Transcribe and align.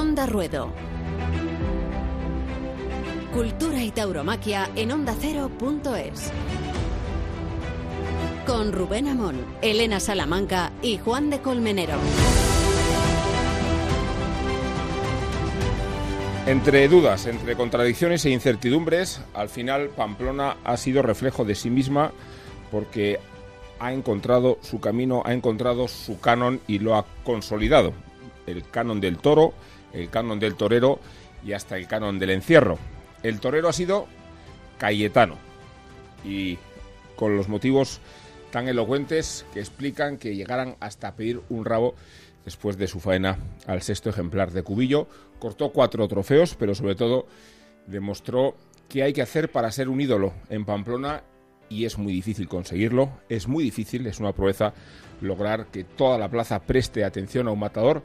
Onda 0.00 0.24
Ruedo. 0.24 0.72
Cultura 3.34 3.82
y 3.82 3.90
tauromaquia 3.90 4.70
en 4.74 4.92
ondacero.es. 4.92 6.32
Con 8.46 8.72
Rubén 8.72 9.08
Amón, 9.08 9.44
Elena 9.60 10.00
Salamanca 10.00 10.72
y 10.80 10.96
Juan 10.96 11.28
de 11.28 11.40
Colmenero. 11.42 11.98
Entre 16.46 16.88
dudas, 16.88 17.26
entre 17.26 17.54
contradicciones 17.54 18.24
e 18.24 18.30
incertidumbres, 18.30 19.20
al 19.34 19.50
final 19.50 19.90
Pamplona 19.90 20.56
ha 20.64 20.78
sido 20.78 21.02
reflejo 21.02 21.44
de 21.44 21.54
sí 21.54 21.68
misma 21.68 22.10
porque 22.70 23.20
ha 23.78 23.92
encontrado 23.92 24.56
su 24.62 24.80
camino, 24.80 25.22
ha 25.26 25.34
encontrado 25.34 25.88
su 25.88 26.18
canon 26.20 26.58
y 26.66 26.78
lo 26.78 26.96
ha 26.96 27.04
consolidado. 27.22 27.92
El 28.46 28.66
canon 28.66 28.98
del 28.98 29.18
toro, 29.18 29.52
el 29.92 30.10
canon 30.10 30.40
del 30.40 30.54
torero 30.54 31.00
y 31.44 31.52
hasta 31.52 31.76
el 31.76 31.86
canon 31.86 32.18
del 32.18 32.30
encierro. 32.30 32.78
El 33.22 33.40
torero 33.40 33.68
ha 33.68 33.72
sido 33.72 34.06
Cayetano 34.78 35.36
y 36.24 36.58
con 37.16 37.36
los 37.36 37.48
motivos 37.48 38.00
tan 38.50 38.68
elocuentes 38.68 39.44
que 39.52 39.60
explican 39.60 40.18
que 40.18 40.34
llegaran 40.34 40.76
hasta 40.80 41.14
pedir 41.14 41.40
un 41.48 41.64
rabo 41.64 41.94
después 42.44 42.76
de 42.78 42.88
su 42.88 43.00
faena 43.00 43.38
al 43.66 43.82
sexto 43.82 44.10
ejemplar 44.10 44.50
de 44.50 44.62
Cubillo. 44.62 45.06
Cortó 45.38 45.70
cuatro 45.70 46.06
trofeos, 46.08 46.56
pero 46.58 46.74
sobre 46.74 46.94
todo 46.94 47.26
demostró 47.86 48.56
qué 48.88 49.02
hay 49.02 49.12
que 49.12 49.22
hacer 49.22 49.50
para 49.50 49.70
ser 49.70 49.88
un 49.88 50.00
ídolo 50.00 50.32
en 50.48 50.64
Pamplona 50.64 51.22
y 51.68 51.84
es 51.84 51.98
muy 51.98 52.12
difícil 52.12 52.48
conseguirlo. 52.48 53.10
Es 53.28 53.46
muy 53.46 53.64
difícil, 53.64 54.06
es 54.06 54.18
una 54.18 54.32
proeza 54.32 54.74
lograr 55.20 55.66
que 55.66 55.84
toda 55.84 56.18
la 56.18 56.28
plaza 56.28 56.60
preste 56.60 57.04
atención 57.04 57.46
a 57.48 57.52
un 57.52 57.58
matador 57.58 58.02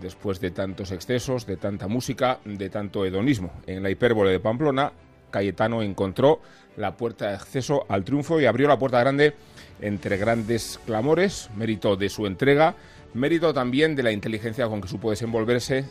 después 0.00 0.40
de 0.40 0.50
tantos 0.50 0.92
excesos, 0.92 1.46
de 1.46 1.56
tanta 1.56 1.88
música, 1.88 2.38
de 2.44 2.68
tanto 2.70 3.04
hedonismo. 3.04 3.52
En 3.66 3.82
la 3.82 3.90
hipérbole 3.90 4.30
de 4.30 4.40
Pamplona, 4.40 4.92
Cayetano 5.30 5.82
encontró 5.82 6.40
la 6.76 6.96
puerta 6.96 7.28
de 7.28 7.34
acceso 7.34 7.84
al 7.88 8.04
triunfo 8.04 8.40
y 8.40 8.46
abrió 8.46 8.68
la 8.68 8.78
puerta 8.78 9.00
grande 9.00 9.34
entre 9.80 10.16
grandes 10.16 10.80
clamores, 10.86 11.50
mérito 11.56 11.96
de 11.96 12.08
su 12.08 12.26
entrega, 12.26 12.74
mérito 13.14 13.52
también 13.52 13.96
de 13.96 14.02
la 14.02 14.12
inteligencia 14.12 14.68
con 14.68 14.80
que 14.80 14.88
supo 14.88 15.10
desenvolverse, 15.10 15.84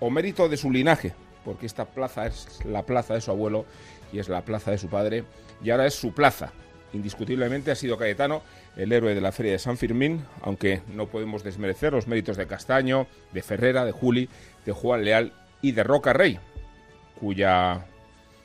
o 0.00 0.10
mérito 0.10 0.48
de 0.48 0.56
su 0.56 0.70
linaje, 0.70 1.12
porque 1.44 1.66
esta 1.66 1.84
plaza 1.84 2.26
es 2.26 2.64
la 2.64 2.84
plaza 2.84 3.14
de 3.14 3.20
su 3.20 3.30
abuelo 3.30 3.64
y 4.12 4.18
es 4.18 4.28
la 4.28 4.44
plaza 4.44 4.70
de 4.70 4.78
su 4.78 4.88
padre, 4.88 5.24
y 5.62 5.70
ahora 5.70 5.86
es 5.86 5.94
su 5.94 6.12
plaza. 6.12 6.52
Indiscutiblemente 6.92 7.70
ha 7.70 7.74
sido 7.74 7.98
Cayetano 7.98 8.42
el 8.78 8.92
héroe 8.92 9.14
de 9.14 9.20
la 9.20 9.32
Feria 9.32 9.52
de 9.52 9.58
San 9.58 9.76
Fermín, 9.76 10.24
aunque 10.40 10.82
no 10.94 11.08
podemos 11.08 11.42
desmerecer 11.42 11.92
los 11.92 12.06
méritos 12.06 12.36
de 12.36 12.46
Castaño, 12.46 13.08
de 13.32 13.42
Ferrera, 13.42 13.84
de 13.84 13.92
Juli, 13.92 14.28
de 14.64 14.72
Juan 14.72 15.04
Leal 15.04 15.32
y 15.60 15.72
de 15.72 15.82
Roca 15.82 16.12
Rey, 16.12 16.38
cuya 17.20 17.86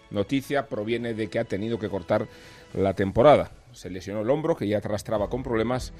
noticia 0.09 0.67
proviene 0.67 1.13
de 1.13 1.27
que 1.27 1.37
ha 1.37 1.45
tenido 1.45 1.77
que 1.77 1.87
cortar 1.87 2.27
la 2.73 2.95
temporada. 2.95 3.51
Se 3.73 3.91
lesionó 3.91 4.21
el 4.21 4.29
hombro, 4.31 4.57
que 4.57 4.67
ya 4.67 4.77
arrastraba 4.77 5.29
con 5.29 5.43
problemas, 5.43 5.93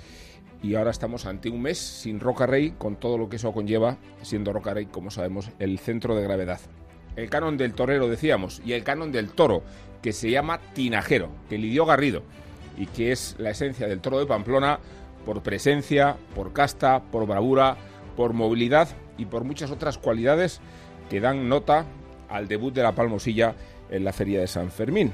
y 0.64 0.76
ahora 0.76 0.92
estamos 0.92 1.28
ante 1.28 1.50
un 1.50 1.62
mes 1.62 1.78
sin 1.78 2.20
Roca 2.20 2.48
Rey, 2.48 2.74
con 2.78 2.96
todo 2.96 3.20
lo 3.20 3.30
que 3.30 3.36
eso 3.36 3.52
conlleva, 3.52 3.98
siendo 4.24 4.52
Roca 4.52 4.74
Rey, 4.74 4.88
como 4.88 5.12
sabemos, 5.12 5.52
el 5.60 5.78
centro 5.78 6.16
de 6.16 6.24
gravedad. 6.24 6.60
El 7.16 7.30
canon 7.30 7.58
del 7.58 7.76
torero, 7.76 8.08
decíamos, 8.08 8.64
y 8.66 8.74
el 8.74 8.84
canon 8.84 9.12
del 9.12 9.30
toro, 9.30 9.62
que 10.02 10.12
se 10.12 10.32
llama 10.32 10.60
tinajero, 10.74 11.30
que 11.50 11.60
lidió 11.60 11.86
Garrido 11.86 12.24
y 12.78 12.88
que 12.88 13.12
es 13.12 13.36
la 13.38 13.52
esencia 13.52 13.88
del 13.88 14.02
toro 14.02 14.20
de 14.20 14.26
Pamplona 14.26 14.80
por 15.26 15.42
presencia, 15.42 16.18
por 16.36 16.54
casta, 16.54 17.02
por 17.12 17.26
bravura, 17.26 17.78
por 18.16 18.34
movilidad 18.34 18.90
y 19.18 19.26
por 19.26 19.44
muchas 19.44 19.72
otras 19.72 19.98
cualidades 19.98 20.60
que 21.10 21.20
dan 21.20 21.48
nota 21.50 21.86
al 22.30 22.48
debut 22.48 22.74
de 22.74 22.84
la 22.84 22.94
Palmosilla 22.94 23.56
en 23.90 24.04
la 24.04 24.14
Feria 24.14 24.40
de 24.40 24.48
San 24.48 24.72
Fermín. 24.72 25.12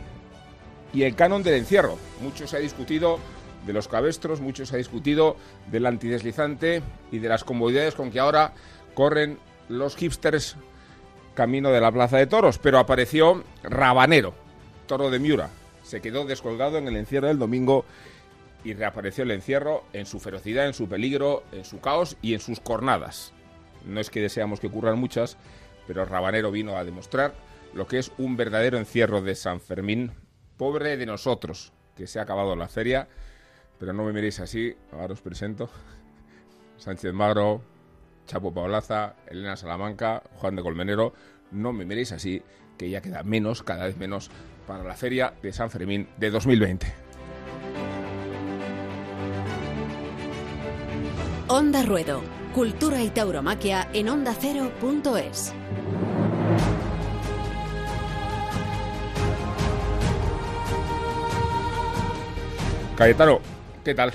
Y 0.94 1.04
el 1.04 1.16
canon 1.16 1.44
del 1.44 1.56
encierro. 1.56 1.98
Mucho 2.22 2.48
se 2.48 2.58
ha 2.58 2.60
discutido 2.60 3.20
de 3.66 3.74
los 3.74 3.88
cabestros, 3.88 4.42
mucho 4.42 4.66
se 4.66 4.76
ha 4.76 4.78
discutido 4.78 5.36
del 5.70 5.86
antideslizante 5.86 6.82
y 7.12 7.20
de 7.20 7.30
las 7.30 7.44
comodidades 7.44 7.94
con 7.94 8.10
que 8.10 8.20
ahora 8.20 8.54
corren 8.94 9.38
los 9.68 9.96
hipsters 9.96 10.56
camino 11.36 11.70
de 11.72 11.82
la 11.82 11.92
Plaza 11.92 12.18
de 12.18 12.28
Toros, 12.28 12.58
pero 12.58 12.80
apareció 12.80 13.44
Rabanero, 13.64 14.34
toro 14.88 15.10
de 15.10 15.20
Miura, 15.20 15.50
se 15.90 16.02
quedó 16.02 16.24
descolgado 16.24 16.78
en 16.78 16.88
el 16.88 16.96
encierro 16.96 17.30
del 17.30 17.40
domingo 17.40 17.84
y 18.64 18.74
reapareció 18.76 19.24
el 19.24 19.32
encierro 19.32 19.84
en 19.92 20.06
su 20.06 20.20
ferocidad, 20.20 20.68
en 20.68 20.76
su 20.76 20.88
peligro, 20.88 21.44
en 21.52 21.66
su 21.66 21.80
caos 21.80 22.16
y 22.22 22.36
en 22.36 22.40
sus 22.40 22.60
cornadas. 22.60 23.34
No 23.86 24.00
es 24.00 24.12
que 24.12 24.22
deseamos 24.22 24.60
que 24.60 24.68
ocurran 24.68 25.00
muchas, 25.00 25.36
pero 25.88 26.06
Rabanero 26.06 26.52
vino 26.52 26.78
a 26.78 26.84
demostrar 26.84 27.34
lo 27.74 27.88
que 27.88 27.98
es 27.98 28.12
un 28.20 28.38
verdadero 28.38 28.78
encierro 28.78 29.24
de 29.24 29.34
San 29.34 29.62
Fermín. 29.62 30.12
Pobre 30.58 30.96
de 30.96 31.08
nosotros, 31.08 31.74
que 31.96 32.06
se 32.06 32.20
ha 32.20 32.24
acabado 32.24 32.56
la 32.56 32.68
feria, 32.68 33.08
pero 33.80 33.92
no 33.92 34.04
me 34.04 34.14
miréis 34.14 34.40
así, 34.42 34.76
ahora 34.92 35.14
os 35.14 35.22
presento. 35.22 35.72
Sánchez 36.78 37.14
Magro, 37.14 37.64
Chapo 38.28 38.54
Paulaza, 38.54 39.16
Elena 39.26 39.56
Salamanca, 39.56 40.22
Juan 40.36 40.56
de 40.56 40.62
Colmenero, 40.62 41.14
no 41.50 41.74
me 41.74 41.84
miréis 41.84 42.12
así, 42.12 42.44
que 42.78 42.92
ya 42.92 43.02
queda 43.02 43.24
menos, 43.24 43.64
cada 43.64 43.86
vez 43.86 43.98
menos, 43.98 44.30
para 44.70 44.84
la 44.84 44.94
Feria 44.94 45.34
de 45.42 45.52
San 45.52 45.72
Fermín 45.72 46.08
de 46.16 46.30
2020. 46.30 46.86
Onda 51.48 51.82
Ruedo, 51.82 52.22
Cultura 52.54 53.02
y 53.02 53.10
Tauromaquia 53.10 53.88
en 53.94 54.10
ondacero.es. 54.10 55.56
Cayetano, 62.96 63.40
¿qué 63.84 63.96
tal? 63.96 64.14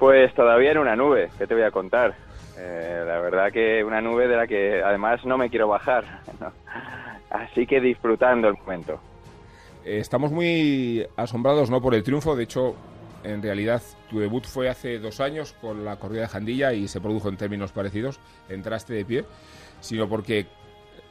Pues 0.00 0.34
todavía 0.34 0.72
en 0.72 0.78
una 0.78 0.96
nube, 0.96 1.30
¿qué 1.38 1.46
te 1.46 1.54
voy 1.54 1.62
a 1.62 1.70
contar? 1.70 2.16
Eh, 2.58 3.04
la 3.06 3.20
verdad 3.20 3.52
que 3.52 3.84
una 3.84 4.00
nube 4.00 4.26
de 4.26 4.36
la 4.36 4.48
que 4.48 4.82
además 4.82 5.24
no 5.24 5.38
me 5.38 5.48
quiero 5.48 5.68
bajar. 5.68 6.22
Así 7.30 7.68
que 7.68 7.80
disfrutando 7.80 8.48
el 8.48 8.56
momento. 8.58 9.00
Eh, 9.84 9.98
estamos 9.98 10.30
muy 10.32 11.06
asombrados 11.16 11.70
no 11.70 11.80
por 11.80 11.94
el 11.94 12.02
triunfo, 12.02 12.36
de 12.36 12.44
hecho, 12.44 12.74
en 13.24 13.42
realidad 13.42 13.82
tu 14.10 14.20
debut 14.20 14.44
fue 14.44 14.68
hace 14.68 14.98
dos 14.98 15.20
años 15.20 15.54
con 15.60 15.84
la 15.84 15.96
corrida 15.96 16.22
de 16.22 16.28
Jandilla 16.28 16.72
y 16.72 16.88
se 16.88 17.00
produjo 17.00 17.28
en 17.28 17.36
términos 17.36 17.72
parecidos, 17.72 18.20
entraste 18.48 18.94
de 18.94 19.04
pie, 19.04 19.24
sino 19.80 20.08
porque 20.08 20.46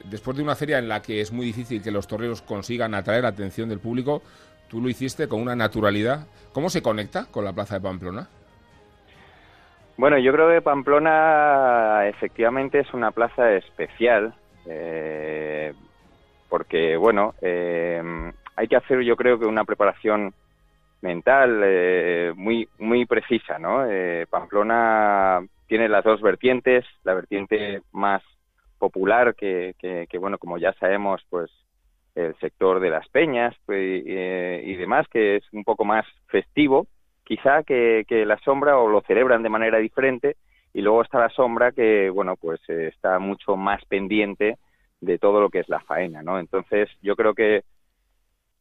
después 0.06 0.38
de 0.38 0.44
una 0.44 0.56
feria 0.56 0.80
en 0.80 0.88
la 0.88 1.02
que 1.02 1.22
es 1.22 1.32
muy 1.32 1.46
difícil 1.46 1.82
que 1.82 1.92
los 1.92 2.08
toreros 2.08 2.42
consigan 2.42 2.94
atraer 2.94 3.24
la 3.24 3.30
atención 3.30 3.70
del 3.70 3.80
público, 3.80 4.22
tú 4.68 4.82
lo 4.82 4.90
hiciste 4.90 5.28
con 5.28 5.42
una 5.42 5.56
naturalidad. 5.56 6.28
¿Cómo 6.54 6.70
se 6.70 6.82
conecta 6.82 7.26
con 7.30 7.46
la 7.46 7.54
Plaza 7.54 7.76
de 7.76 7.82
Pamplona? 7.82 8.28
Bueno, 9.98 10.18
yo 10.18 10.32
creo 10.32 10.50
que 10.50 10.62
Pamplona 10.62 12.08
efectivamente 12.08 12.80
es 12.80 12.94
una 12.94 13.12
plaza 13.12 13.52
especial, 13.54 14.34
eh, 14.66 15.74
porque, 16.50 16.98
bueno, 16.98 17.36
eh, 17.42 18.32
hay 18.56 18.68
que 18.68 18.76
hacer 18.76 19.02
yo 19.02 19.16
creo 19.16 19.40
que 19.40 19.46
una 19.46 19.66
preparación 19.66 20.34
mental 21.02 21.62
eh, 21.64 22.34
muy 22.36 22.68
muy 22.78 23.06
precisa, 23.06 23.58
¿no? 23.60 23.86
Eh, 23.90 24.28
Pamplona 24.30 25.42
tiene 25.68 25.90
las 25.90 26.04
dos 26.04 26.22
vertientes, 26.22 26.86
la 27.04 27.14
vertiente 27.14 27.82
más 27.92 28.22
popular 28.78 29.36
que, 29.36 29.76
que, 29.80 30.18
bueno, 30.18 30.38
como 30.38 30.58
ya 30.58 30.74
sabemos, 30.74 31.22
pues 31.30 31.50
el 32.16 32.36
sector 32.40 32.80
de 32.80 32.90
las 32.90 33.08
peñas 33.10 33.56
pues, 33.66 34.04
eh, 34.06 34.64
y 34.66 34.76
demás, 34.76 35.08
que 35.08 35.38
es 35.38 35.44
un 35.54 35.64
poco 35.64 35.86
más 35.86 36.06
festivo, 36.28 36.88
quizá 37.24 37.64
que, 37.64 38.04
que 38.08 38.26
la 38.26 38.38
sombra 38.40 38.78
o 38.78 38.90
lo 38.90 39.02
celebran 39.02 39.44
de 39.44 39.50
manera 39.50 39.78
diferente, 39.78 40.36
y 40.74 40.82
luego 40.82 41.04
está 41.04 41.20
la 41.20 41.30
sombra 41.30 41.72
que, 41.72 42.10
bueno, 42.10 42.36
pues 42.36 42.60
está 42.68 43.20
mucho 43.20 43.56
más 43.56 43.84
pendiente 43.86 44.58
de 45.00 45.18
todo 45.20 45.42
lo 45.42 45.50
que 45.50 45.60
es 45.60 45.70
la 45.70 45.80
faena, 45.82 46.22
¿no? 46.22 46.40
Entonces, 46.40 46.90
yo 47.02 47.16
creo 47.16 47.34
que 47.34 47.64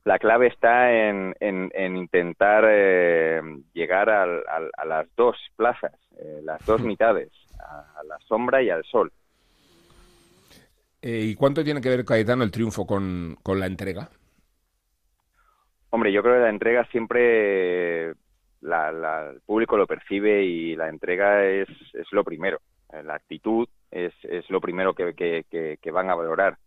la 0.05 0.19
clave 0.19 0.47
está 0.47 0.93
en, 0.93 1.35
en, 1.41 1.97
intentar 1.97 2.65
eh, 2.69 3.41
llegar 3.73 4.09
al, 4.09 4.43
a 4.77 4.85
las 4.85 5.07
dos 5.17 5.37
plazas, 5.57 5.93
eh, 6.19 6.41
las 6.43 6.65
dos 6.65 6.81
mitades, 6.83 7.31
a, 7.59 8.03
la 8.05 8.19
sombra 8.27 8.63
y 8.63 8.71
al 8.71 8.85
sol. 8.85 9.13
Eh, 11.03 11.21
¿Y 11.25 11.35
cuánto 11.35 11.65
tiene 11.65 11.81
que 11.81 11.89
ver, 11.89 12.05
Cayetano, 12.05 12.45
el 12.45 12.51
triunfo 12.51 12.87
con, 12.87 13.37
con, 13.43 13.59
la 13.59 13.67
entrega? 13.67 14.11
Hombre, 15.91 16.13
yo 16.13 16.23
creo 16.23 16.35
que 16.35 16.43
la 16.43 16.51
entrega 16.51 16.85
siempre 16.87 18.15
la, 18.61 19.31
el 19.33 19.41
público 19.41 19.77
lo 19.77 19.87
percibe 19.87 20.45
y 20.45 20.77
la 20.77 20.89
entrega 20.89 21.45
es, 21.45 21.69
es 21.95 22.07
lo 22.13 22.23
primero. 22.23 22.61
La 23.05 23.15
actitud 23.15 23.69
es, 23.91 24.13
es 24.25 24.49
lo 24.51 24.61
primero 24.61 24.95
que, 24.95 25.15
que, 25.15 25.79
que 25.81 25.91
van 25.91 26.11
a 26.11 26.15
valorar 26.15 26.59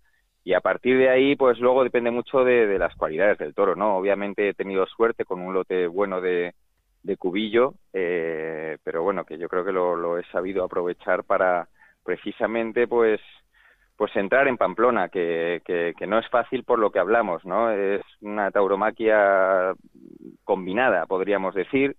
y 0.43 0.53
a 0.53 0.61
partir 0.61 0.97
de 0.97 1.09
ahí, 1.09 1.35
pues 1.35 1.59
luego 1.59 1.83
depende 1.83 2.11
mucho 2.11 2.43
de, 2.43 2.77
las 2.77 2.95
cualidades 2.95 3.37
del 3.37 3.53
toro, 3.53 3.75
¿no? 3.75 3.97
Obviamente 3.97 4.49
he 4.49 4.53
tenido 4.53 4.85
suerte 4.87 5.23
con 5.25 5.39
un 5.39 5.53
lote 5.53 5.87
bueno 5.87 6.19
de, 6.19 6.53
de 7.01 7.17
cubillo, 7.17 7.75
eh, 7.93 8.77
pero 8.83 9.03
bueno, 9.03 9.25
que 9.25 9.37
yo 9.37 9.47
creo 9.47 9.63
que 9.63 9.71
lo, 9.71 10.17
he 10.17 10.23
sabido 10.25 10.65
aprovechar 10.65 11.23
para 11.23 11.69
precisamente, 12.03 12.87
pues, 12.87 13.21
pues 13.95 14.13
entrar 14.17 14.47
en 14.49 14.57
Pamplona, 14.57 15.07
que, 15.09 15.61
que, 15.65 16.07
no 16.07 16.19
es 16.19 16.27
fácil 16.29 16.65
por 16.65 16.79
lo 16.79 16.91
que 16.91 16.99
hablamos, 16.99 17.45
¿no? 17.45 17.71
Es 17.71 18.01
una 18.21 18.51
tauromaquia 18.51 19.73
combinada, 20.43 21.05
podríamos 21.05 21.55
decir, 21.55 21.95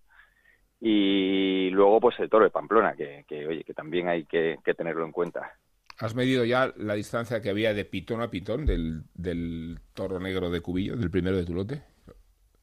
y 0.81 1.70
luego 1.70 2.00
pues 2.00 2.19
el 2.20 2.29
toro 2.29 2.44
de 2.44 2.50
Pamplona, 2.50 2.94
que 2.94 3.25
oye, 3.47 3.64
que 3.64 3.73
también 3.73 4.08
hay 4.08 4.26
que, 4.26 4.58
tenerlo 4.76 5.06
en 5.06 5.12
cuenta. 5.12 5.52
¿Has 5.99 6.14
medido 6.14 6.44
ya 6.44 6.73
la 6.76 6.94
distancia 6.94 7.41
que 7.41 7.50
había 7.50 7.73
de 7.73 7.85
pitón 7.85 8.20
a 8.20 8.31
pitón 8.31 8.67
del, 8.67 9.05
del 9.14 9.79
toro 9.94 10.19
negro 10.19 10.50
de 10.50 10.61
Cubillo, 10.61 10.96
del 10.96 11.11
primero 11.11 11.37
de 11.37 11.44
tu 11.44 11.55
lote? 11.55 11.82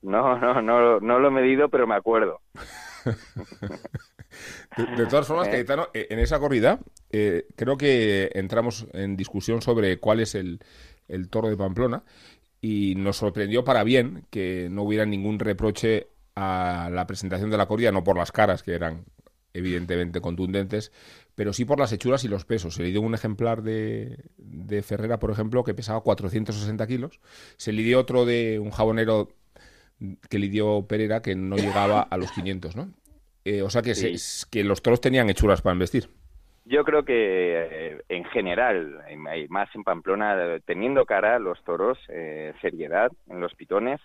No, 0.02 0.38
no, 0.38 0.62
no, 0.62 1.00
no 1.00 1.20
lo 1.20 1.28
he 1.28 1.32
medido, 1.32 1.70
pero 1.70 1.88
me 1.88 1.96
acuerdo. 1.96 2.42
de, 4.98 5.06
todas 5.08 5.28
formas, 5.28 5.48
eh. 5.48 5.52
Cayetano, 5.52 5.88
eh, 5.94 6.08
en 6.10 6.20
esa 6.20 6.40
corrida 6.40 6.80
eh, 7.12 7.46
creo 7.56 7.78
que 7.78 8.32
entramos 8.34 8.88
en 8.94 9.16
discusión 9.16 9.62
sobre 9.62 10.00
cuál 10.00 10.20
es 10.20 10.36
el, 10.36 10.60
el 11.08 11.30
toro 11.30 11.50
de 11.50 11.58
Pamplona 11.58 12.04
y 12.62 12.96
nos 12.96 13.18
sorprendió 13.18 13.64
para 13.64 13.84
bien 13.84 14.26
que 14.30 14.68
no 14.70 14.84
hubiera 14.84 15.06
ningún 15.06 15.40
reproche 15.40 16.08
a 16.36 16.90
la 16.92 17.08
presentación 17.08 17.50
de 17.50 17.58
la 17.58 17.68
corrida, 17.68 17.92
no 17.92 18.04
por 18.04 18.18
las 18.18 18.32
caras, 18.32 18.64
que 18.64 18.74
eran 18.74 19.06
evidentemente 19.54 20.22
contundentes, 20.22 20.92
pero 21.36 21.54
sí 21.54 21.66
por 21.66 21.80
las 21.80 21.92
hechuras 21.92 22.24
y 22.24 22.28
los 22.28 22.46
pesos. 22.46 22.76
Se 22.76 22.84
le 22.84 22.90
dio 22.90 23.02
un 23.02 23.14
ejemplar 23.14 23.62
de, 23.62 24.18
de 24.38 24.82
Ferrera, 24.84 25.20
por 25.20 25.32
ejemplo, 25.32 25.64
que 25.64 25.74
pesaba 25.74 26.02
460 26.02 26.88
kilos. 26.88 27.20
Se 27.58 27.72
le 27.72 27.84
dio 27.84 28.00
otro 28.00 28.26
de 28.26 28.60
un 28.60 28.72
jabonero 28.72 29.30
que 30.30 30.40
le 30.40 30.48
dio 30.48 30.86
Pereira 30.88 31.22
que 31.22 31.36
no 31.36 31.56
llegaba 31.58 32.02
a 32.02 32.18
los 32.18 32.32
500, 32.32 32.76
¿no? 32.76 32.90
Eh, 33.46 33.62
o 33.62 33.70
sea 33.70 33.82
que, 33.82 33.94
que 34.52 34.64
los 34.64 34.82
toros 34.82 35.02
tenían 35.02 35.30
hechuras 35.30 35.62
para 35.62 35.74
investir. 35.74 36.10
Yo 36.66 36.84
creo 36.84 37.04
que 37.04 37.14
eh, 37.16 38.02
en 38.10 38.24
general, 38.26 39.04
más 39.50 39.70
en 39.76 39.84
Pamplona, 39.84 40.60
teniendo 40.66 41.06
cara 41.06 41.40
los 41.40 41.62
toros, 41.64 41.98
eh, 42.10 42.54
seriedad 42.62 43.12
en 43.30 43.42
los 43.42 43.54
pitones, 43.56 44.00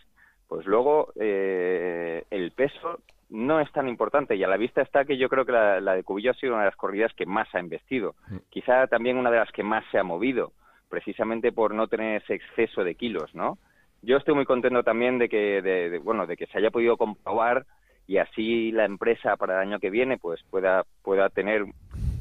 pues 0.49 0.65
luego 0.67 1.13
el 1.17 2.53
peso 2.53 3.01
no 3.29 3.61
es 3.61 3.71
tan 3.73 3.89
importante 3.89 4.37
y 4.37 4.45
a 4.45 4.49
la 4.49 4.57
vista 4.57 4.83
está 4.83 5.05
que 5.05 5.19
yo 5.19 5.29
creo 5.29 5.45
que 5.45 5.53
la, 5.53 5.81
la, 5.81 5.95
de 5.95 6.05
Cubillo 6.05 6.31
ha 6.31 6.35
sido 6.35 6.55
una 6.55 6.63
de 6.63 6.71
las 6.71 6.77
corridas 6.77 7.13
que 7.15 7.27
más 7.27 7.53
ha 7.55 7.61
investido, 7.61 8.15
quizá 8.51 8.87
también 8.87 9.17
una 9.17 9.31
de 9.31 9.39
las 9.39 9.51
que 9.53 9.63
más 9.63 9.85
se 9.91 9.99
ha 9.99 10.05
movido, 10.05 10.53
precisamente 10.89 11.53
por 11.53 11.75
no 11.75 11.89
tener 11.89 12.23
ese 12.23 12.35
exceso 12.35 12.85
de 12.85 12.95
kilos, 12.95 13.35
¿no? 13.35 13.59
yo 14.07 14.17
estoy 14.17 14.35
muy 14.35 14.45
contento 14.45 14.85
también 14.85 15.19
de 15.19 15.29
que, 15.29 15.61
de, 15.61 15.99
bueno, 15.99 16.27
de 16.27 16.37
que 16.37 16.47
se 16.47 16.59
haya 16.59 16.71
podido 16.71 16.97
comprobar 16.97 17.67
y 18.07 18.19
así 18.19 18.71
la 18.71 18.85
empresa 18.85 19.37
para 19.37 19.55
el 19.55 19.69
año 19.69 19.81
que 19.81 19.91
viene 19.91 20.17
pues 20.17 20.41
pueda, 20.49 20.85
pueda 21.03 21.29
tener 21.29 21.65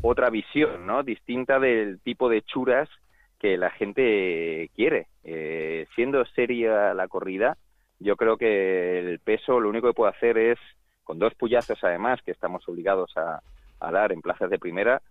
otra 0.02 0.32
visión, 0.32 0.88
¿no? 0.88 1.04
Distinta 1.04 1.60
del 1.60 2.00
tipo 2.00 2.28
de 2.28 2.42
churas 2.42 2.90
que 3.40 3.58
la 3.58 3.70
gente 3.70 4.72
quiere. 4.76 5.08
Eh, 5.24 5.86
siendo 5.94 6.26
seria 6.26 6.96
la 6.96 7.08
corrida, 7.08 7.58
yo 8.00 8.16
creo 8.16 8.38
que 8.38 9.00
el 9.00 9.20
peso 9.20 9.60
lo 9.60 9.70
único 9.70 9.88
que 9.88 9.94
puede 9.94 10.12
hacer 10.12 10.38
es, 10.40 10.60
con 11.06 11.18
dos 11.18 11.34
puyazos 11.36 11.80
además, 11.84 12.20
que 12.26 12.32
estamos 12.32 12.68
obligados 12.68 13.16
a, 13.16 13.42
a 13.80 13.92
dar 13.92 14.12
en 14.12 14.22
plazas 14.22 14.50
de 14.50 14.60
primera, 14.60 15.02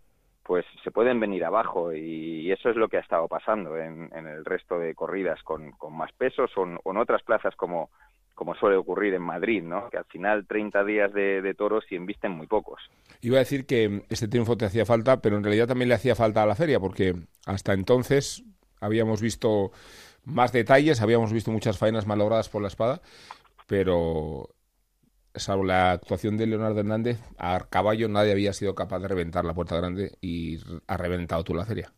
pues 0.44 0.66
se 0.82 0.90
pueden 0.90 1.18
venir 1.20 1.44
abajo 1.44 1.92
y 1.94 2.52
eso 2.52 2.68
es 2.68 2.76
lo 2.76 2.88
que 2.88 2.98
ha 2.98 3.00
estado 3.00 3.26
pasando 3.28 3.78
en, 3.78 4.10
el 4.12 4.44
resto 4.44 4.78
de 4.78 4.94
corridas 4.94 5.42
con, 5.42 5.72
más 5.90 6.12
pesos 6.12 6.50
o 6.56 6.64
en, 6.64 6.96
otras 6.98 7.22
plazas 7.22 7.54
como, 7.56 7.88
suele 8.60 8.76
ocurrir 8.76 9.14
en 9.14 9.22
Madrid, 9.22 9.62
¿no? 9.62 9.88
que 9.88 9.96
al 9.96 10.04
final 10.04 10.46
30 10.46 10.84
días 10.84 11.12
de, 11.14 11.54
toros 11.56 11.84
y 11.90 11.96
embisten 11.96 12.32
muy 12.32 12.46
pocos. 12.46 12.82
Iba 13.22 13.36
a 13.36 13.38
decir 13.38 13.64
que 13.64 14.02
este 14.10 14.28
triunfo 14.28 14.56
te 14.56 14.66
hacía 14.66 14.84
falta, 14.84 15.22
pero 15.22 15.38
en 15.38 15.44
realidad 15.44 15.66
también 15.66 15.88
le 15.88 15.94
hacía 15.94 16.14
falta 16.14 16.42
a 16.42 16.46
la 16.46 16.54
feria, 16.54 16.78
porque 16.78 17.14
hasta 17.46 17.72
entonces 17.72 18.44
habíamos 18.80 19.22
visto 19.22 19.70
más 20.24 20.52
detalles, 20.52 21.00
habíamos 21.00 21.32
visto 21.32 21.50
muchas 21.50 21.78
faenas 21.78 22.06
malogradas 22.06 22.50
por 22.50 22.60
la 22.60 22.68
espada, 22.68 23.00
pero 23.66 24.50
salvo 25.34 25.64
la 25.64 25.92
actuación 25.92 26.36
de 26.36 26.46
Leonardo 26.46 26.80
Hernández, 26.80 27.18
a 27.38 27.60
caballo 27.68 28.08
nadie 28.08 28.32
había 28.32 28.52
sido 28.52 28.74
capaz 28.74 29.00
de 29.00 29.08
reventar 29.08 29.44
la 29.44 29.54
puerta 29.54 29.76
grande 29.76 30.12
y 30.20 30.58
ha 30.86 30.96
reventado 30.96 31.42
tú 31.44 31.54
la 31.54 31.64
feria. 31.64 31.90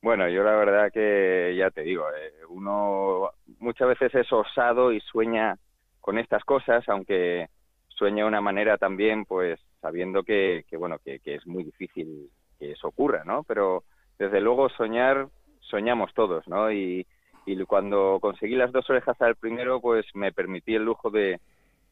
Bueno, 0.00 0.28
yo 0.28 0.42
la 0.42 0.52
verdad 0.52 0.92
que 0.92 1.54
ya 1.56 1.70
te 1.70 1.82
digo, 1.82 2.04
eh, 2.10 2.32
uno 2.48 3.30
muchas 3.58 3.88
veces 3.88 4.14
es 4.14 4.32
osado 4.32 4.92
y 4.92 5.00
sueña 5.00 5.58
con 6.00 6.18
estas 6.18 6.44
cosas, 6.44 6.88
aunque 6.88 7.48
sueña 7.88 8.22
de 8.22 8.28
una 8.28 8.40
manera 8.40 8.78
también, 8.78 9.24
pues 9.24 9.60
sabiendo 9.80 10.22
que, 10.22 10.64
bueno, 10.78 10.98
que, 11.04 11.20
es 11.24 11.46
muy 11.46 11.64
difícil 11.64 12.30
que 12.58 12.72
eso 12.72 12.88
ocurra, 12.88 13.24
¿no? 13.24 13.42
Pero 13.42 13.82
desde 14.18 14.40
luego 14.40 14.68
soñar, 14.70 15.28
soñamos 15.60 16.14
todos, 16.14 16.46
¿no? 16.46 16.70
Y, 16.70 17.06
y 17.44 17.62
cuando 17.64 18.18
conseguí 18.20 18.54
las 18.54 18.70
dos 18.72 18.88
orejas 18.88 19.20
al 19.20 19.34
primero, 19.34 19.80
pues 19.80 20.06
me 20.14 20.32
permití 20.32 20.76
el 20.76 20.84
lujo 20.84 21.10
de, 21.10 21.40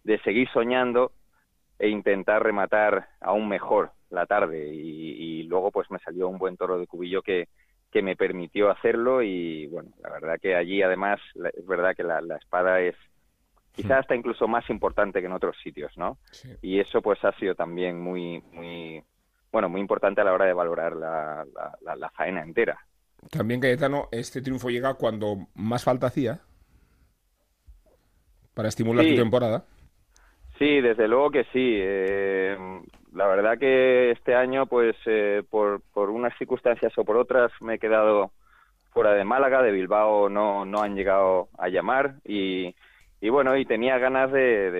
de 0.06 0.20
seguir 0.20 0.48
soñando 0.52 1.10
e 1.80 1.88
intentar 1.88 2.42
rematar 2.42 3.08
aún 3.20 3.48
mejor 3.48 3.90
la 4.08 4.24
tarde 4.24 4.72
y, 4.72 5.42
luego 5.42 5.70
pues 5.70 5.90
me 5.90 5.98
salió 5.98 6.28
un 6.28 6.38
buen 6.38 6.56
toro 6.56 6.78
de 6.78 6.86
cubillo 6.86 7.22
que, 7.22 7.48
que 7.90 8.02
me 8.02 8.16
permitió 8.16 8.70
hacerlo 8.70 9.22
y 9.22 9.66
bueno, 9.66 9.90
la 10.02 10.10
verdad 10.10 10.38
que 10.40 10.54
allí 10.54 10.82
además 10.82 11.20
es 11.54 11.66
verdad 11.66 11.94
que 11.94 12.02
la, 12.02 12.20
espada 12.40 12.80
es 12.80 12.96
quizás 13.72 13.90
hmm. 13.90 14.00
hasta 14.00 14.16
incluso 14.16 14.48
más 14.48 14.68
importante 14.70 15.20
que 15.20 15.26
en 15.26 15.32
otros 15.32 15.56
sitios, 15.62 15.92
¿no? 15.96 16.18
Y 16.62 16.80
eso 16.80 17.02
pues 17.02 17.22
ha 17.24 17.32
sido 17.32 17.54
también 17.54 18.00
muy, 18.00 18.42
muy, 18.52 19.02
bueno, 19.52 19.68
muy 19.68 19.80
importante 19.80 20.20
a 20.20 20.24
la 20.24 20.32
hora 20.32 20.46
de 20.46 20.52
valorar 20.52 20.96
la, 20.96 21.44
la, 21.96 22.10
faena 22.10 22.42
entera. 22.42 22.78
También 23.30 23.60
Cayetano, 23.60 24.08
este 24.12 24.40
triunfo 24.40 24.70
llega 24.70 24.94
cuando 24.94 25.48
más 25.54 25.84
falta 25.84 26.06
hacía 26.06 26.40
para 28.54 28.68
estimular 28.68 29.04
tu 29.04 29.14
temporada. 29.14 29.66
Sí, 30.58 30.80
desde 30.80 31.06
luego 31.08 31.30
que 31.30 31.44
sí. 31.52 31.76
Eh, 31.78 32.56
la 33.12 33.26
verdad 33.26 33.58
que 33.58 34.10
este 34.12 34.34
año, 34.34 34.66
pues 34.66 34.96
eh, 35.06 35.42
por, 35.50 35.82
por 35.92 36.10
unas 36.10 36.36
circunstancias 36.38 36.96
o 36.96 37.04
por 37.04 37.16
otras, 37.16 37.52
me 37.60 37.74
he 37.74 37.78
quedado 37.78 38.30
fuera 38.90 39.12
de 39.12 39.24
Málaga, 39.24 39.62
de 39.62 39.72
Bilbao 39.72 40.30
no, 40.30 40.64
no 40.64 40.80
han 40.80 40.94
llegado 40.96 41.48
a 41.58 41.68
llamar 41.68 42.14
y, 42.24 42.74
y 43.20 43.28
bueno, 43.28 43.54
y 43.56 43.66
tenía 43.66 43.98
ganas 43.98 44.32
de, 44.32 44.70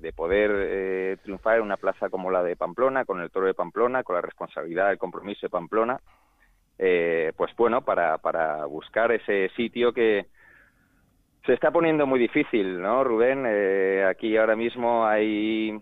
de, 0.00 0.12
poder 0.12 0.50
eh, 0.54 1.16
triunfar 1.24 1.56
en 1.56 1.62
una 1.62 1.76
plaza 1.76 2.08
como 2.08 2.30
la 2.30 2.44
de 2.44 2.54
Pamplona, 2.54 3.04
con 3.04 3.20
el 3.20 3.30
toro 3.30 3.46
de 3.46 3.54
Pamplona, 3.54 4.04
con 4.04 4.14
la 4.14 4.22
responsabilidad, 4.22 4.92
el 4.92 4.98
compromiso 4.98 5.46
de 5.46 5.50
Pamplona, 5.50 5.98
pues 6.76 7.56
bueno, 7.56 7.82
para, 7.82 8.18
para 8.18 8.64
buscar 8.66 9.10
ese 9.10 9.50
sitio 9.56 9.92
que, 9.92 10.26
se 11.46 11.54
está 11.54 11.70
poniendo 11.70 12.06
muy 12.06 12.18
difícil, 12.18 12.80
¿no, 12.80 13.04
Rubén? 13.04 13.44
Eh, 13.46 14.04
aquí 14.08 14.36
ahora 14.36 14.56
mismo 14.56 15.06
hay 15.06 15.78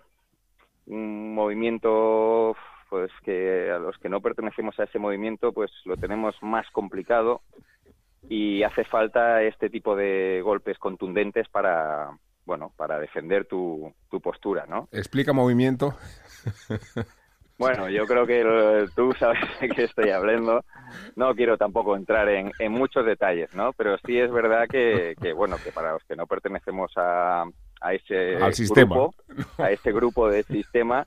un 0.86 1.34
movimiento, 1.34 2.56
pues 2.88 3.10
que 3.24 3.70
a 3.70 3.78
los 3.78 3.96
que 3.98 4.08
no 4.08 4.20
pertenecemos 4.20 4.78
a 4.78 4.84
ese 4.84 4.98
movimiento, 4.98 5.52
pues 5.52 5.70
lo 5.84 5.96
tenemos 5.96 6.34
más 6.42 6.68
complicado 6.70 7.42
y 8.28 8.62
hace 8.62 8.84
falta 8.84 9.42
este 9.42 9.70
tipo 9.70 9.96
de 9.96 10.40
golpes 10.42 10.78
contundentes 10.78 11.48
para, 11.48 12.10
bueno, 12.44 12.72
para 12.76 12.98
defender 12.98 13.46
tu, 13.46 13.92
tu 14.10 14.20
postura, 14.20 14.66
¿no? 14.66 14.88
Explica 14.92 15.32
movimiento. 15.32 15.94
Bueno, 17.58 17.88
yo 17.88 18.06
creo 18.06 18.26
que 18.26 18.86
tú 18.94 19.12
sabes 19.18 19.40
de 19.60 19.68
qué 19.68 19.84
estoy 19.84 20.10
hablando. 20.10 20.64
No 21.14 21.34
quiero 21.34 21.56
tampoco 21.56 21.96
entrar 21.96 22.28
en, 22.28 22.52
muchos 22.72 23.06
detalles, 23.06 23.54
¿no? 23.54 23.72
Pero 23.72 23.96
sí 24.04 24.18
es 24.18 24.30
verdad 24.30 24.66
que, 24.68 25.14
bueno, 25.34 25.56
que 25.62 25.72
para 25.72 25.92
los 25.92 26.04
que 26.04 26.16
no 26.16 26.26
pertenecemos 26.26 26.92
a, 26.96 27.44
a 27.80 27.94
ese 27.94 28.36
grupo, 28.68 29.14
a 29.58 29.70
ese 29.70 29.92
grupo 29.92 30.28
de 30.28 30.42
sistema, 30.42 31.06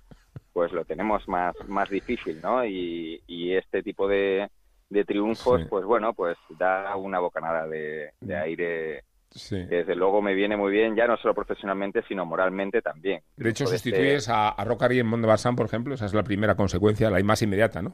pues 0.53 0.71
lo 0.71 0.83
tenemos 0.85 1.27
más, 1.27 1.55
más 1.67 1.89
difícil, 1.89 2.41
¿no? 2.41 2.65
Y, 2.65 3.21
este 3.53 3.81
tipo 3.81 4.07
de, 4.07 4.49
de 4.89 5.05
triunfos, 5.05 5.63
pues 5.69 5.83
bueno, 5.85 6.13
pues 6.13 6.37
da 6.57 6.95
una 6.95 7.19
bocanada 7.19 7.67
de, 7.67 8.11
de 8.21 9.03
desde 9.31 9.95
luego 9.95 10.21
me 10.21 10.33
viene 10.33 10.57
muy 10.57 10.71
bien, 10.71 10.95
ya 10.95 11.05
no 11.05 11.17
solo 11.17 11.33
profesionalmente, 11.33 12.03
sino 12.07 12.25
moralmente 12.25 12.81
también. 12.81 13.21
De 13.37 13.49
hecho, 13.49 13.67
sustituyes 13.67 14.27
a, 14.29 14.49
a 14.49 14.63
Rocari 14.63 14.99
en 14.99 15.07
Mont 15.07 15.23
de 15.23 15.53
por 15.55 15.65
ejemplo, 15.65 15.93
esa 15.93 16.05
es 16.05 16.13
la 16.13 16.23
primera 16.23 16.55
consecuencia, 16.55 17.09
la 17.09 17.23
más 17.23 17.41
inmediata, 17.41 17.81
¿no? 17.81 17.93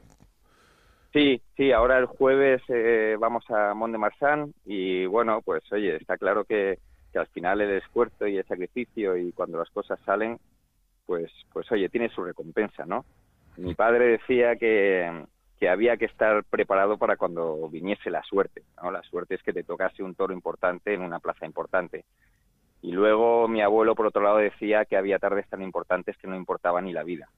Sí, 1.12 1.40
sí, 1.56 1.72
ahora 1.72 1.98
el 1.98 2.06
jueves 2.06 2.62
eh, 2.68 3.16
vamos 3.18 3.44
a 3.50 3.74
Mont 3.74 3.92
de 3.92 3.98
Marsan 3.98 4.54
y 4.64 5.06
bueno, 5.06 5.40
pues 5.42 5.62
oye, 5.72 5.96
está 5.96 6.16
claro 6.16 6.44
que, 6.44 6.78
que, 7.12 7.18
al 7.18 7.26
final 7.28 7.60
el 7.60 7.78
esfuerzo 7.78 8.26
y 8.26 8.36
el 8.36 8.46
sacrificio 8.46 9.16
y 9.16 9.32
cuando 9.32 9.58
las 9.58 9.70
cosas 9.70 9.98
salen, 10.04 10.38
pues, 11.06 11.30
pues 11.52 11.70
oye, 11.72 11.88
tiene 11.88 12.10
su 12.10 12.22
recompensa, 12.22 12.84
¿no? 12.84 13.04
Mi 13.56 13.74
padre 13.74 14.08
decía 14.18 14.56
que, 14.56 15.24
que 15.58 15.68
había 15.68 15.96
que 15.96 16.04
estar 16.04 16.44
preparado 16.44 16.98
para 16.98 17.16
cuando 17.16 17.68
viniese 17.68 18.10
la 18.10 18.22
suerte. 18.22 18.62
¿no? 18.82 18.90
La 18.90 19.02
suerte 19.02 19.36
es 19.36 19.42
que 19.42 19.52
te 19.52 19.62
tocase 19.64 20.02
un 20.02 20.14
toro 20.14 20.32
importante 20.32 20.92
en 20.92 21.02
una 21.02 21.18
plaza 21.18 21.46
importante. 21.46 22.04
Y 22.82 22.92
luego 22.92 23.48
mi 23.48 23.62
abuelo, 23.62 23.94
por 23.94 24.06
otro 24.06 24.22
lado, 24.22 24.36
decía 24.36 24.84
que 24.84 24.96
había 24.96 25.18
tardes 25.18 25.48
tan 25.48 25.62
importantes 25.62 26.16
que 26.18 26.28
no 26.28 26.36
importaba 26.36 26.80
ni 26.82 26.92
la 26.92 27.02
vida. 27.02 27.28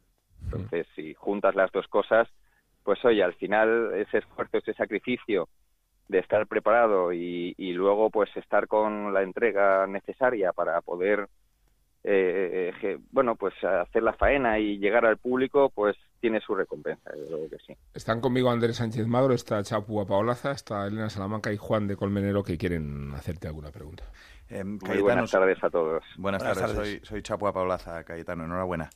Entonces, 0.44 0.86
si 0.96 1.14
juntas 1.14 1.54
las 1.54 1.70
dos 1.70 1.86
cosas, 1.88 2.28
pues 2.82 3.04
oye, 3.04 3.22
al 3.22 3.34
final 3.34 3.92
ese 3.94 4.18
esfuerzo, 4.18 4.58
ese 4.58 4.74
sacrificio 4.74 5.48
de 6.08 6.18
estar 6.18 6.46
preparado 6.46 7.12
y, 7.12 7.54
y 7.56 7.72
luego 7.72 8.10
pues 8.10 8.34
estar 8.36 8.66
con 8.66 9.12
la 9.12 9.22
entrega 9.22 9.86
necesaria 9.86 10.52
para 10.52 10.80
poder 10.80 11.28
eh, 12.04 12.72
eh 12.82 12.98
bueno, 13.10 13.36
pues 13.36 13.54
hacer 13.62 14.02
la 14.02 14.12
faena 14.12 14.58
y 14.58 14.78
llegar 14.78 15.04
al 15.04 15.18
público, 15.18 15.70
pues 15.74 15.96
tiene 16.20 16.40
su 16.40 16.54
recompensa, 16.54 17.10
creo 17.10 17.48
que 17.48 17.58
sí. 17.66 17.76
Están 17.94 18.20
conmigo 18.20 18.50
Andrés 18.50 18.76
Sánchez 18.76 19.06
Magro, 19.06 19.34
está 19.34 19.62
Chapu 19.62 20.04
Paolaza, 20.06 20.52
está 20.52 20.86
Elena 20.86 21.10
Salamanca 21.10 21.52
y 21.52 21.56
Juan 21.56 21.86
de 21.86 21.96
Colmenero 21.96 22.42
que 22.42 22.58
quieren 22.58 23.12
hacerte 23.14 23.48
alguna 23.48 23.70
pregunta. 23.70 24.04
Eh, 24.48 24.64
Muy 24.64 25.00
buenas 25.00 25.30
tardes 25.30 25.62
a 25.62 25.70
todos. 25.70 26.02
Buenas, 26.16 26.42
tardes, 26.42 26.72
soy, 26.72 27.00
soy 27.02 27.22
Chapu 27.22 27.52
Paolaza, 27.52 28.02
Cayetano, 28.04 28.44
enhorabuena. 28.44 28.90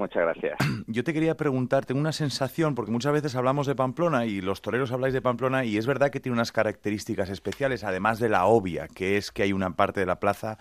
Muchas 0.00 0.22
gracias. 0.22 0.56
Yo 0.86 1.04
te 1.04 1.12
quería 1.12 1.36
preguntar, 1.36 1.84
tengo 1.84 2.00
una 2.00 2.12
sensación, 2.12 2.74
porque 2.74 2.90
muchas 2.90 3.12
veces 3.12 3.36
hablamos 3.36 3.66
de 3.66 3.74
Pamplona 3.74 4.24
y 4.24 4.40
los 4.40 4.62
toreros 4.62 4.92
habláis 4.92 5.12
de 5.12 5.20
Pamplona 5.20 5.64
y 5.64 5.76
es 5.76 5.86
verdad 5.86 6.10
que 6.10 6.20
tiene 6.20 6.34
unas 6.34 6.52
características 6.52 7.28
especiales, 7.28 7.84
además 7.84 8.18
de 8.18 8.30
la 8.30 8.46
obvia, 8.46 8.88
que 8.88 9.18
es 9.18 9.30
que 9.30 9.42
hay 9.42 9.52
una 9.52 9.76
parte 9.76 10.00
de 10.00 10.06
la 10.06 10.18
plaza 10.18 10.58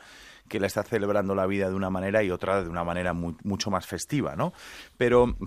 que 0.50 0.60
la 0.60 0.68
está 0.68 0.84
celebrando 0.84 1.36
la 1.36 1.46
vida 1.46 1.70
de 1.70 1.76
una 1.76 1.90
manera 1.90 2.22
y 2.24 2.32
otra 2.32 2.62
de 2.64 2.70
una 2.70 2.84
manera 2.84 3.14
mucho 3.14 3.72
más 3.72 3.88
festiva, 3.88 4.36
¿no? 4.36 4.52
Pero 4.98 5.38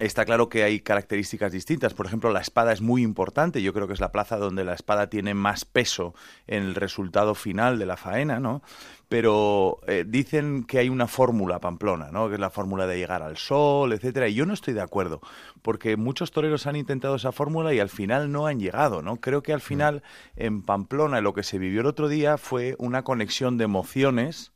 Está 0.00 0.24
claro 0.24 0.48
que 0.48 0.64
hay 0.64 0.80
características 0.80 1.52
distintas. 1.52 1.92
Por 1.92 2.06
ejemplo, 2.06 2.32
la 2.32 2.40
espada 2.40 2.72
es 2.72 2.80
muy 2.80 3.02
importante. 3.02 3.60
Yo 3.60 3.74
creo 3.74 3.86
que 3.86 3.92
es 3.92 4.00
la 4.00 4.12
plaza 4.12 4.38
donde 4.38 4.64
la 4.64 4.72
espada 4.72 5.10
tiene 5.10 5.34
más 5.34 5.66
peso 5.66 6.14
en 6.46 6.62
el 6.62 6.74
resultado 6.74 7.34
final 7.34 7.78
de 7.78 7.84
la 7.84 7.98
faena, 7.98 8.40
¿no? 8.40 8.62
Pero 9.10 9.78
eh, 9.86 10.06
dicen 10.08 10.64
que 10.64 10.78
hay 10.78 10.88
una 10.88 11.06
fórmula 11.06 11.58
pamplona, 11.58 12.10
¿no? 12.10 12.28
Que 12.28 12.36
es 12.36 12.40
la 12.40 12.48
fórmula 12.48 12.86
de 12.86 12.96
llegar 12.96 13.22
al 13.22 13.36
sol, 13.36 13.92
etcétera. 13.92 14.26
Y 14.28 14.32
yo 14.32 14.46
no 14.46 14.54
estoy 14.54 14.72
de 14.72 14.80
acuerdo, 14.80 15.20
porque 15.60 15.98
muchos 15.98 16.30
toreros 16.30 16.66
han 16.66 16.76
intentado 16.76 17.16
esa 17.16 17.30
fórmula 17.30 17.74
y 17.74 17.78
al 17.78 17.90
final 17.90 18.32
no 18.32 18.46
han 18.46 18.58
llegado, 18.58 19.02
¿no? 19.02 19.16
Creo 19.16 19.42
que 19.42 19.52
al 19.52 19.60
final 19.60 20.02
en 20.34 20.62
Pamplona 20.62 21.20
lo 21.20 21.34
que 21.34 21.42
se 21.42 21.58
vivió 21.58 21.82
el 21.82 21.86
otro 21.86 22.08
día 22.08 22.38
fue 22.38 22.74
una 22.78 23.04
conexión 23.04 23.58
de 23.58 23.64
emociones 23.64 24.52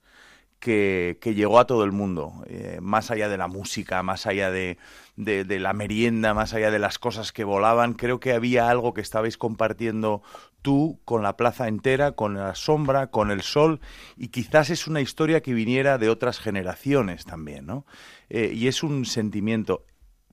que, 0.65 1.35
llegó 1.37 1.59
a 1.59 1.67
todo 1.67 1.85
el 1.85 1.93
mundo, 1.93 2.43
eh, 2.47 2.79
más 2.81 3.11
allá 3.11 3.29
de 3.29 3.37
la 3.37 3.49
música, 3.49 4.03
más 4.03 4.27
allá 4.27 4.51
de, 4.51 4.79
la 5.15 5.75
merienda, 5.75 6.33
más 6.33 6.55
allá 6.55 6.71
de 6.71 6.79
las 6.79 6.99
cosas 6.99 7.33
que 7.33 7.45
volaban, 7.45 7.93
creo 7.93 8.19
que 8.19 8.33
había 8.33 8.71
algo 8.71 8.95
que 8.95 9.03
estabais 9.03 9.37
compartiendo 9.37 10.23
tú 10.63 11.01
con 11.05 11.23
la 11.23 11.37
plaza 11.37 11.69
entera, 11.69 12.13
con 12.13 12.33
la 12.33 12.55
sombra, 12.55 13.09
con 13.09 13.31
el 13.31 13.43
sol, 13.43 13.81
y 14.17 14.29
quizás 14.29 14.71
es 14.71 14.87
una 14.87 15.03
historia 15.03 15.43
que 15.43 15.53
viniera 15.53 15.99
de 15.99 16.09
otras 16.09 16.39
generaciones 16.39 17.27
también, 17.27 17.67
¿no? 17.67 17.85
Eh, 18.31 18.53
y 18.55 18.67
es 18.67 18.83
un 18.83 19.05
sentimiento. 19.05 19.85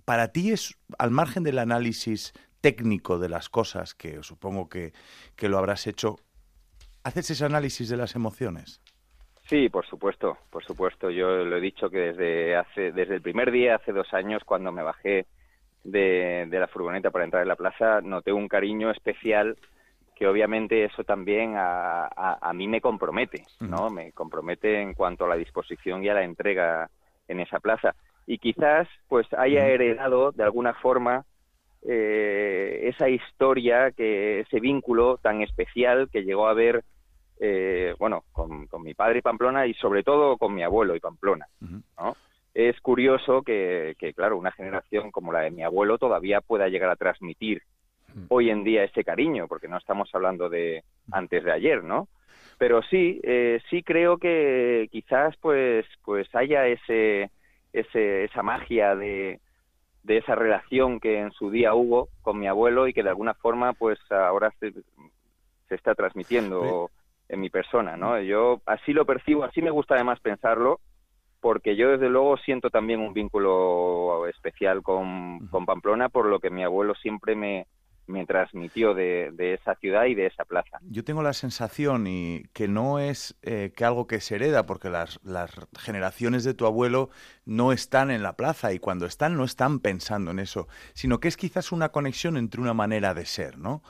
Para 0.06 0.30
ti 0.30 0.52
es, 0.52 0.78
al 0.98 1.12
margen 1.12 1.44
del 1.44 1.60
análisis 1.60 2.32
técnico 2.62 3.20
de 3.20 3.28
las 3.28 3.50
cosas, 3.50 3.96
que 3.96 4.24
supongo 4.24 4.70
que, 4.70 4.94
que 5.36 5.50
lo 5.50 5.58
habrás 5.58 5.88
hecho, 5.88 6.20
¿haces 7.04 7.32
ese 7.32 7.44
análisis 7.44 7.90
de 7.90 7.98
las 7.98 8.16
emociones? 8.16 8.81
Sí, 9.51 9.67
por 9.67 9.86
supuesto, 9.86 10.38
por 10.50 10.63
supuesto. 10.63 11.10
Yo 11.10 11.43
lo 11.43 11.58
he 11.58 11.60
dicho 11.60 11.89
que 11.89 12.13
desde 12.13 12.55
hace, 12.55 12.93
desde 12.93 13.15
el 13.15 13.22
primer 13.22 13.51
día, 13.51 13.75
hace 13.75 13.91
dos 13.91 14.13
años, 14.13 14.41
cuando 14.46 14.72
me 14.72 14.81
bajé 14.81 15.25
de, 15.84 16.48
la 16.50 16.70
furgoneta 16.70 17.12
para 17.12 17.25
entrar 17.25 17.41
en 17.41 17.50
la 17.50 17.58
plaza, 17.58 18.00
noté 18.00 18.31
un 18.31 18.48
cariño 18.48 18.91
especial 18.91 19.58
que 20.15 20.25
obviamente 20.25 20.86
eso 20.86 21.03
también 21.03 21.55
a, 21.58 22.08
a, 22.41 22.53
mí 22.53 22.70
me 22.70 22.79
compromete, 22.79 23.43
¿no? 23.60 23.89
Me 23.89 24.13
compromete 24.13 24.81
en 24.81 24.93
cuanto 24.93 25.25
a 25.25 25.27
la 25.27 25.36
disposición 25.36 26.01
y 26.01 26.08
a 26.08 26.13
la 26.13 26.24
entrega 26.24 26.89
en 27.27 27.41
esa 27.41 27.60
plaza. 27.60 27.93
Y 28.25 28.38
quizás 28.38 28.88
pues 29.10 29.27
haya 29.34 29.67
heredado 29.67 30.31
de 30.31 30.43
alguna 30.43 30.75
forma 30.75 31.25
eh, 31.86 32.84
esa 32.84 33.10
historia, 33.10 33.91
que 33.91 34.39
ese 34.39 34.62
vínculo 34.62 35.17
tan 35.17 35.41
especial 35.41 36.08
que 36.10 36.24
llegó 36.24 36.48
a 36.48 36.51
haber 36.51 36.86
eh, 37.44 37.96
bueno, 37.98 38.24
con, 38.32 38.68
mi 38.84 38.94
padre 38.94 39.18
y 39.18 39.22
Pamplona 39.24 39.66
y 39.66 39.74
sobre 39.74 40.04
todo 40.04 40.38
con 40.38 40.54
mi 40.54 40.62
abuelo 40.62 40.96
y 40.96 41.00
Pamplona, 41.00 41.48
Es 42.54 42.80
curioso 42.82 43.42
que, 43.42 43.96
claro, 44.16 44.38
una 44.38 44.52
generación 44.52 45.10
como 45.10 45.34
la 45.34 45.40
de 45.40 45.50
mi 45.50 45.64
abuelo 45.64 45.98
todavía 45.98 46.42
pueda 46.42 46.70
llegar 46.70 46.92
a 46.92 46.96
transmitir 46.96 47.64
hoy 48.28 48.52
en 48.52 48.64
día 48.64 48.84
ese 48.84 49.04
cariño, 49.04 49.48
porque 49.48 49.68
no 49.68 49.78
estamos 49.78 50.08
hablando 50.14 50.50
de 50.50 50.84
antes 51.12 51.44
de 51.44 51.52
ayer, 51.52 51.84
¿no? 51.84 52.08
Pero 52.60 52.84
sí, 52.84 53.20
eh, 53.24 53.60
sí 53.72 53.82
creo 53.82 54.20
que 54.20 54.88
quizás 54.92 55.36
pues, 55.38 55.88
pues 56.06 56.28
haya 56.36 56.68
ese, 56.68 57.32
ese, 57.74 58.26
esa 58.26 58.44
magia 58.44 58.96
de, 58.96 59.40
de 60.04 60.18
esa 60.18 60.36
relación 60.36 61.00
que 61.00 61.18
en 61.18 61.32
su 61.32 61.50
día 61.50 61.74
hubo 61.74 62.10
con 62.22 62.38
mi 62.38 62.46
abuelo 62.46 62.88
y 62.88 62.94
que 62.94 63.02
de 63.02 63.10
alguna 63.10 63.34
forma 63.34 63.74
pues 63.74 64.00
ahora 64.12 64.54
se, 64.60 64.74
se 65.70 65.76
está 65.76 65.96
transmitiendo 65.96 66.92
en 67.32 67.40
mi 67.40 67.50
persona, 67.50 67.96
¿no? 67.98 68.20
Yo 68.22 68.62
así 68.66 68.92
lo 68.94 69.06
percibo, 69.06 69.46
así 69.46 69.62
me 69.62 69.72
gusta 69.72 69.96
además 69.96 70.20
pensarlo, 70.20 70.82
porque 71.40 71.76
yo 71.76 71.90
desde 71.90 72.10
luego 72.10 72.38
siento 72.38 72.70
también 72.70 73.00
un 73.00 73.14
vínculo 73.14 74.28
especial 74.28 74.84
con, 74.84 75.50
Pamplona, 75.66 76.10
por 76.10 76.26
lo 76.26 76.40
que 76.40 76.50
mi 76.50 76.64
abuelo 76.64 76.94
siempre 76.94 77.36
me, 77.36 77.68
me 78.06 78.26
transmitió 78.26 78.94
de, 78.94 79.32
esa 79.40 79.76
ciudad 79.76 80.06
y 80.06 80.14
de 80.14 80.28
esa 80.28 80.44
plaza. 80.44 80.78
Yo 80.82 81.06
tengo 81.06 81.24
la 81.24 81.32
sensación 81.32 82.06
y 82.06 82.44
que 82.52 82.68
no 82.68 83.00
es 83.00 83.38
eh, 83.44 83.72
que 83.78 83.86
algo 83.86 84.08
que 84.08 84.20
se 84.20 84.36
hereda, 84.36 84.66
porque 84.66 84.90
las, 84.90 85.22
las, 85.24 85.52
generaciones 85.80 86.44
de 86.44 86.54
tu 86.54 86.66
abuelo 86.66 87.12
no 87.46 87.72
están 87.72 88.12
en 88.12 88.24
la 88.24 88.36
plaza 88.36 88.74
y 88.74 88.80
cuando 88.80 89.06
están 89.06 89.38
no 89.38 89.46
están 89.46 89.80
pensando 89.80 90.32
en 90.32 90.40
eso, 90.40 90.68
sino 90.94 91.22
que 91.22 91.30
es 91.30 91.38
quizás 91.38 91.72
una 91.72 91.90
conexión 91.90 92.36
entre 92.36 92.60
una 92.60 92.74
manera 92.74 93.14
de 93.14 93.26
ser, 93.26 93.58
¿no? 93.58 93.82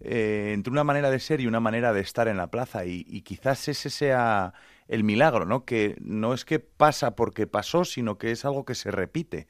Eh, 0.00 0.52
entre 0.54 0.72
una 0.72 0.84
manera 0.84 1.10
de 1.10 1.20
ser 1.20 1.40
y 1.40 1.46
una 1.46 1.60
manera 1.60 1.92
de 1.92 2.00
estar 2.00 2.28
en 2.28 2.36
la 2.36 2.50
plaza. 2.50 2.84
Y, 2.84 3.22
quizás 3.22 3.68
ese 3.68 3.90
sea 3.90 4.54
el 4.88 5.04
milagro, 5.04 5.44
¿no? 5.44 5.64
Que 5.64 5.96
no 6.00 6.34
es 6.34 6.44
que 6.44 6.58
pasa 6.58 7.14
porque 7.14 7.46
pasó, 7.46 7.84
sino 7.84 8.18
que 8.18 8.30
es 8.30 8.44
algo 8.44 8.64
que 8.64 8.74
se 8.74 8.90
repite. 8.90 9.46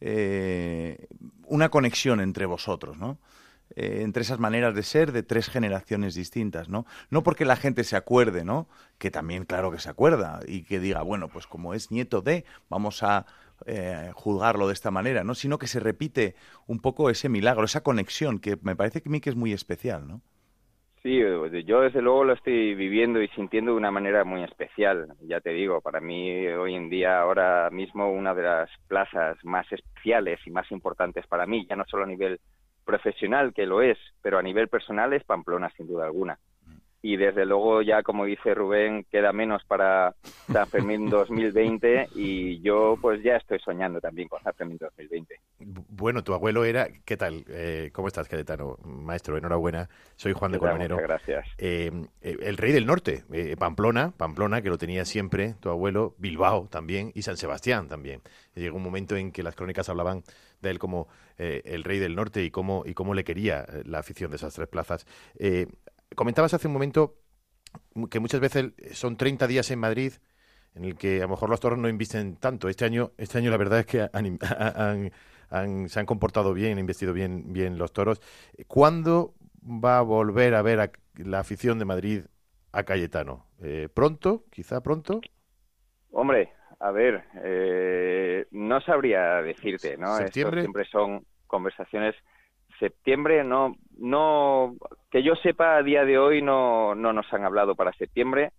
Eh, 0.00 1.06
una 1.46 1.70
conexión 1.70 2.20
entre 2.20 2.46
vosotros, 2.46 2.98
¿no? 2.98 3.18
Eh, 3.76 4.02
entre 4.02 4.22
esas 4.22 4.38
maneras 4.38 4.74
de 4.74 4.82
ser 4.82 5.10
de 5.10 5.22
tres 5.22 5.48
generaciones 5.48 6.14
distintas, 6.14 6.68
¿no? 6.68 6.86
No 7.10 7.22
porque 7.22 7.46
la 7.46 7.56
gente 7.56 7.82
se 7.82 7.96
acuerde, 7.96 8.44
¿no? 8.44 8.68
Que 8.98 9.10
también, 9.10 9.46
claro 9.46 9.72
que 9.72 9.78
se 9.78 9.88
acuerda 9.88 10.40
y 10.46 10.64
que 10.64 10.78
diga, 10.78 11.02
bueno, 11.02 11.28
pues 11.28 11.46
como 11.46 11.74
es 11.74 11.90
nieto 11.90 12.20
de, 12.20 12.44
vamos 12.68 13.02
a 13.02 13.26
eh, 13.66 14.10
juzgarlo 14.14 14.66
de 14.66 14.72
esta 14.72 14.90
manera, 14.90 15.24
¿no? 15.24 15.34
Sino 15.34 15.58
que 15.58 15.66
se 15.66 15.80
repite 15.80 16.34
un 16.66 16.80
poco 16.80 17.10
ese 17.10 17.28
milagro, 17.28 17.64
esa 17.64 17.82
conexión 17.82 18.38
que 18.38 18.56
me 18.62 18.76
parece 18.76 19.02
que 19.02 19.08
a 19.08 19.12
mí 19.12 19.20
que 19.20 19.30
es 19.30 19.36
muy 19.36 19.52
especial, 19.52 20.06
¿no? 20.06 20.20
Sí, 21.02 21.18
yo 21.66 21.82
desde 21.82 22.00
luego 22.00 22.24
lo 22.24 22.32
estoy 22.32 22.74
viviendo 22.74 23.20
y 23.20 23.28
sintiendo 23.28 23.72
de 23.72 23.76
una 23.76 23.90
manera 23.90 24.24
muy 24.24 24.42
especial. 24.42 25.08
Ya 25.20 25.38
te 25.40 25.50
digo, 25.50 25.82
para 25.82 26.00
mí 26.00 26.46
hoy 26.46 26.74
en 26.74 26.88
día, 26.88 27.20
ahora 27.20 27.68
mismo, 27.70 28.10
una 28.10 28.34
de 28.34 28.42
las 28.42 28.70
plazas 28.88 29.36
más 29.44 29.70
especiales 29.70 30.40
y 30.46 30.50
más 30.50 30.70
importantes 30.70 31.26
para 31.26 31.44
mí, 31.44 31.66
ya 31.68 31.76
no 31.76 31.84
solo 31.84 32.04
a 32.04 32.06
nivel 32.06 32.40
profesional, 32.86 33.52
que 33.52 33.66
lo 33.66 33.82
es, 33.82 33.98
pero 34.22 34.38
a 34.38 34.42
nivel 34.42 34.68
personal 34.68 35.12
es 35.12 35.24
Pamplona, 35.24 35.70
sin 35.76 35.86
duda 35.86 36.06
alguna 36.06 36.38
y 37.04 37.18
desde 37.18 37.44
luego 37.44 37.82
ya 37.82 38.02
como 38.02 38.24
dice 38.24 38.54
Rubén 38.54 39.04
queda 39.10 39.30
menos 39.30 39.62
para 39.64 40.14
San 40.50 40.66
Fermín 40.66 41.10
2020 41.10 42.08
y 42.14 42.62
yo 42.62 42.96
pues 42.98 43.22
ya 43.22 43.36
estoy 43.36 43.58
soñando 43.58 44.00
también 44.00 44.26
con 44.26 44.42
San 44.42 44.54
Fermín 44.54 44.78
2020. 44.80 45.38
Bueno, 45.58 46.24
tu 46.24 46.32
abuelo 46.32 46.64
era, 46.64 46.88
¿qué 47.04 47.18
tal? 47.18 47.44
Eh, 47.48 47.90
¿Cómo 47.92 48.08
estás, 48.08 48.26
Cayetano? 48.26 48.78
Maestro, 48.84 49.36
enhorabuena. 49.36 49.90
Soy 50.16 50.32
Juan 50.32 50.52
de 50.52 50.58
Colmenero. 50.58 50.96
gracias. 50.96 51.46
Eh, 51.58 51.90
eh, 52.22 52.36
el 52.40 52.56
rey 52.56 52.72
del 52.72 52.86
norte, 52.86 53.22
Pamplona, 53.58 54.12
Pamplona, 54.16 54.62
que 54.62 54.70
lo 54.70 54.78
tenía 54.78 55.04
siempre 55.04 55.56
tu 55.60 55.68
abuelo, 55.68 56.14
Bilbao 56.16 56.68
también 56.70 57.12
y 57.14 57.20
San 57.20 57.36
Sebastián 57.36 57.86
también. 57.86 58.22
Llegó 58.54 58.78
un 58.78 58.82
momento 58.82 59.14
en 59.14 59.30
que 59.30 59.42
las 59.42 59.54
crónicas 59.54 59.90
hablaban 59.90 60.22
de 60.62 60.70
él 60.70 60.78
como 60.78 61.08
el 61.36 61.84
rey 61.84 61.98
del 61.98 62.14
norte 62.14 62.44
y 62.44 62.50
cómo, 62.50 62.84
y 62.86 62.94
cómo 62.94 63.12
le 63.12 63.24
quería 63.24 63.66
la 63.84 63.98
afición 63.98 64.30
de 64.30 64.36
esas 64.36 64.54
tres 64.54 64.68
plazas 64.68 65.06
comentabas 66.14 66.54
hace 66.54 66.66
un 66.66 66.72
momento 66.72 67.16
que 68.10 68.20
muchas 68.20 68.40
veces 68.40 68.72
son 68.92 69.16
30 69.16 69.46
días 69.46 69.70
en 69.70 69.78
Madrid 69.78 70.12
en 70.74 70.84
el 70.84 70.96
que 70.96 71.18
a 71.18 71.22
lo 71.22 71.28
mejor 71.28 71.50
los 71.50 71.60
toros 71.60 71.78
no 71.78 71.88
invisten 71.88 72.36
tanto. 72.36 72.68
Este 72.68 72.84
año, 72.84 73.12
este 73.16 73.38
año 73.38 73.50
la 73.50 73.56
verdad 73.56 73.80
es 73.80 73.86
que 73.86 73.98
se 75.88 76.00
han 76.00 76.06
comportado 76.06 76.52
bien, 76.52 76.72
han 76.72 76.78
investido 76.80 77.12
bien, 77.12 77.52
bien 77.52 77.78
los 77.78 77.92
toros. 77.92 78.20
¿Cuándo 78.66 79.34
va 79.62 79.98
a 79.98 80.02
volver 80.02 80.54
a 80.54 80.62
ver 80.62 80.80
a 80.80 80.90
la 81.16 81.40
afición 81.40 81.78
de 81.78 81.84
Madrid 81.84 82.24
a 82.72 82.82
Cayetano? 82.82 83.46
Eh, 83.62 83.88
¿Pronto? 83.92 84.44
¿Quizá 84.50 84.82
pronto? 84.82 85.20
Hombre, 86.10 86.52
a 86.80 86.90
ver, 86.90 87.24
eh, 87.44 88.46
no 88.50 88.80
sabría 88.80 89.42
decirte, 89.42 89.96
¿no? 89.96 90.16
¿Septiembre? 90.16 90.62
siempre 90.62 90.84
son 90.86 91.24
conversaciones 91.46 92.14
septiembre 92.78 93.44
no 93.44 93.76
no 93.98 94.74
que 95.10 95.22
yo 95.22 95.34
sepa 95.36 95.76
a 95.76 95.82
día 95.82 96.04
de 96.04 96.18
hoy 96.18 96.42
no 96.42 96.94
no 96.94 97.12
nos 97.12 97.32
han 97.32 97.44
hablado 97.44 97.74
para 97.74 97.92
septiembre 97.92 98.52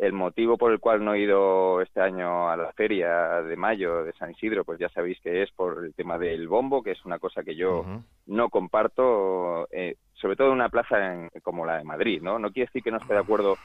el 0.00 0.14
motivo 0.14 0.56
por 0.56 0.72
el 0.72 0.80
cual 0.80 1.04
no 1.04 1.12
he 1.12 1.20
ido 1.20 1.82
este 1.82 2.00
año 2.00 2.48
a 2.48 2.56
la 2.56 2.72
feria 2.72 3.42
de 3.42 3.54
mayo 3.54 4.02
de 4.02 4.14
San 4.14 4.30
Isidro, 4.30 4.64
pues 4.64 4.78
ya 4.78 4.88
sabéis 4.88 5.20
que 5.20 5.42
es 5.42 5.50
por 5.52 5.84
el 5.84 5.92
tema 5.94 6.16
del 6.16 6.48
bombo, 6.48 6.82
que 6.82 6.92
es 6.92 7.04
una 7.04 7.18
cosa 7.18 7.42
que 7.42 7.54
yo 7.54 7.84
no 8.26 8.48
comparto, 8.48 9.68
eh, 9.70 9.96
sobre 10.14 10.36
todo 10.36 10.48
en 10.48 10.54
una 10.54 10.70
plaza 10.70 11.28
como 11.42 11.66
la 11.66 11.76
de 11.76 11.84
Madrid, 11.84 12.22
¿no? 12.22 12.38
No 12.38 12.50
quiere 12.50 12.68
decir 12.68 12.82
que 12.82 12.90
no 12.90 12.96
esté 12.96 13.12
de 13.12 13.20
acuerdo 13.20 13.58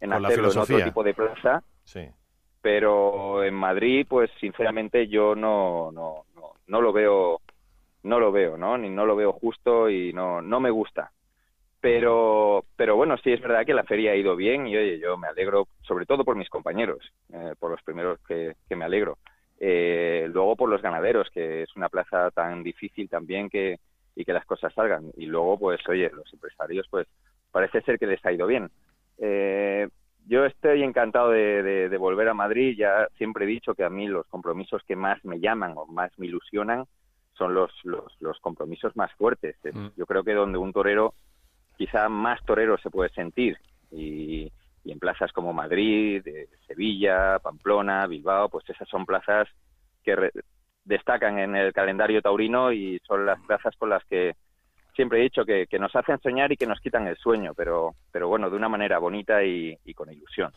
en 0.00 0.12
hacerlo 0.12 0.52
en 0.52 0.58
otro 0.58 0.84
tipo 0.84 1.02
de 1.02 1.14
plaza, 1.14 1.64
sí. 1.82 2.08
pero 2.62 3.42
en 3.42 3.54
Madrid, 3.54 4.06
pues 4.08 4.30
sinceramente 4.38 5.08
yo 5.08 5.34
no, 5.34 5.90
no, 5.90 6.24
no, 6.36 6.52
no 6.68 6.80
lo 6.80 6.92
veo, 6.92 7.40
no 8.02 8.18
lo 8.18 8.32
veo, 8.32 8.56
¿no? 8.56 8.78
Ni 8.78 8.88
no 8.88 9.06
lo 9.06 9.16
veo 9.16 9.32
justo 9.32 9.88
y 9.88 10.12
no, 10.12 10.40
no 10.42 10.60
me 10.60 10.70
gusta. 10.70 11.12
Pero, 11.80 12.64
pero 12.76 12.96
bueno, 12.96 13.16
sí 13.18 13.32
es 13.32 13.40
verdad 13.40 13.64
que 13.64 13.72
la 13.72 13.84
feria 13.84 14.12
ha 14.12 14.16
ido 14.16 14.36
bien 14.36 14.66
y 14.66 14.76
oye, 14.76 14.98
yo 14.98 15.16
me 15.16 15.28
alegro, 15.28 15.66
sobre 15.82 16.04
todo 16.04 16.24
por 16.24 16.36
mis 16.36 16.50
compañeros, 16.50 16.98
eh, 17.32 17.54
por 17.58 17.70
los 17.70 17.82
primeros 17.82 18.18
que, 18.26 18.54
me 18.76 18.84
alegro. 18.84 19.18
Eh, 19.58 20.28
luego 20.32 20.56
por 20.56 20.68
los 20.68 20.82
ganaderos, 20.82 21.28
que 21.30 21.62
es 21.62 21.76
una 21.76 21.88
plaza 21.88 22.30
tan 22.32 22.62
difícil 22.62 23.08
también 23.08 23.48
que 23.48 23.78
y 24.14 24.24
que 24.24 24.32
las 24.32 24.44
cosas 24.44 24.72
salgan. 24.74 25.10
Y 25.16 25.26
luego, 25.26 25.58
pues, 25.58 25.80
oye, 25.88 26.10
los 26.14 26.30
empresarios, 26.32 26.86
pues, 26.90 27.06
parece 27.50 27.80
ser 27.82 27.98
que 27.98 28.06
les 28.06 28.24
ha 28.24 28.32
ido 28.32 28.46
bien. 28.46 28.70
Eh, 29.18 29.88
yo 30.26 30.44
estoy 30.44 30.82
encantado 30.82 31.30
de, 31.30 31.96
volver 31.98 32.28
a 32.28 32.34
Madrid. 32.34 32.76
Ya 32.76 33.08
siempre 33.16 33.44
he 33.44 33.48
dicho 33.48 33.74
que 33.74 33.84
a 33.84 33.90
mí 33.90 34.06
los 34.06 34.26
compromisos 34.26 34.82
que 34.84 34.96
más 34.96 35.24
me 35.24 35.40
llaman 35.40 35.74
o 35.76 35.86
más 35.86 36.16
me 36.18 36.26
ilusionan 36.26 36.84
son 37.40 37.54
los, 37.54 37.72
los, 37.84 38.38
compromisos 38.40 38.94
más 38.96 39.10
fuertes. 39.14 39.56
Mm. 39.64 39.88
Yo 39.96 40.04
creo 40.04 40.22
que 40.22 40.34
donde 40.34 40.58
un 40.58 40.74
torero 40.74 41.14
quizá 41.78 42.10
más 42.10 42.38
torero 42.44 42.76
se 42.76 42.90
puede 42.90 43.08
sentir 43.14 43.56
y, 43.90 44.52
en 44.84 44.98
plazas 44.98 45.32
como 45.32 45.54
Madrid, 45.54 46.22
Sevilla, 46.66 47.38
Pamplona, 47.38 48.06
Bilbao, 48.06 48.50
pues 48.50 48.68
esas 48.68 48.88
son 48.88 49.06
plazas 49.06 49.48
que 50.02 50.30
destacan 50.84 51.38
en 51.38 51.56
el 51.56 51.72
calendario 51.72 52.20
taurino 52.20 52.72
y 52.72 53.00
son 53.06 53.24
las 53.24 53.40
plazas 53.40 53.74
con 53.78 53.88
las 53.88 54.04
que 54.04 54.34
siempre 54.94 55.20
he 55.20 55.22
dicho 55.22 55.44
que, 55.46 55.66
nos 55.78 55.94
hacen 55.96 56.20
soñar 56.20 56.52
y 56.52 56.56
que 56.56 56.66
nos 56.66 56.80
quitan 56.80 57.06
el 57.06 57.16
sueño, 57.16 57.54
pero, 57.54 57.94
pero 58.12 58.28
bueno, 58.28 58.50
de 58.50 58.56
una 58.56 58.68
manera 58.68 58.98
bonita 58.98 59.42
y, 59.42 59.78
con 59.94 60.12
ilusión. 60.12 60.52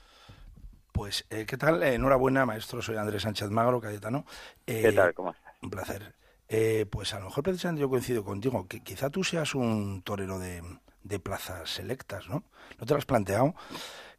Pues, 0.92 1.25
eh, 1.30 1.46
¿qué 1.46 1.58
tal? 1.58 1.82
enhorabuena, 1.84 2.46
maestro. 2.46 2.82
Soy 2.82 2.98
Andrés 2.98 3.22
Sánchez 3.22 3.50
Magro, 3.50 3.80
Cayetano. 3.80 4.25
¿Qué 4.66 4.92
tal? 4.92 5.12
Eh, 5.12 5.13
¿Cómo 5.13 5.32
estás? 5.32 5.54
Un 5.62 5.70
placer. 5.70 6.23
Eh, 6.55 6.86
pues 6.88 7.15
a 7.15 7.19
lo 7.19 7.25
mejor 7.25 7.43
precisamente 7.43 7.81
yo 7.81 7.89
coincido 7.89 8.24
contigo, 8.24 8.67
que 8.67 8.81
quizá 8.81 9.10
tú 9.10 9.24
seas 9.24 9.55
un 9.55 10.03
torero 10.03 10.38
de, 10.38 10.62
de 11.01 11.19
plazas 11.19 11.67
selectas, 11.67 12.29
¿no? 12.29 12.43
¿No 12.79 12.86
te 12.86 12.93
lo 12.93 13.00
has 13.00 13.07
planteado? 13.07 13.55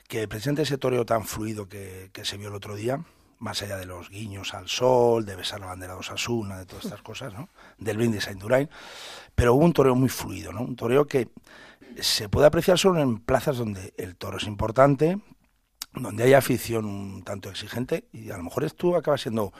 Que 0.09 0.27
precisamente 0.27 0.63
ese 0.63 0.77
toreo 0.77 1.07
tan 1.07 1.25
fluido 1.25 1.69
que, 1.69 2.11
se 2.25 2.37
vio 2.37 2.49
el 2.49 2.57
otro 2.57 2.75
día, 2.75 3.05
más 3.39 3.63
allá 3.63 3.77
de 3.77 3.87
los 3.87 4.11
guiños 4.11 4.53
al 4.53 4.69
sol, 4.69 5.25
de 5.25 5.37
besar 5.37 5.61
la 5.61 5.67
bandera 5.67 5.93
de 5.93 6.01
Osasuna, 6.01 6.59
de 6.59 6.67
todas 6.67 6.87
estas 6.87 7.03
cosas, 7.03 7.33
¿no? 7.33 7.51
Del 7.79 7.99
brindis 7.99 8.27
a 8.27 8.33
Indurain, 8.33 8.69
pero 9.37 9.55
hubo 9.55 9.65
un 9.65 9.73
toreo 9.73 9.95
muy 9.95 10.09
fluido, 10.09 10.53
¿no? 10.53 10.63
Un 10.63 10.75
toreo 10.75 11.07
que 11.07 11.29
se 12.01 12.29
puede 12.29 12.49
apreciar 12.49 12.81
solo 12.81 13.01
en 13.01 13.21
plazas 13.21 13.59
donde 13.59 13.95
el 13.97 14.17
toro 14.17 14.39
es 14.39 14.49
importante, 14.49 15.21
donde 15.93 16.25
hay 16.25 16.35
afición 16.35 16.85
un 16.85 17.23
tanto 17.23 17.49
exigente, 17.49 18.09
y 18.13 18.33
a 18.33 18.37
lo 18.37 18.43
mejor 18.43 18.69
tú 18.73 18.97
acabas 18.97 19.21
siendo 19.21 19.53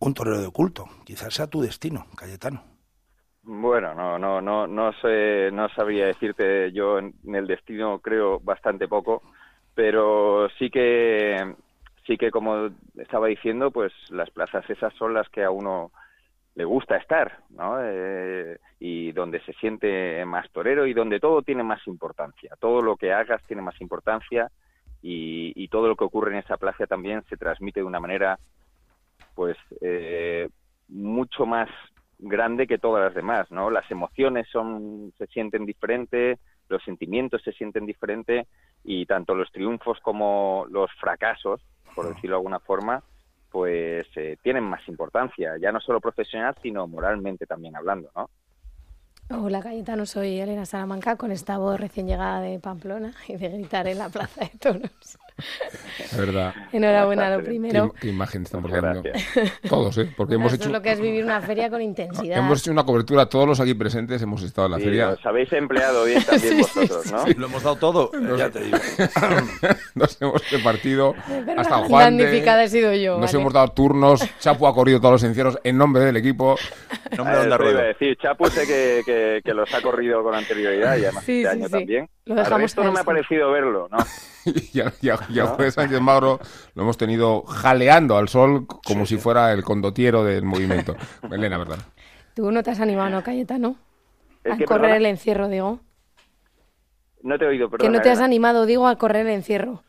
un 0.00 0.14
torero 0.14 0.40
de 0.40 0.50
culto. 0.50 0.86
Quizás 1.04 1.34
sea 1.34 1.46
tu 1.46 1.60
destino, 1.60 2.06
Cayetano. 2.16 2.62
Bueno, 3.42 3.94
no, 3.94 4.18
no, 4.18 4.42
no, 4.42 4.66
no 4.66 4.92
sé, 5.00 5.50
no 5.52 5.68
sabría 5.70 6.06
decirte 6.06 6.70
yo 6.72 6.98
en, 6.98 7.14
el 7.34 7.46
destino 7.46 7.98
creo 8.00 8.40
bastante 8.40 8.86
poco, 8.88 9.22
pero 9.74 10.48
sí 10.58 10.68
que, 10.68 11.54
sí 12.06 12.18
que 12.18 12.30
como 12.30 12.68
estaba 12.96 13.28
diciendo, 13.28 13.70
pues 13.70 13.92
las 14.10 14.28
plazas 14.30 14.68
esas 14.68 14.92
son 14.94 15.14
las 15.14 15.28
que 15.30 15.44
a 15.44 15.50
uno 15.50 15.92
le 16.56 16.64
gusta 16.64 16.96
estar, 16.96 17.38
¿no? 17.50 17.78
Eh, 17.80 18.58
y 18.80 19.12
donde 19.12 19.40
se 19.40 19.52
siente 19.54 20.24
más 20.26 20.50
torero 20.50 20.86
y 20.86 20.92
donde 20.92 21.20
todo 21.20 21.40
tiene 21.40 21.62
más 21.62 21.86
importancia. 21.86 22.54
Todo 22.60 22.82
lo 22.82 22.96
que 22.96 23.12
hagas 23.12 23.42
tiene 23.46 23.62
más 23.62 23.80
importancia 23.80 24.50
y, 25.00 25.52
y 25.54 25.68
todo 25.68 25.88
lo 25.88 25.96
que 25.96 26.04
ocurre 26.04 26.32
en 26.32 26.40
esa 26.40 26.56
plaza 26.56 26.86
también 26.86 27.22
se 27.30 27.36
transmite 27.36 27.80
de 27.80 27.86
una 27.86 28.00
manera, 28.00 28.38
pues, 29.38 29.56
eh, 29.80 30.48
mucho 30.88 31.46
más 31.46 31.68
grande 32.18 32.66
que 32.66 32.76
todas 32.76 33.04
las 33.04 33.14
demás, 33.14 33.48
¿no? 33.52 33.70
Las 33.70 33.88
emociones 33.88 34.48
son, 34.50 35.12
se 35.16 35.28
sienten 35.28 35.64
diferentes, 35.64 36.40
los 36.68 36.82
sentimientos 36.82 37.40
se 37.44 37.52
sienten 37.52 37.86
diferentes 37.86 38.48
y 38.82 39.06
tanto 39.06 39.36
los 39.36 39.52
triunfos 39.52 40.00
como 40.00 40.66
los 40.70 40.90
fracasos, 41.00 41.60
por 41.94 42.08
decirlo 42.08 42.34
de 42.34 42.40
alguna 42.40 42.58
forma, 42.58 43.00
pues 43.52 44.08
eh, 44.16 44.38
tienen 44.42 44.64
más 44.64 44.80
importancia, 44.88 45.52
ya 45.56 45.70
no 45.70 45.78
solo 45.78 46.00
profesional, 46.00 46.56
sino 46.60 46.88
moralmente 46.88 47.46
también 47.46 47.76
hablando, 47.76 48.10
¿no? 48.16 48.30
Hola 49.30 49.62
Cayetano, 49.62 50.04
soy 50.04 50.40
Elena 50.40 50.66
Salamanca 50.66 51.14
con 51.14 51.30
esta 51.30 51.58
voz 51.58 51.78
recién 51.78 52.08
llegada 52.08 52.40
de 52.40 52.58
Pamplona 52.58 53.14
y 53.28 53.36
de 53.36 53.50
gritar 53.50 53.86
en 53.86 53.98
la 53.98 54.08
Plaza 54.08 54.40
de 54.40 54.58
Toros. 54.58 55.16
Es 55.98 56.16
verdad. 56.16 56.54
Enhorabuena, 56.72 57.36
lo 57.36 57.42
primero. 57.42 57.92
¿Qué, 58.00 58.08
imagen 58.08 58.42
estamos 58.42 58.70
viendo? 58.70 59.02
Todos, 59.68 59.98
¿eh? 59.98 60.08
Porque 60.16 60.34
hemos 60.34 60.52
hecho... 60.52 60.68
lo 60.68 60.80
que 60.80 60.92
es 60.92 61.00
vivir 61.00 61.24
una 61.24 61.40
feria 61.40 61.68
con 61.68 61.82
intensidad. 61.82 62.38
Hemos 62.38 62.60
hecho 62.60 62.70
una 62.70 62.84
cobertura, 62.84 63.26
todos 63.26 63.46
los 63.48 63.60
aquí 63.60 63.74
presentes 63.74 64.22
hemos 64.22 64.42
estado 64.42 64.66
en 64.66 64.72
la 64.72 64.78
feria. 64.78 65.08
Os 65.10 65.26
habéis 65.26 65.52
empleado 65.52 66.04
bien 66.04 66.22
también 66.30 66.58
vosotros, 66.58 67.12
¿no? 67.12 67.24
Lo 67.36 67.46
hemos 67.46 67.62
dado 67.62 67.76
todo, 67.76 68.10
ya 68.36 68.50
te 68.50 68.60
digo. 68.60 68.78
nos 69.94 70.22
hemos 70.22 70.50
repartido 70.50 71.14
hasta 71.56 71.78
Juan 71.78 72.16
de... 72.16 72.38
he 72.38 72.68
sido 72.68 72.94
yo. 72.94 73.18
Nos 73.18 73.34
hemos 73.34 73.52
dado 73.52 73.68
turnos, 73.68 74.24
Chapu 74.38 74.66
ha 74.66 74.74
corrido 74.74 75.00
todos 75.00 75.12
los 75.12 75.24
encierros 75.24 75.58
en 75.64 75.76
nombre 75.76 76.04
del 76.04 76.16
equipo. 76.16 76.56
En 77.10 77.16
nombre 77.18 77.36
de 77.36 77.42
Onda 77.42 77.58
Rueda. 77.58 77.82
decir, 77.82 78.16
Chapu 78.16 78.46
sé 78.46 78.66
que, 78.66 79.40
que, 79.44 79.54
los 79.54 79.72
ha 79.74 79.82
corrido 79.82 80.22
con 80.22 80.34
anterioridad 80.34 80.96
y 80.96 81.04
además 81.04 81.28
este 81.28 81.48
año 81.48 81.68
también. 81.68 82.08
Lo 82.24 82.34
dejamos 82.34 82.76
no 82.76 82.92
me 82.92 83.00
ha 83.00 83.04
parecido 83.04 83.50
verlo, 83.50 83.88
¿no? 83.90 83.98
Y 84.44 84.80
a, 84.80 84.92
y 85.28 85.70
Sánchez 85.70 86.00
Mauro 86.00 86.38
lo 86.74 86.82
hemos 86.82 86.96
tenido 86.96 87.42
jaleando 87.42 88.16
al 88.16 88.28
sol 88.28 88.66
como 88.84 89.06
si 89.06 89.16
fuera 89.16 89.52
el 89.52 89.62
condotiero 89.62 90.24
del 90.24 90.44
movimiento. 90.44 90.96
Elena, 91.30 91.58
¿verdad? 91.58 91.78
Tú 92.34 92.50
no 92.50 92.62
te 92.62 92.70
has 92.70 92.80
animado, 92.80 93.10
¿no, 93.10 93.22
Cayetano? 93.22 93.76
A 94.48 94.56
correr 94.64 94.96
el 94.96 95.06
encierro, 95.06 95.48
digo. 95.48 95.80
No 97.22 97.38
te 97.38 97.44
he 97.44 97.48
oído, 97.48 97.68
perdón. 97.68 97.86
Que 97.86 97.96
no 97.96 98.02
te 98.02 98.10
has 98.10 98.20
animado, 98.20 98.64
digo, 98.64 98.86
a 98.86 98.96
correr 98.96 99.26
el 99.26 99.32
encierro. 99.32 99.82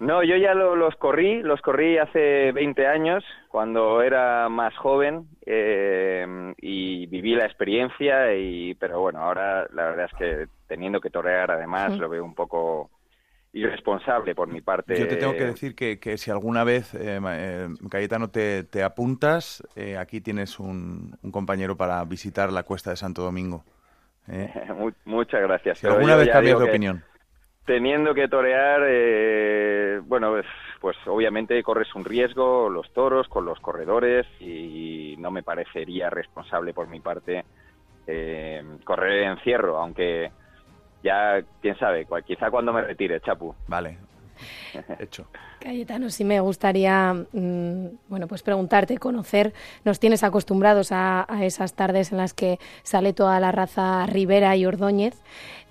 No, 0.00 0.22
yo 0.22 0.36
ya 0.36 0.54
los 0.54 0.96
corrí, 0.96 1.42
los 1.42 1.60
corrí 1.60 1.98
hace 1.98 2.52
20 2.52 2.86
años, 2.86 3.22
cuando 3.48 4.00
era 4.00 4.48
más 4.48 4.74
joven, 4.78 5.28
eh, 5.44 6.54
y 6.56 7.04
viví 7.06 7.34
la 7.34 7.44
experiencia, 7.44 8.34
y 8.34 8.74
pero 8.74 9.00
bueno, 9.00 9.20
ahora 9.20 9.66
la 9.74 9.90
verdad 9.90 10.08
es 10.10 10.18
que 10.18 10.46
teniendo 10.66 11.02
que 11.02 11.10
torear 11.10 11.50
además 11.50 11.98
lo 11.98 12.08
veo 12.08 12.24
un 12.24 12.34
poco 12.34 12.88
irresponsable 13.52 14.34
por 14.34 14.48
mi 14.48 14.60
parte. 14.60 14.98
Yo 14.98 15.08
te 15.08 15.16
tengo 15.16 15.32
que 15.32 15.46
decir 15.46 15.74
que, 15.74 15.98
que 15.98 16.16
si 16.18 16.30
alguna 16.30 16.64
vez, 16.64 16.94
eh, 16.94 17.20
eh 17.24 17.68
Cayetano, 17.90 18.28
te, 18.28 18.64
te 18.64 18.82
apuntas, 18.82 19.66
eh, 19.74 19.96
aquí 19.96 20.20
tienes 20.20 20.60
un, 20.60 21.16
un, 21.22 21.32
compañero 21.32 21.76
para 21.76 22.04
visitar 22.04 22.52
la 22.52 22.62
cuesta 22.62 22.90
de 22.90 22.96
Santo 22.96 23.22
Domingo. 23.22 23.64
¿eh? 24.28 24.52
muchas 25.04 25.42
gracias. 25.42 25.78
Si 25.78 25.86
alguna 25.86 26.16
vez 26.16 26.28
cambias 26.28 26.58
de 26.58 26.64
opinión. 26.64 27.04
Teniendo 27.66 28.14
que 28.14 28.26
torear, 28.26 28.80
bueno, 30.04 30.30
pues, 30.30 30.46
pues, 30.80 30.96
obviamente 31.06 31.62
corres 31.62 31.94
un 31.94 32.04
riesgo, 32.04 32.68
los 32.68 32.92
toros, 32.92 33.28
con 33.28 33.44
los 33.44 33.60
corredores, 33.60 34.26
y 34.40 35.14
no 35.18 35.30
me 35.30 35.42
parecería 35.42 36.10
responsable 36.10 36.72
por 36.72 36.88
mi 36.88 37.00
parte 37.00 37.44
correr 38.84 39.22
en 39.22 39.30
encierro, 39.32 39.78
aunque 39.78 40.32
ya, 41.02 41.42
quién 41.60 41.78
sabe, 41.78 42.06
quizá 42.26 42.50
cuando 42.50 42.72
me 42.72 42.82
retire, 42.82 43.20
Chapu. 43.20 43.54
Vale, 43.66 43.98
hecho. 44.98 45.26
Cayetano, 45.60 46.10
sí 46.10 46.24
me 46.24 46.40
gustaría, 46.40 47.12
mm, 47.32 47.86
bueno, 48.08 48.26
pues 48.26 48.42
preguntarte, 48.42 48.98
conocer, 48.98 49.52
nos 49.84 50.00
tienes 50.00 50.22
acostumbrados 50.24 50.90
a, 50.92 51.26
esas 51.42 51.74
tardes 51.74 52.12
en 52.12 52.18
las 52.18 52.32
que 52.32 52.58
sale 52.82 53.12
toda 53.12 53.40
la 53.40 53.52
raza 53.52 54.06
Rivera 54.06 54.56
y 54.56 54.64
Ordóñez, 54.64 55.14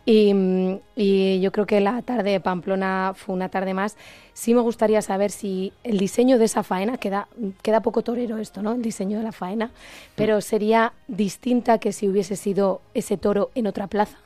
mm, 0.06 0.74
y, 0.96 1.39
yo 1.42 1.52
creo 1.52 1.65
que 1.65 1.80
la 1.80 2.02
tarde 2.02 2.32
de 2.32 2.39
Pamplona 2.39 3.13
fue 3.15 3.36
una 3.36 3.50
tarde 3.50 3.74
más. 3.74 3.98
Sí 4.34 4.54
me 4.54 4.62
gustaría 4.62 5.02
saber 5.02 5.32
si 5.32 5.74
el 5.84 5.98
diseño 5.98 6.38
de 6.38 6.46
esa 6.46 6.63
faena, 6.63 6.98
queda, 6.98 7.28
queda 7.62 7.82
poco 7.82 8.04
torero 8.04 8.38
esto, 8.38 8.62
¿no? 8.62 8.74
El 8.74 8.82
diseño 8.82 9.18
de 9.18 9.24
la 9.24 9.32
faena, 9.32 9.72
pero 10.15 10.39
sería 10.42 10.94
distinta 11.08 11.80
que 11.80 11.92
si 11.92 12.08
hubiese 12.08 12.36
sido 12.36 12.82
ese 12.94 13.18
toro 13.18 13.50
en 13.56 13.68
otra 13.68 13.88
plaza. 13.88 14.18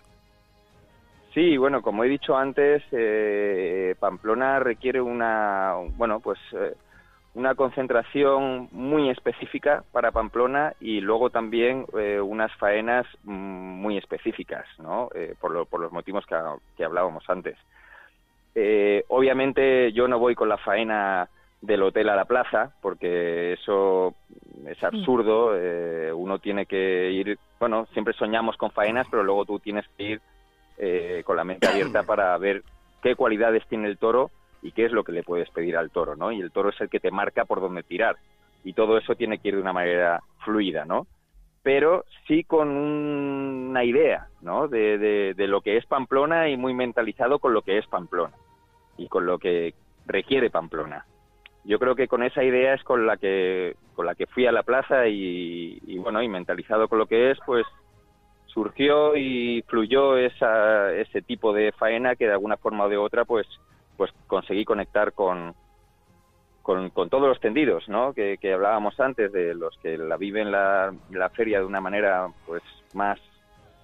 Sí, 1.34 1.58
bueno, 1.58 1.82
como 1.82 2.04
he 2.04 2.10
dicho 2.10 2.38
antes, 2.38 2.84
eh, 2.92 3.96
Pamplona 4.00 4.60
requiere 4.60 5.02
una, 5.02 5.74
bueno, 5.96 6.20
pues 6.20 6.38
eh, 6.52 6.76
una 7.34 7.56
concentración 7.56 8.70
muy 8.72 9.10
específica 9.10 9.84
para 9.92 10.12
Pamplona 10.12 10.74
y 10.80 11.02
luego 11.02 11.32
también 11.32 11.88
eh, 11.98 12.20
unas 12.22 12.54
faenas 12.58 13.08
muy 13.24 13.98
específicas, 13.98 14.68
¿no? 14.78 15.10
por, 15.40 15.66
por, 15.68 15.80
los 15.80 15.92
motivos 15.92 16.24
que, 16.28 16.84
hablábamos 16.84 17.28
antes. 17.28 17.58
Eh, 18.54 19.04
obviamente 19.08 19.92
yo 19.94 20.08
no 20.08 20.20
voy 20.20 20.36
con 20.36 20.50
la 20.50 20.58
faena 20.58 21.28
del 21.60 21.82
hotel 21.82 22.10
a 22.10 22.16
la 22.16 22.26
plaza, 22.26 22.76
porque 22.82 23.54
eso 23.54 24.14
es 24.68 24.82
Mm. 24.84 24.86
absurdo. 24.86 25.54
eh, 25.56 26.14
uno 26.14 26.38
tiene 26.38 26.68
que 26.68 27.10
ir, 27.10 27.40
bueno, 27.60 27.88
siempre 27.94 28.14
soñamos 28.14 28.56
con 28.58 28.70
faenas, 28.70 29.08
pero 29.10 29.24
luego 29.24 29.46
tú 29.46 29.60
tienes 29.60 29.86
que 29.98 30.04
ir 30.04 30.22
eh, 30.78 31.22
con 31.26 31.38
la 31.38 31.44
mente 31.44 31.68
abierta 31.68 32.04
para 32.08 32.38
ver 32.38 32.64
qué 33.02 33.16
cualidades 33.16 33.66
tiene 33.68 33.88
el 33.88 33.98
toro 33.98 34.32
y 34.62 34.72
qué 34.72 34.86
es 34.86 34.92
lo 34.92 35.04
que 35.04 35.12
le 35.12 35.24
puedes 35.24 35.50
pedir 35.50 35.76
al 35.78 35.92
toro, 35.92 36.16
¿no? 36.16 36.32
Y 36.32 36.40
el 36.42 36.52
toro 36.52 36.70
es 36.70 36.80
el 36.82 36.90
que 36.90 37.00
te 37.00 37.12
marca 37.12 37.46
por 37.46 37.60
dónde 37.60 37.84
tirar. 37.84 38.16
Y 38.64 38.74
todo 38.74 38.98
eso 38.98 39.16
tiene 39.16 39.40
que 39.40 39.50
ir 39.50 39.56
de 39.56 39.62
una 39.62 39.74
manera 39.74 40.22
fluida, 40.46 40.86
¿no? 40.86 41.06
Pero 41.64 42.06
sí 42.28 42.44
con 42.44 42.70
un- 42.70 43.68
una 43.72 43.84
idea, 43.84 44.28
¿no? 44.42 44.68
De, 44.70 44.98
de- 44.98 45.34
de 45.34 45.48
lo 45.48 45.62
que 45.62 45.76
es 45.78 45.86
Pamplona 45.86 46.50
y 46.50 46.56
muy 46.58 46.74
mentalizado 46.74 47.40
con 47.40 47.54
lo 47.54 47.62
que 47.62 47.78
es 47.78 47.88
Pamplona 47.88 48.34
y 48.98 49.08
con 49.08 49.26
lo 49.26 49.38
que 49.40 49.74
requiere 50.06 50.50
Pamplona. 50.50 51.06
Yo 51.66 51.80
creo 51.80 51.96
que 51.96 52.08
con 52.10 52.24
esa 52.24 52.44
idea 52.44 52.74
es 52.74 52.84
con 52.84 53.06
la 53.06 53.16
que 53.18 53.76
con 53.96 54.06
la 54.06 54.16
que 54.16 54.28
fui 54.28 54.46
a 54.48 54.52
la 54.52 54.64
plaza 54.64 55.08
y, 55.08 55.80
y, 55.86 55.98
bueno 56.00 56.22
y 56.22 56.28
mentalizado 56.28 56.88
con 56.88 57.00
lo 57.00 57.06
que 57.06 57.32
es, 57.32 57.38
pues 57.46 57.66
surgió 58.54 59.16
y 59.16 59.64
fluyó 59.68 60.18
esa, 60.18 60.94
ese 60.94 61.22
tipo 61.22 61.54
de 61.54 61.72
faena 61.72 62.16
que 62.16 62.26
de 62.28 62.34
alguna 62.34 62.58
forma 62.58 62.86
o 62.86 62.90
de 62.90 62.98
otra 62.98 63.26
pues 63.26 63.48
pues 63.98 64.12
conseguí 64.28 64.66
conectar 64.66 65.14
con, 65.14 65.54
con, 66.62 66.90
con 66.90 67.10
todos 67.10 67.28
los 67.28 67.40
tendidos 67.40 67.88
¿no? 67.90 68.14
que, 68.14 68.38
que 68.40 68.54
hablábamos 68.54 69.00
antes 69.00 69.32
de 69.32 69.54
los 69.54 69.78
que 69.78 69.98
la 69.98 70.18
viven 70.18 70.52
la, 70.52 70.94
la 71.12 71.30
feria 71.30 71.60
de 71.60 71.66
una 71.66 71.82
manera 71.82 72.28
pues 72.46 72.64
más 72.94 73.20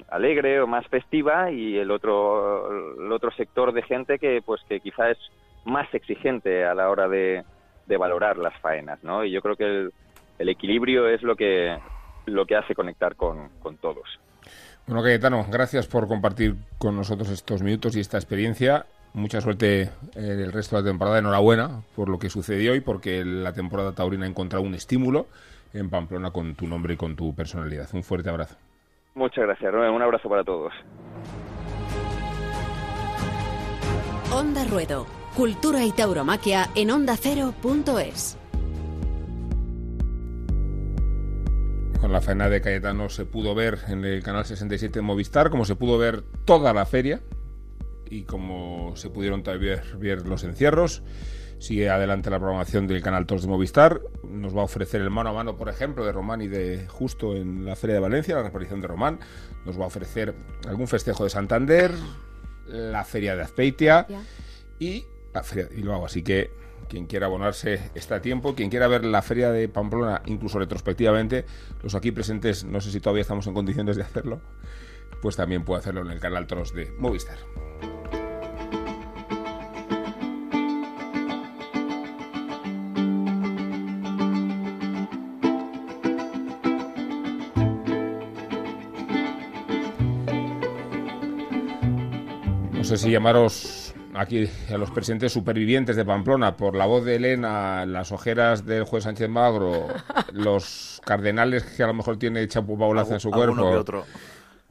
alegre 0.10 0.62
o 0.62 0.68
más 0.68 0.88
festiva 0.88 1.52
y 1.52 1.78
el 1.78 1.92
otro 1.92 3.00
el 3.00 3.12
otro 3.12 3.32
sector 3.32 3.72
de 3.74 3.84
gente 3.84 4.18
que 4.18 4.42
pues 4.44 4.62
que 4.68 4.80
quizá 4.80 5.12
es 5.12 5.18
más 5.66 5.94
exigente 5.94 6.66
a 6.66 6.74
la 6.74 6.90
hora 6.90 7.08
de, 7.08 7.44
de 7.86 7.98
valorar 7.98 8.38
las 8.38 8.58
faenas 8.62 9.04
¿no? 9.04 9.24
y 9.24 9.32
yo 9.32 9.42
creo 9.42 9.56
que 9.56 9.66
el, 9.66 9.94
el 10.40 10.50
equilibrio 10.50 11.08
es 11.08 11.22
lo 11.22 11.36
que 11.36 11.78
lo 12.26 12.46
que 12.46 12.56
hace 12.56 12.76
conectar 12.76 13.16
con, 13.16 13.50
con 13.62 13.78
todos 13.78 14.20
Bueno, 14.89 15.04
Cayetano, 15.04 15.45
gracias 15.52 15.86
por 15.86 16.08
compartir 16.08 16.56
con 16.80 16.95
nosotros 16.95 17.30
estos 17.30 17.62
minutos 17.62 17.95
y 17.95 17.99
esta 17.99 18.17
experiencia. 18.17 18.88
Mucha 19.13 19.39
suerte 19.39 19.91
en 20.15 20.39
el 20.39 20.52
resto 20.52 20.78
de 20.78 20.82
la 20.82 20.89
temporada. 20.89 21.19
Enhorabuena 21.19 21.84
por 21.95 22.10
lo 22.10 22.17
que 22.17 22.32
sucedió 22.32 22.73
y 22.73 22.80
porque 22.80 23.23
la 23.23 23.54
temporada 23.54 23.91
taurina 23.91 24.25
ha 24.25 24.28
encontrado 24.28 24.65
un 24.65 24.73
estímulo 24.73 25.28
en 25.75 25.91
Pamplona 25.91 26.32
con 26.32 26.56
tu 26.56 26.65
nombre 26.65 26.95
y 26.95 26.97
con 26.97 27.15
tu 27.15 27.36
personalidad. 27.36 27.88
Un 27.93 28.02
fuerte 28.02 28.32
abrazo. 28.32 28.56
Muchas 29.13 29.45
gracias, 29.45 29.71
Rubén. 29.71 29.91
Un 29.91 30.02
abrazo 30.02 30.28
para 30.28 30.43
todos. 30.43 30.73
Onda 34.34 34.65
Ruedo. 34.65 35.06
Cultura 35.36 35.86
y 35.86 35.91
tauromaquia 35.91 36.65
en 36.73 36.89
ondacero.es. 36.89 38.38
Con 42.02 42.14
la 42.14 42.22
faena 42.22 42.50
de 42.50 42.62
Cayetano 42.62 43.10
se 43.10 43.26
pudo 43.26 43.54
ver 43.54 43.80
en 43.90 44.06
el 44.06 44.24
canal 44.24 44.46
67 44.46 45.00
de 45.00 45.02
Movistar, 45.02 45.50
como 45.50 45.66
se 45.66 45.76
pudo 45.76 45.98
ver 45.98 46.24
toda 46.46 46.74
la 46.74 46.86
feria 46.86 47.22
y 48.10 48.24
como 48.24 48.96
se 48.96 49.10
pudieron 49.10 49.44
también 49.44 49.82
ver, 49.98 50.26
los 50.26 50.46
encierros. 50.46 51.04
Sigue 51.60 51.90
adelante 51.90 52.30
la 52.30 52.40
programación 52.40 52.88
del 52.88 53.02
canal 53.02 53.26
2 53.26 53.42
de 53.42 53.48
Movistar. 53.50 54.02
Nos 54.24 54.56
va 54.56 54.62
a 54.62 54.64
ofrecer 54.64 55.02
el 55.02 55.10
mano 55.10 55.32
a 55.32 55.34
mano, 55.34 55.58
por 55.58 55.68
ejemplo, 55.68 56.06
de 56.06 56.14
Román 56.14 56.42
y 56.42 56.48
de 56.48 56.88
Justo 56.88 57.36
en 57.36 57.66
la 57.66 57.76
Feria 57.76 57.96
de 57.96 58.00
Valencia, 58.00 58.36
la 58.36 58.44
reaparición 58.44 58.80
de 58.80 58.88
Román. 58.88 59.20
Nos 59.66 59.78
va 59.78 59.84
a 59.84 59.88
ofrecer 59.88 60.34
algún 60.70 60.88
festejo 60.88 61.26
de 61.26 61.30
Santander, 61.30 61.92
la 62.66 63.04
Feria 63.04 63.36
de 63.36 63.44
Azpeitia 63.44 64.08
y 64.80 65.04
la 65.34 65.44
Feria 65.44 65.66
de 65.66 65.76
Bilbao. 65.76 66.06
Así 66.06 66.24
que 66.24 66.50
quien 66.89 67.06
quiera 67.06 67.28
abonarse 67.28 67.91
está 67.95 68.15
a 68.15 68.21
tiempo. 68.21 68.56
Quien 68.56 68.69
quiera 68.69 68.88
ver 68.88 69.06
la 69.06 69.21
Feria 69.21 69.52
de 69.52 69.69
Pamplona, 69.69 70.21
incluso 70.25 70.60
retrospectivamente, 70.60 71.45
los 71.82 71.95
aquí 71.95 72.12
presentes, 72.12 72.65
no 72.65 72.82
sé 72.82 72.91
si 72.91 72.99
todavía 72.99 73.21
estamos 73.21 73.47
en 73.47 73.54
condiciones 73.54 73.95
de 73.95 74.04
hacerlo, 74.04 74.41
pues 75.21 75.38
también 75.38 75.63
puede 75.63 75.80
hacerlo 75.80 76.02
en 76.02 76.12
el 76.12 76.19
canal 76.19 76.47
3 76.47 76.73
de 76.73 76.91
Movistar. 76.97 77.38
No 92.73 92.84
sé 92.84 92.97
si 92.97 93.12
llamaros 93.12 93.88
aquí 94.20 94.50
a 94.74 94.78
los 94.78 94.92
presentes 94.92 95.32
supervivientes 95.32 95.96
de 95.96 96.06
Pamplona 96.06 96.56
por 96.58 96.76
la 96.76 96.86
voz 96.86 97.06
de 97.06 97.16
Elena, 97.16 97.86
las 97.86 98.12
ojeras 98.12 98.66
del 98.66 98.84
juez 98.84 99.04
Sánchez 99.06 99.30
Magro, 99.30 99.88
los 100.34 101.02
cardenales 101.06 101.64
que 101.64 101.84
a 101.84 101.88
lo 101.88 101.94
mejor 101.94 102.18
tiene 102.18 102.48
Chapo 102.48 102.78
Paulaza 102.78 103.14
en 103.16 103.20
su 103.20 103.32
cuerpo 103.32 103.56
que 103.56 103.78
otro. 103.78 104.06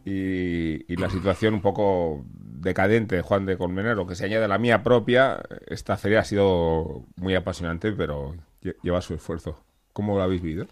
y, 0.04 0.92
y 0.92 0.96
la 0.96 1.10
situación 1.10 1.54
un 1.54 1.62
poco 1.62 2.24
decadente 2.30 3.16
de 3.16 3.22
Juan 3.22 3.46
de 3.46 3.56
Colmenero, 3.56 4.06
que 4.06 4.14
se 4.16 4.24
añade 4.24 4.44
a 4.44 4.48
la 4.48 4.58
mía 4.58 4.82
propia, 4.82 5.40
esta 5.66 5.96
feria 5.96 6.20
ha 6.20 6.24
sido 6.24 7.04
muy 7.16 7.34
apasionante, 7.34 7.92
pero 7.92 8.34
lle- 8.62 8.76
lleva 8.82 9.00
su 9.00 9.14
esfuerzo. 9.14 9.60
¿Cómo 9.92 10.16
lo 10.16 10.22
habéis 10.22 10.42
vivido? 10.42 10.66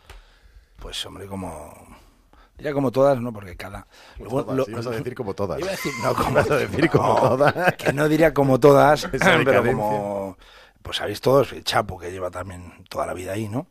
Pues 0.81 1.05
hombre, 1.07 1.27
como... 1.27 1.86
Diría 2.57 2.73
como 2.73 2.91
todas, 2.91 3.21
¿no? 3.21 3.33
Porque 3.33 3.57
cada... 3.57 3.87
lo 4.19 4.29
Todas, 4.29 4.57
lo- 4.57 4.69
ibas 4.69 4.87
a 4.87 4.91
decir 4.91 5.15
como 5.15 5.35
todas. 5.35 5.59
Iba 5.59 5.69
a 5.69 5.71
decir, 5.73 5.93
no, 6.03 6.15
como, 6.15 6.31
Ibas 6.31 6.51
a 6.51 6.57
decir 6.57 6.91
como 6.91 7.15
no, 7.15 7.21
todas. 7.21 7.75
Que 7.75 7.93
no 7.93 8.09
diría 8.09 8.33
como 8.35 8.59
todas, 8.61 9.09
pero 9.45 9.63
como... 9.65 10.39
Pues 10.83 10.99
sabéis 10.99 11.21
todos, 11.21 11.53
el 11.53 11.65
Chapo, 11.65 11.99
que 11.99 12.13
lleva 12.13 12.31
también 12.31 12.85
toda 12.89 13.07
la 13.07 13.13
vida 13.15 13.33
ahí, 13.33 13.49
¿no? 13.49 13.67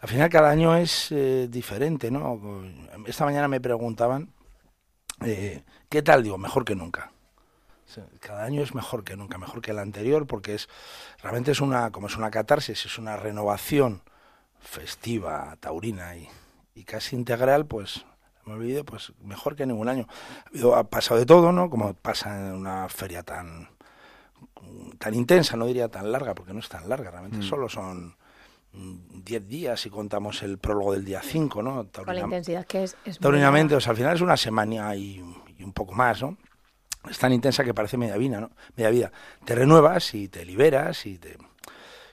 Al 0.00 0.08
final 0.08 0.28
cada 0.28 0.50
año 0.50 0.76
es 0.76 1.10
eh, 1.10 1.46
diferente, 1.48 2.10
¿no? 2.10 2.38
Esta 3.06 3.24
mañana 3.24 3.48
me 3.48 3.60
preguntaban, 3.60 4.32
eh, 5.24 5.62
¿qué 5.88 6.02
tal? 6.02 6.22
Digo, 6.22 6.36
mejor 6.38 6.64
que 6.64 6.74
nunca. 6.74 7.10
Cada 8.20 8.44
año 8.44 8.62
es 8.62 8.74
mejor 8.74 9.04
que 9.04 9.16
nunca, 9.16 9.38
mejor 9.38 9.60
que 9.60 9.70
el 9.70 9.78
anterior, 9.78 10.26
porque 10.26 10.54
es 10.54 10.68
realmente 11.22 11.52
es 11.52 11.60
una, 11.60 11.90
como 11.90 12.06
es 12.06 12.16
una 12.16 12.30
catarsis, 12.30 12.84
es 12.86 12.98
una 12.98 13.16
renovación 13.16 14.02
festiva, 14.60 15.56
taurina 15.60 16.16
y, 16.16 16.28
y 16.74 16.84
casi 16.84 17.16
integral, 17.16 17.66
pues 17.66 18.04
hemos 18.46 18.58
vivido 18.58 18.84
pues 18.84 19.12
mejor 19.22 19.56
que 19.56 19.66
ningún 19.66 19.88
año. 19.88 20.06
Ha, 20.44 20.48
habido- 20.48 20.74
ha 20.76 20.84
pasado 20.84 21.18
de 21.20 21.26
todo, 21.26 21.52
¿no? 21.52 21.68
Como 21.70 21.94
pasa 21.94 22.36
en 22.48 22.54
una 22.54 22.88
feria 22.88 23.22
tan 23.22 23.68
tan 24.98 25.14
intensa, 25.14 25.56
no 25.56 25.66
diría 25.66 25.88
tan 25.88 26.12
larga, 26.12 26.34
porque 26.34 26.52
no 26.52 26.60
es 26.60 26.68
tan 26.68 26.88
larga, 26.88 27.10
realmente 27.10 27.42
solo 27.42 27.68
son 27.68 28.16
mm, 28.72 29.22
10 29.24 29.48
días 29.48 29.80
si 29.80 29.90
contamos 29.90 30.42
el 30.42 30.58
prólogo 30.58 30.92
del 30.92 31.04
día 31.04 31.20
5, 31.22 31.62
¿no? 31.62 31.84
Con 31.90 32.06
la 32.06 32.20
intensidad 32.26 32.64
que 32.66 32.84
es. 32.84 32.96
es 33.04 33.18
Taurinamente, 33.18 33.74
o 33.74 33.80
sea, 33.80 33.90
al 33.90 33.96
final 33.96 34.14
es 34.14 34.20
una 34.20 34.36
semana 34.36 34.94
y, 34.94 35.20
y 35.58 35.64
un 35.64 35.72
poco 35.72 35.92
más, 35.94 36.22
¿no? 36.22 36.36
Es 37.10 37.18
tan 37.18 37.32
intensa 37.32 37.64
que 37.64 37.74
parece 37.74 37.96
media 37.96 38.16
vida, 38.16 38.40
¿no? 38.40 38.50
Media 38.76 38.90
vida. 38.90 39.12
Te 39.44 39.54
renuevas 39.56 40.14
y 40.14 40.28
te 40.28 40.44
liberas 40.44 41.04
y 41.06 41.18
te... 41.18 41.36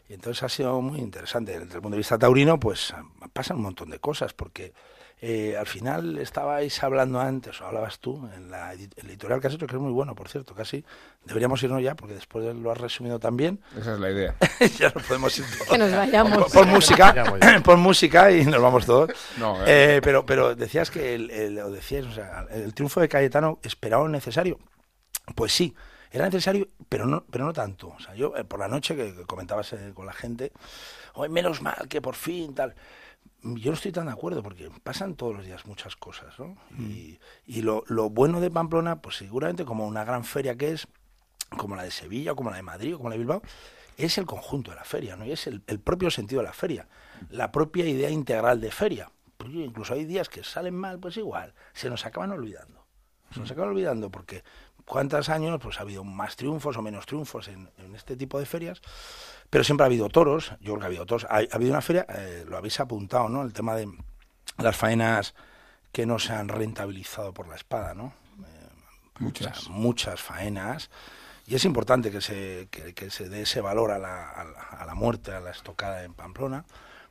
Y 0.09 0.13
entonces 0.13 0.41
ha 0.41 0.49
sido 0.49 0.81
muy 0.81 0.99
interesante. 0.99 1.51
Desde 1.59 1.75
el 1.75 1.81
punto 1.81 1.91
de 1.91 1.97
vista 1.97 2.17
taurino, 2.17 2.59
pues 2.59 2.95
pasan 3.31 3.57
un 3.57 3.63
montón 3.63 3.91
de 3.91 3.99
cosas, 3.99 4.33
porque 4.33 4.73
eh, 5.21 5.57
al 5.57 5.67
final 5.67 6.17
estabais 6.17 6.81
hablando 6.81 7.19
antes, 7.19 7.59
o 7.59 7.65
hablabas 7.65 7.99
tú, 7.99 8.29
en 8.35 8.49
la 8.49 8.73
editorial 8.73 9.41
que 9.41 9.47
has 9.47 9.53
hecho, 9.53 9.67
que 9.67 9.75
es 9.75 9.81
muy 9.81 9.91
bueno, 9.91 10.15
por 10.15 10.29
cierto, 10.29 10.55
casi. 10.55 10.85
Deberíamos 11.25 11.61
irnos 11.61 11.81
ya, 11.83 11.95
porque 11.95 12.13
después 12.13 12.45
de- 12.45 12.53
lo 12.53 12.71
has 12.71 12.77
resumido 12.77 13.19
también. 13.19 13.59
Esa 13.77 13.93
es 13.95 13.99
la 13.99 14.09
idea. 14.11 14.35
ya 14.79 14.89
nos 14.95 15.03
podemos 15.03 15.37
ir 15.37 15.45
todos. 15.45 15.67
Que 15.69 15.77
nos 15.77 15.91
vayamos. 15.91 16.51
Pon 16.53 16.69
música, 16.69 17.13
pon 17.63 17.79
música 17.81 18.31
y 18.31 18.45
nos 18.45 18.61
vamos 18.61 18.85
todos. 18.85 19.11
No, 19.37 19.57
Eh, 19.67 19.99
pero, 20.03 20.25
pero 20.25 20.55
decías 20.55 20.89
que 20.89 21.15
el, 21.15 21.29
el- 21.31 21.59
o 21.59 21.69
decías, 21.71 22.05
o 22.05 22.11
sea, 22.11 22.45
el 22.51 22.73
triunfo 22.73 23.01
de 23.01 23.09
Cayetano 23.09 23.59
esperado 23.63 24.07
necesario. 24.07 24.57
Pues 25.35 25.51
sí, 25.51 25.75
era 26.11 26.25
necesario, 26.25 26.69
pero 26.87 27.05
no, 27.05 27.25
pero 27.29 27.45
no 27.45 27.53
tanto. 27.53 27.89
O 27.89 27.99
sea, 27.99 28.15
yo 28.15 28.35
eh, 28.37 28.43
por 28.45 28.59
la 28.59 28.67
noche 28.67 28.95
que, 28.95 29.13
que 29.13 29.23
comentabas 29.25 29.73
eh, 29.73 29.91
con 29.93 30.05
la 30.05 30.13
gente, 30.13 30.51
hoy 31.13 31.29
menos 31.29 31.61
mal 31.61 31.87
que 31.89 32.01
por 32.01 32.15
fin 32.15 32.55
tal. 32.55 32.73
Yo 33.41 33.71
no 33.71 33.75
estoy 33.75 33.91
tan 33.91 34.07
de 34.07 34.11
acuerdo 34.11 34.43
porque 34.43 34.69
pasan 34.83 35.15
todos 35.15 35.35
los 35.35 35.45
días 35.45 35.65
muchas 35.65 35.95
cosas, 35.95 36.37
¿no? 36.39 36.57
Y, 36.77 37.19
y 37.45 37.61
lo, 37.61 37.83
lo 37.87 38.09
bueno 38.09 38.41
de 38.41 38.51
Pamplona, 38.51 39.01
pues 39.01 39.17
seguramente 39.17 39.63
como 39.63 39.87
una 39.87 40.03
gran 40.03 40.25
feria 40.25 40.57
que 40.57 40.71
es, 40.71 40.87
como 41.57 41.75
la 41.75 41.83
de 41.83 41.91
Sevilla, 41.91 42.33
o 42.33 42.35
como 42.35 42.49
la 42.49 42.57
de 42.57 42.63
Madrid, 42.63 42.95
o 42.95 42.97
como 42.97 43.09
la 43.09 43.13
de 43.13 43.19
Bilbao, 43.19 43.41
es 43.97 44.17
el 44.17 44.25
conjunto 44.25 44.71
de 44.71 44.77
la 44.77 44.83
feria, 44.83 45.15
¿no? 45.15 45.25
Y 45.25 45.31
es 45.31 45.47
el, 45.47 45.61
el 45.67 45.79
propio 45.79 46.11
sentido 46.11 46.41
de 46.41 46.47
la 46.47 46.53
feria, 46.53 46.87
la 47.29 47.51
propia 47.51 47.85
idea 47.85 48.09
integral 48.09 48.59
de 48.61 48.71
feria. 48.71 49.11
Porque 49.37 49.57
incluso 49.57 49.93
hay 49.93 50.03
días 50.03 50.27
que 50.27 50.43
salen 50.43 50.75
mal, 50.75 50.99
pues 50.99 51.15
igual, 51.15 51.53
se 51.73 51.89
nos 51.89 52.05
acaban 52.05 52.31
olvidando. 52.31 52.85
Se 53.33 53.39
nos 53.39 53.49
acaban 53.49 53.69
olvidando 53.69 54.09
porque 54.09 54.43
cuántos 54.85 55.29
años 55.29 55.59
pues 55.61 55.77
ha 55.77 55.83
habido 55.83 56.03
más 56.03 56.35
triunfos 56.35 56.75
o 56.75 56.81
menos 56.81 57.05
triunfos 57.05 57.47
en, 57.47 57.69
en 57.77 57.95
este 57.95 58.17
tipo 58.17 58.39
de 58.39 58.45
ferias, 58.45 58.81
pero 59.49 59.63
siempre 59.63 59.83
ha 59.83 59.87
habido 59.87 60.09
toros, 60.09 60.51
yo 60.61 60.73
creo 60.73 60.79
que 60.79 60.83
ha 60.83 60.87
habido 60.87 61.05
toros. 61.05 61.25
Ha, 61.29 61.37
ha 61.37 61.55
habido 61.55 61.71
una 61.71 61.81
feria, 61.81 62.05
eh, 62.09 62.45
lo 62.47 62.57
habéis 62.57 62.79
apuntado, 62.79 63.29
¿no? 63.29 63.43
El 63.43 63.53
tema 63.53 63.75
de 63.75 63.89
las 64.57 64.75
faenas 64.75 65.35
que 65.91 66.05
no 66.05 66.19
se 66.19 66.33
han 66.33 66.49
rentabilizado 66.49 67.33
por 67.33 67.47
la 67.47 67.55
espada, 67.55 67.93
¿no? 67.93 68.13
Muchas. 69.19 69.57
O 69.57 69.61
sea, 69.61 69.71
muchas 69.71 70.21
faenas 70.21 70.89
y 71.49 71.55
es 71.55 71.65
importante 71.65 72.11
que 72.11 72.21
se, 72.21 72.67
que, 72.69 73.09
se 73.09 73.27
dé 73.27 73.41
ese 73.41 73.59
valor 73.59 73.89
a 73.89 73.97
la, 73.97 74.29
a, 74.29 74.85
la, 74.85 74.93
muerte, 74.93 75.31
a 75.31 75.39
la 75.39 75.49
estocada 75.49 76.03
en 76.03 76.13
Pamplona, 76.13 76.63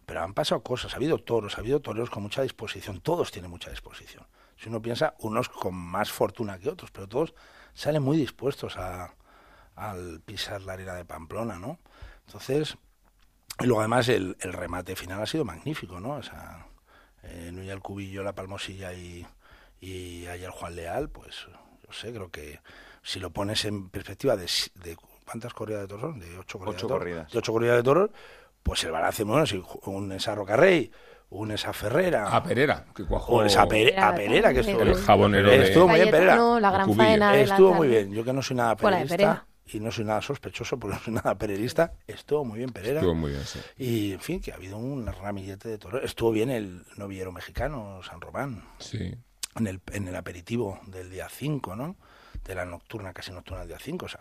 pero 0.06 0.22
han 0.22 0.32
pasado 0.32 0.62
cosas, 0.62 0.92
ha 0.92 0.96
habido 0.96 1.18
toros, 1.18 1.56
ha 1.56 1.60
habido 1.60 1.80
toreros 1.80 2.08
con 2.08 2.22
mucha 2.22 2.42
disposición, 2.42 3.00
todos 3.00 3.32
tienen 3.32 3.50
mucha 3.50 3.68
disposición. 3.68 4.24
Si 4.56 4.68
uno 4.68 4.80
piensa, 4.80 5.16
unos 5.18 5.48
con 5.48 5.74
más 5.74 6.12
fortuna 6.12 6.56
que 6.60 6.68
otros, 6.68 6.92
pero 6.92 7.08
todos 7.08 7.34
salen 7.74 8.00
muy 8.00 8.16
dispuestos 8.16 8.76
a, 8.76 9.12
al 9.74 10.20
pisar 10.24 10.62
la 10.62 10.74
arena 10.74 10.94
de 10.94 11.04
Pamplona, 11.04 11.58
¿no? 11.58 11.80
Entonces, 12.28 12.76
y 13.58 13.64
luego 13.64 13.80
además 13.80 14.06
el, 14.10 14.36
el 14.40 14.52
remate 14.52 14.94
final 14.94 15.22
ha 15.22 15.26
sido 15.26 15.46
magnífico, 15.46 15.98
¿no? 15.98 16.16
O 16.16 16.22
sea, 16.22 16.66
eh, 17.22 17.50
el 17.50 17.80
Cubillo, 17.80 18.22
la 18.22 18.34
Palmosilla 18.34 18.92
y, 18.92 19.26
y 19.80 20.26
ayer 20.26 20.50
Juan 20.50 20.76
Leal, 20.76 21.08
pues, 21.08 21.46
yo 21.86 21.90
sé, 21.90 22.12
creo 22.12 22.30
que 22.30 22.60
si 23.02 23.18
lo 23.18 23.30
pones 23.30 23.64
en 23.64 23.88
perspectiva 23.88 24.36
de, 24.36 24.46
de 24.74 24.94
¿cuántas 25.24 25.54
corridas 25.54 25.80
de 25.82 25.88
toros 25.88 26.20
De 26.20 26.36
ocho 26.38 26.58
corridas. 26.58 26.82
de, 26.82 26.88
toros, 26.88 27.32
De 27.32 27.38
ocho 27.38 27.52
corridas 27.52 27.76
de 27.76 27.82
toros, 27.82 28.10
pues 28.62 28.84
el 28.84 28.92
balance, 28.92 29.24
bueno, 29.24 29.46
si 29.46 29.64
un 29.86 30.12
esa 30.12 30.34
Rocarrey, 30.34 30.92
un 31.30 31.50
esa 31.50 31.72
Ferrera. 31.72 32.28
A 32.28 32.42
Perera, 32.42 32.84
que 32.94 33.06
cuajó. 33.06 33.42
esa 33.42 33.62
a 33.62 33.66
Perera, 33.66 34.52
que 34.52 34.60
estuvo, 34.60 34.82
el 34.82 34.94
jabonero 34.96 35.50
estuvo 35.50 35.88
muy 35.88 36.00
bien 36.00 36.10
Perera. 36.10 36.36
la 36.60 36.70
gran 36.70 36.94
faena 36.94 37.40
estuvo 37.40 37.72
muy 37.72 37.88
bien. 37.88 38.12
Yo 38.12 38.22
que 38.22 38.34
no 38.34 38.42
soy 38.42 38.56
nada 38.58 38.76
pererista 38.76 39.47
y 39.72 39.80
no 39.80 39.90
soy 39.90 40.04
nada 40.04 40.22
sospechoso 40.22 40.78
porque 40.78 40.96
no 40.96 41.02
soy 41.02 41.14
nada 41.14 41.36
pererista, 41.36 41.94
estuvo 42.06 42.44
muy 42.44 42.58
bien 42.58 42.70
Perera. 42.70 43.00
Estuvo 43.00 43.14
muy 43.14 43.32
bien, 43.32 43.44
sí. 43.44 43.60
Y, 43.76 44.12
en 44.12 44.20
fin, 44.20 44.40
que 44.40 44.52
ha 44.52 44.56
habido 44.56 44.78
un 44.78 45.06
ramillete 45.06 45.68
de 45.68 45.78
toros. 45.78 46.02
Estuvo 46.04 46.32
bien 46.32 46.50
el 46.50 46.84
novillero 46.96 47.32
mexicano, 47.32 48.00
San 48.02 48.20
Román. 48.20 48.64
Sí. 48.78 49.14
En 49.56 49.66
el, 49.66 49.80
en 49.92 50.08
el 50.08 50.16
aperitivo 50.16 50.80
del 50.86 51.10
día 51.10 51.28
5, 51.28 51.76
¿no? 51.76 51.96
De 52.44 52.54
la 52.54 52.64
nocturna, 52.64 53.12
casi 53.12 53.32
nocturna 53.32 53.60
del 53.60 53.68
día 53.68 53.78
5, 53.80 54.06
o 54.06 54.08
sea. 54.08 54.20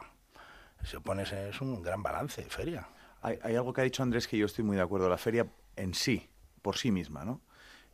Si 0.84 0.98
pones, 1.00 1.32
es 1.32 1.60
un 1.62 1.82
gran 1.82 2.04
balance, 2.04 2.44
feria. 2.44 2.88
Hay, 3.22 3.40
hay 3.42 3.56
algo 3.56 3.74
que 3.74 3.82
ha 3.82 3.84
dicho 3.84 4.04
Andrés 4.04 4.28
que 4.28 4.38
yo 4.38 4.46
estoy 4.46 4.64
muy 4.64 4.78
de 4.78 4.84
acuerdo. 4.84 5.10
La 5.10 5.18
feria 5.18 5.48
en 5.76 5.94
sí, 5.94 6.30
por 6.62 6.78
sí 6.78 6.92
misma, 6.92 7.26
¿no? 7.26 7.42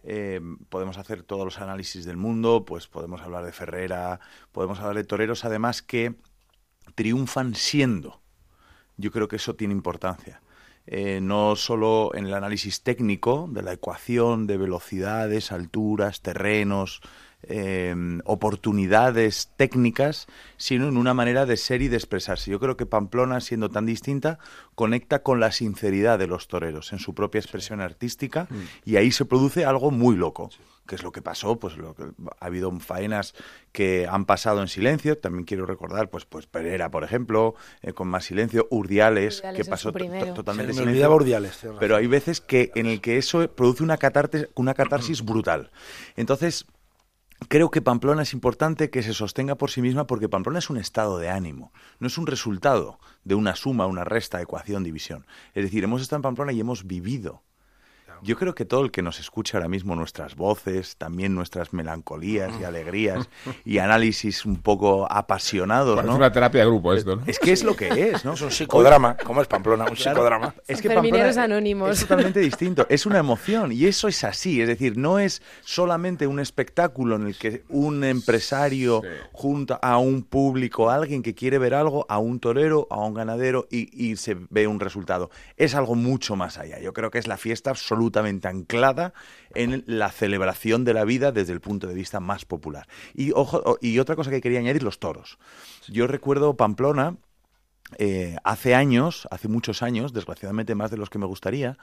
Eh, 0.03 0.41
podemos 0.69 0.97
hacer 0.97 1.23
todos 1.23 1.45
los 1.45 1.59
análisis 1.59 2.03
del 2.03 2.17
mundo, 2.17 2.65
pues 2.65 2.87
podemos 2.87 3.21
hablar 3.21 3.45
de 3.45 3.53
Ferrera, 3.53 4.19
podemos 4.51 4.79
hablar 4.79 4.97
de 4.97 5.05
toreros, 5.05 5.45
además 5.45 5.81
que 5.81 6.15
triunfan 6.95 7.55
siendo. 7.55 8.21
Yo 8.97 9.11
creo 9.11 9.27
que 9.27 9.37
eso 9.37 9.55
tiene 9.55 9.73
importancia. 9.73 10.41
Eh, 10.85 11.19
no 11.21 11.55
solo 11.55 12.11
en 12.13 12.25
el 12.25 12.33
análisis 12.33 12.81
técnico 12.83 13.47
de 13.49 13.61
la 13.61 13.73
ecuación 13.73 14.47
de 14.47 14.57
velocidades, 14.57 15.53
alturas, 15.53 16.21
terrenos, 16.21 17.01
eh, 17.43 17.95
oportunidades 18.25 19.51
técnicas, 19.57 20.27
sino 20.57 20.87
en 20.87 20.97
una 20.97 21.13
manera 21.13 21.45
de 21.45 21.57
ser 21.57 21.81
y 21.81 21.87
de 21.87 21.97
expresarse. 21.97 22.51
Yo 22.51 22.59
creo 22.59 22.77
que 22.77 22.85
Pamplona, 22.85 23.39
siendo 23.39 23.69
tan 23.69 23.85
distinta, 23.85 24.39
conecta 24.75 25.23
con 25.23 25.39
la 25.39 25.51
sinceridad 25.51 26.19
de 26.19 26.27
los 26.27 26.47
toreros 26.47 26.93
en 26.93 26.99
su 26.99 27.13
propia 27.13 27.39
expresión 27.39 27.81
artística 27.81 28.47
y 28.85 28.97
ahí 28.97 29.11
se 29.11 29.25
produce 29.25 29.65
algo 29.65 29.91
muy 29.91 30.15
loco. 30.15 30.49
Que 30.85 30.95
es 30.95 31.03
lo 31.03 31.11
que 31.11 31.21
pasó? 31.21 31.57
Pues 31.57 31.77
lo 31.77 31.95
que, 31.95 32.03
ha 32.03 32.45
habido 32.45 32.71
faenas 32.79 33.33
que 33.71 34.07
han 34.09 34.25
pasado 34.25 34.61
en 34.61 34.67
silencio. 34.67 35.17
También 35.17 35.45
quiero 35.45 35.65
recordar, 35.65 36.09
pues, 36.09 36.25
pues 36.25 36.47
Pereira, 36.47 36.91
por 36.91 37.03
ejemplo, 37.03 37.55
eh, 37.81 37.93
con 37.93 38.07
más 38.07 38.25
silencio. 38.25 38.67
Urdiales, 38.69 39.41
que 39.55 39.65
pasó 39.65 39.91
totalmente 39.91 40.71
en 40.71 40.77
silencio. 40.77 41.13
Urdiales, 41.13 41.59
pero 41.79 41.95
hay 41.95 42.07
veces 42.07 42.41
que 42.41 42.71
en 42.75 42.87
el 42.87 43.01
que 43.01 43.17
eso 43.17 43.47
produce 43.51 43.83
una 43.83 43.97
catarsis, 43.97 44.47
una 44.55 44.73
catarsis 44.73 45.23
brutal. 45.23 45.71
Entonces, 46.15 46.65
Creo 47.49 47.71
que 47.71 47.81
Pamplona 47.81 48.21
es 48.23 48.33
importante 48.33 48.89
que 48.89 49.03
se 49.03 49.13
sostenga 49.13 49.55
por 49.55 49.69
sí 49.69 49.81
misma 49.81 50.07
porque 50.07 50.29
Pamplona 50.29 50.59
es 50.59 50.69
un 50.69 50.77
estado 50.77 51.17
de 51.17 51.29
ánimo, 51.29 51.73
no 51.99 52.07
es 52.07 52.17
un 52.17 52.27
resultado 52.27 52.99
de 53.23 53.35
una 53.35 53.55
suma, 53.55 53.85
una 53.85 54.03
resta, 54.03 54.41
ecuación, 54.41 54.83
división. 54.83 55.25
Es 55.53 55.63
decir, 55.63 55.83
hemos 55.83 56.01
estado 56.01 56.19
en 56.19 56.23
Pamplona 56.23 56.53
y 56.53 56.59
hemos 56.59 56.87
vivido 56.87 57.43
yo 58.23 58.37
creo 58.37 58.55
que 58.55 58.65
todo 58.65 58.83
el 58.85 58.91
que 58.91 59.01
nos 59.01 59.19
escucha 59.19 59.57
ahora 59.57 59.67
mismo, 59.67 59.95
nuestras 59.95 60.35
voces, 60.35 60.95
también 60.95 61.35
nuestras 61.35 61.73
melancolías 61.73 62.51
y 62.59 62.63
alegrías 62.63 63.27
y 63.65 63.79
análisis 63.79 64.45
un 64.45 64.57
poco 64.57 65.11
apasionados, 65.11 66.03
¿no? 66.03 66.11
Es 66.11 66.17
una 66.17 66.31
terapia 66.31 66.61
de 66.61 66.67
grupo 66.67 66.93
esto, 66.93 67.17
¿no? 67.17 67.23
Es 67.27 67.39
que 67.39 67.51
es 67.51 67.63
lo 67.63 67.75
que 67.75 68.09
es, 68.09 68.23
¿no? 68.23 68.33
Es 68.33 68.41
un 68.41 68.51
psicodrama. 68.51 69.17
¿Cómo 69.17 69.41
es 69.41 69.47
Pamplona? 69.47 69.85
Un 69.85 69.97
psicodrama. 69.97 70.55
Es 70.67 70.81
que 70.81 70.89
Pamplona 70.89 71.43
anónimos. 71.43 71.89
es 71.91 72.01
totalmente 72.01 72.39
distinto. 72.39 72.85
Es 72.89 73.05
una 73.05 73.19
emoción 73.19 73.71
y 73.71 73.85
eso 73.85 74.07
es 74.07 74.23
así. 74.23 74.61
Es 74.61 74.67
decir, 74.67 74.97
no 74.97 75.19
es 75.19 75.41
solamente 75.61 76.25
un 76.27 76.39
espectáculo 76.39 77.17
en 77.17 77.27
el 77.27 77.37
que 77.37 77.63
un 77.69 78.03
empresario 78.03 79.01
junta 79.31 79.75
a 79.75 79.97
un 79.97 80.23
público, 80.23 80.89
a 80.89 80.95
alguien 80.95 81.23
que 81.23 81.35
quiere 81.35 81.57
ver 81.57 81.73
algo, 81.73 82.05
a 82.07 82.19
un 82.19 82.39
torero, 82.39 82.87
a 82.89 82.99
un 82.99 83.13
ganadero 83.13 83.67
y, 83.69 83.89
y 83.93 84.15
se 84.15 84.37
ve 84.49 84.67
un 84.67 84.79
resultado. 84.79 85.29
Es 85.57 85.75
algo 85.75 85.95
mucho 85.95 86.35
más 86.35 86.57
allá. 86.57 86.79
Yo 86.79 86.93
creo 86.93 87.11
que 87.11 87.19
es 87.19 87.27
la 87.27 87.37
fiesta 87.37 87.69
absoluta 87.69 88.12
absolutamente 88.13 88.47
anclada 88.47 89.13
en 89.55 89.83
la 89.87 90.11
celebración 90.11 90.83
de 90.83 90.93
la 90.93 91.03
vida 91.03 91.31
desde 91.31 91.53
el 91.53 91.61
punto 91.61 91.87
de 91.87 91.93
vista 91.93 92.19
más 92.19 92.45
popular. 92.45 92.87
Y, 93.13 93.31
ojo, 93.31 93.77
y 93.81 93.99
otra 93.99 94.15
cosa 94.15 94.29
que 94.29 94.41
quería 94.41 94.59
añadir, 94.59 94.83
los 94.83 94.99
toros. 94.99 95.37
Yo 95.87 96.07
recuerdo 96.07 96.55
Pamplona, 96.55 97.17
eh, 97.99 98.37
hace 98.43 98.75
años, 98.75 99.27
hace 99.31 99.47
muchos 99.47 99.81
años, 99.81 100.13
desgraciadamente 100.13 100.75
más 100.75 100.91
de 100.91 100.97
los 100.97 101.09
que 101.09 101.19
me 101.19 101.25
gustaría, 101.25 101.77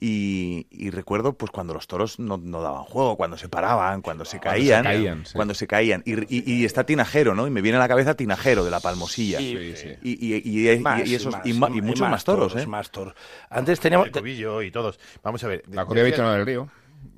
y, 0.00 0.90
recuerdo 0.90 1.34
pues 1.34 1.50
cuando 1.50 1.72
los 1.72 1.86
toros 1.86 2.18
no, 2.18 2.38
daban 2.38 2.82
juego, 2.84 3.16
cuando 3.16 3.36
se 3.36 3.48
paraban, 3.48 4.02
cuando 4.02 4.24
se 4.24 4.40
caían, 4.40 5.24
cuando 5.32 5.54
se 5.54 5.66
caían. 5.66 6.02
Y, 6.04 6.64
está 6.64 6.84
Tinajero, 6.84 7.34
¿no? 7.34 7.46
Y 7.46 7.50
me 7.50 7.62
viene 7.62 7.76
a 7.76 7.80
la 7.80 7.88
cabeza 7.88 8.14
Tinajero 8.14 8.64
de 8.64 8.70
la 8.70 8.80
Palmosilla. 8.80 9.38
Sí, 9.38 9.74
sí, 9.76 9.96
y, 10.02 10.68
esos, 11.12 11.34
y, 11.44 11.52
muchos 11.52 12.08
más, 12.08 12.24
toros, 12.24 12.56
¿eh? 12.56 12.66
Más 12.66 12.90
toros. 12.90 13.14
Antes 13.50 13.80
teníamos... 13.80 14.08
El 14.12 14.64
y 14.66 14.70
todos. 14.70 14.98
Vamos 15.22 15.44
a 15.44 15.48
ver. 15.48 15.62
La 15.70 15.84
Correa 15.86 16.04
del 16.04 16.46
Río. 16.46 16.68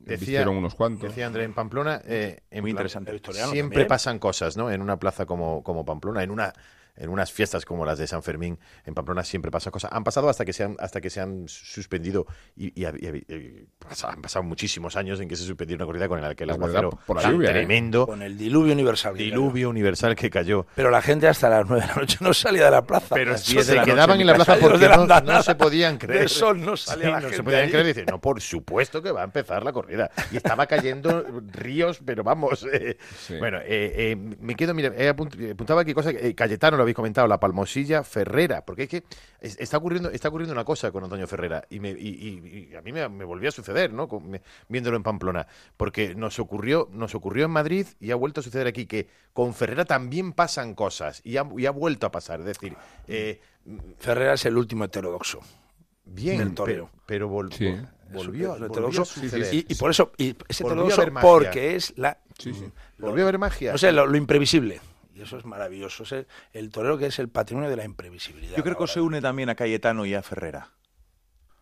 Decía, 0.05 0.49
unos 0.49 0.75
cuantos. 0.75 1.09
Decía 1.09 1.27
André, 1.27 1.45
en 1.45 1.53
Pamplona, 1.53 2.01
eh, 2.05 2.41
muy 2.61 2.71
interesante. 2.71 3.21
Siempre 3.51 3.87
pasan 3.87 4.19
cosas, 4.19 4.57
¿no? 4.57 4.71
En 4.71 4.81
una 4.81 4.99
plaza 4.99 5.27
como, 5.27 5.63
como 5.63 5.85
Pamplona, 5.85 6.23
en 6.23 6.31
una 6.31 6.53
en 6.97 7.11
unas 7.11 7.33
fiestas 7.33 7.65
como 7.65 7.85
las 7.85 7.99
de 7.99 8.07
San 8.07 8.23
Fermín 8.23 8.59
en 8.85 8.95
Pamplona 8.95 9.25
siempre 9.25 9.51
pasa 9.51 9.71
cosas. 9.71 9.91
Han 9.93 10.05
pasado 10.05 10.29
hasta 10.29 10.45
que 10.45 10.53
se 10.53 10.65
han, 10.65 10.77
hasta 10.79 11.01
que 11.01 11.11
se 11.11 11.21
han 11.21 11.49
suspendido 11.49 12.27
y, 12.57 12.85
han 12.85 14.23
pasado 14.23 14.43
muchísimos 14.43 14.97
años 14.97 15.21
en 15.21 15.29
que 15.29 15.37
se 15.37 15.45
suspendió 15.45 15.77
una 15.77 15.87
corrida 15.87 16.09
con 16.09 16.23
el 16.23 16.37
que 16.37 16.45
el 16.45 16.51
aguacero 16.51 16.91
por 17.07 17.23
la 17.23 17.31
lluvia, 17.31 17.51
¿eh? 17.51 17.53
tremendo. 17.53 18.07
Con 18.07 18.23
el 18.23 18.37
diluvio 18.37 18.73
universal. 18.73 19.17
Diluvio 19.17 19.71
universal 19.71 20.17
que 20.17 20.31
cayó. 20.31 20.67
Pero 20.75 20.91
la 20.91 21.03
gente 21.03 21.29
hasta 21.29 21.49
las 21.49 21.67
nueve 21.69 21.83
de 21.83 21.89
la 21.89 22.01
noche 22.01 22.19
no 22.21 22.33
salía 22.33 22.67
de 22.67 22.71
la 22.71 22.87
plaza. 22.87 23.15
Pero 23.15 23.37
se 23.37 23.83
quedaban 23.83 24.21
en 24.21 24.27
la 24.27 24.35
plaza 24.35 24.57
porque 24.61 24.89
no, 24.89 25.43
se 25.43 25.55
podían 25.55 25.99
creer. 25.99 26.23
El 26.23 26.29
sol 26.29 26.61
no 26.65 26.77
salía 26.77 27.21
no 27.21 27.31
se 27.31 27.43
podían 27.43 27.69
creer. 27.69 27.87
Dicen, 27.87 28.07
no, 28.09 28.21
por 28.21 28.41
supuesto 28.41 29.03
que 29.03 29.11
va 29.13 29.21
a 29.21 29.25
empezar 29.25 29.63
la 29.63 29.73
corrida. 29.73 30.11
Y 30.33 30.37
estaba 30.37 30.67
cayendo 30.67 31.25
ríos, 31.53 32.01
pero 32.05 32.25
vamos. 32.25 32.67
Eh, 32.73 32.97
bueno, 33.39 33.59
eh, 33.63 34.17
me 34.41 34.55
quedo, 34.55 34.75
mira, 34.75 34.93
he 34.97 35.09
apuntaba 35.09 35.83
aquí 35.83 35.95
cosas. 35.95 36.15
Cayetano 36.35 36.77
lo 36.77 36.86
habéis 36.87 36.97
comentado, 36.97 37.27
la 37.27 37.39
Palmosilla 37.39 38.03
Ferrera, 38.05 38.65
porque 38.65 38.85
es 38.85 38.89
que 38.89 39.05
está 39.41 39.77
ocurriendo, 39.77 40.11
está 40.11 40.29
ocurriendo 40.29 40.53
una 40.53 40.65
cosa 40.65 40.91
con 40.91 41.05
Antonio 41.05 41.27
Ferrera 41.27 41.65
y, 41.69 41.81
me, 41.81 41.91
y, 41.91 42.73
a 42.77 42.81
mí 42.81 42.93
me, 42.93 43.07
volvió 43.25 43.49
a 43.49 43.53
suceder, 43.53 43.93
¿no? 43.93 44.09
viéndolo 44.69 44.97
en 44.97 45.03
Pamplona, 45.03 45.47
porque 45.77 46.15
nos 46.15 46.39
ocurrió, 46.39 46.89
nos 46.93 47.15
ocurrió 47.15 47.45
en 47.45 47.51
Madrid 47.51 47.87
y 48.01 48.11
ha 48.11 48.17
vuelto 48.17 48.41
a 48.41 48.43
suceder 48.43 48.67
aquí 48.67 48.87
que 48.87 49.09
con 49.33 49.55
Ferrera 49.55 49.85
también 49.85 50.33
pasan 50.33 50.75
cosas 50.75 51.21
y 51.25 51.37
ha, 51.37 51.43
vuelto 51.43 52.07
a 52.07 52.11
pasar, 52.11 52.41
es 52.41 52.47
decir, 52.47 52.75
eh, 53.07 53.41
Ferrera 53.99 54.35
es 54.35 54.47
el 54.47 54.57
último 54.57 54.85
heterodoxo. 54.85 55.41
Bien, 56.05 56.55
pero, 56.55 57.29
volvió, 57.29 57.89
volvió, 58.13 58.57
y, 59.53 59.75
por 59.75 59.91
eso, 59.91 60.13
y 60.17 60.37
es 60.49 60.61
heterodoxo 60.61 61.03
porque 61.21 61.75
es 61.75 61.93
la... 61.97 62.19
Volvió 62.99 63.25
a 63.25 63.29
haber 63.29 63.39
magia. 63.39 63.73
No 63.73 63.79
sé, 63.79 63.91
lo 63.91 64.15
imprevisible. 64.17 64.81
Y 65.17 65.23
eso 65.23 65.39
es 65.39 65.47
maravilloso. 65.47 66.03
Es 66.03 66.27
el, 66.53 66.71
torero 66.71 66.99
que 66.99 67.07
es 67.07 67.19
el 67.19 67.31
patrimonio 67.31 67.71
de 67.71 67.77
la 67.77 67.85
imprevisibilidad. 67.85 68.57
Yo 68.57 68.63
creo 68.63 68.77
que 68.77 68.87
se 68.87 69.01
une 69.01 69.23
también 69.23 69.49
a 69.49 69.55
Cayetano 69.55 70.05
y 70.05 70.13
a 70.13 70.23
Ferrera. 70.23 70.73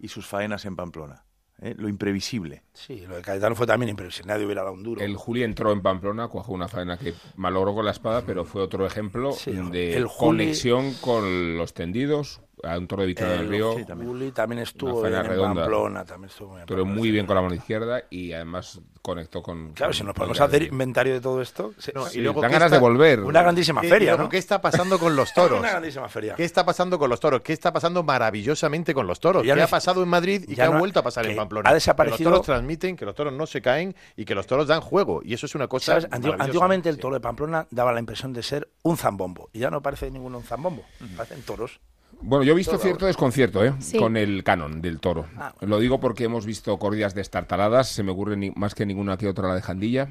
Y 0.00 0.08
sus 0.08 0.26
faenas 0.26 0.64
en 0.64 0.74
Pamplona. 0.74 1.24
¿eh? 1.60 1.74
Lo 1.78 1.88
imprevisible. 1.88 2.64
Sí, 2.72 3.06
lo 3.06 3.14
de 3.14 3.22
Cayetano 3.22 3.54
fue 3.54 3.68
también 3.68 3.90
imprevisible. 3.90 4.32
Nadie 4.32 4.44
hubiera 4.44 4.62
dado 4.62 4.74
un 4.74 4.82
duro. 4.82 5.00
El 5.00 5.16
Juli 5.16 5.44
entró 5.44 5.70
en 5.70 5.82
Pamplona, 5.82 6.26
cuajó 6.26 6.52
una 6.52 6.66
faena 6.66 6.98
que 6.98 7.14
malogró 7.36 7.74
con 7.74 7.84
la 7.84 7.92
espada, 7.92 8.22
pero 8.26 8.44
fue 8.44 8.60
otro 8.60 8.86
ejemplo 8.86 9.32
de 9.46 10.04
conexión 10.18 10.92
con 10.94 11.56
los 11.56 11.74
tendidos, 11.74 12.40
a 12.62 12.78
un 12.78 12.86
toro 12.86 13.02
de 13.02 13.08
Victoria 13.08 13.34
del 13.34 13.48
Río. 13.48 13.74
Sí, 13.76 13.84
también. 13.84 14.32
también 14.32 14.60
estuvo 14.62 15.06
en 15.06 15.12
redonda. 15.24 15.62
Pamplona, 15.62 16.04
también 16.04 16.30
estuvo 16.30 16.58
en 16.58 16.66
Pero 16.66 16.84
muy 16.86 17.10
bien 17.10 17.26
con 17.26 17.36
la 17.36 17.42
mano 17.42 17.54
izquierda 17.54 18.02
y 18.10 18.32
además 18.32 18.80
conectó 19.02 19.42
con. 19.42 19.72
Claro, 19.72 19.90
con- 19.90 19.94
si 19.94 20.04
nos 20.04 20.14
podemos 20.14 20.40
hacer 20.40 20.62
inventario 20.62 21.12
de 21.14 21.20
todo 21.20 21.42
esto, 21.42 21.74
se- 21.78 21.92
No, 21.92 22.06
sí, 22.06 22.18
y 22.18 22.22
luego 22.22 22.40
Dan 22.40 22.50
¿qué 22.50 22.54
ganas 22.54 22.66
está- 22.66 22.76
de 22.76 22.80
volver. 22.80 23.20
una 23.20 23.42
grandísima 23.42 23.80
¿Qué- 23.82 23.88
feria, 23.88 24.16
¿no? 24.16 24.28
¿Qué 24.28 24.38
está 24.38 24.60
pasando 24.60 24.98
con 24.98 25.14
los 25.16 25.32
toros? 25.34 25.58
Una 25.58 25.70
grandísima 25.70 26.08
feria. 26.08 26.34
¿Qué 26.36 26.44
está 26.44 26.64
pasando 26.64 26.98
con 26.98 27.10
los 27.10 27.20
toros? 27.20 27.42
¿Qué 27.42 27.52
está 27.52 27.72
pasando 27.72 28.02
maravillosamente 28.02 28.94
con 28.94 29.06
los 29.06 29.20
toros? 29.20 29.44
Ya 29.44 29.54
¿Qué 29.54 29.60
no 29.60 29.64
ha 29.66 29.68
pasado 29.68 30.02
en 30.02 30.08
Madrid 30.08 30.44
y 30.48 30.54
qué 30.54 30.62
ha 30.62 30.70
no- 30.70 30.78
vuelto 30.78 31.00
a 31.00 31.02
pasar 31.02 31.26
en 31.26 31.36
Pamplona? 31.36 31.68
ha 31.68 31.74
desaparecido- 31.74 32.16
Que 32.16 32.24
los 32.24 32.32
toros 32.32 32.46
transmiten, 32.46 32.96
que 32.96 33.04
los 33.04 33.14
toros 33.14 33.32
no 33.32 33.46
se 33.46 33.60
caen 33.60 33.94
y 34.16 34.24
que 34.24 34.34
los 34.34 34.46
toros 34.46 34.66
dan 34.68 34.80
juego. 34.80 35.20
Y 35.24 35.34
eso 35.34 35.46
es 35.46 35.54
una 35.54 35.68
cosa. 35.68 35.98
Antiguamente 36.10 36.88
el 36.88 36.98
toro 36.98 37.14
de 37.14 37.20
Pamplona 37.20 37.66
daba 37.70 37.92
la 37.92 38.00
impresión 38.00 38.32
de 38.32 38.42
ser 38.42 38.68
un 38.82 38.96
zambombo. 38.96 39.50
Y 39.52 39.58
ya 39.60 39.70
no 39.70 39.82
parece 39.82 40.10
ninguno 40.10 40.38
un 40.38 40.44
zambombo. 40.44 40.82
Parecen 41.16 41.42
toros. 41.42 41.80
Bueno, 42.22 42.44
yo 42.44 42.52
he 42.52 42.56
visto 42.56 42.78
cierto 42.78 43.06
desconcierto 43.06 43.64
¿eh? 43.64 43.74
Sí. 43.80 43.98
con 43.98 44.16
el 44.16 44.42
canon 44.44 44.80
del 44.80 45.00
toro. 45.00 45.26
Ah, 45.36 45.54
Lo 45.60 45.78
digo 45.78 46.00
porque 46.00 46.24
hemos 46.24 46.46
visto 46.46 46.78
corridas 46.78 47.14
destartaladas, 47.14 47.88
se 47.88 48.02
me 48.02 48.12
ocurre 48.12 48.36
ni- 48.36 48.50
más 48.52 48.74
que 48.74 48.86
ninguna 48.86 49.16
que 49.16 49.28
otra 49.28 49.48
la 49.48 49.54
de 49.54 49.62
Jandilla. 49.62 50.08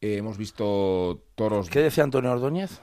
Eh, 0.00 0.16
hemos 0.18 0.36
visto 0.38 1.22
toros. 1.34 1.68
¿Qué 1.70 1.80
decía 1.80 2.04
Antonio 2.04 2.32
Ordóñez? 2.32 2.80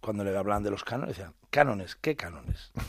Cuando 0.00 0.24
le 0.24 0.36
hablaban 0.36 0.62
de 0.62 0.70
los 0.70 0.84
cánones, 0.84 1.16
decían, 1.16 1.34
cánones, 1.50 1.96
¿qué 1.96 2.16
cánones? 2.16 2.70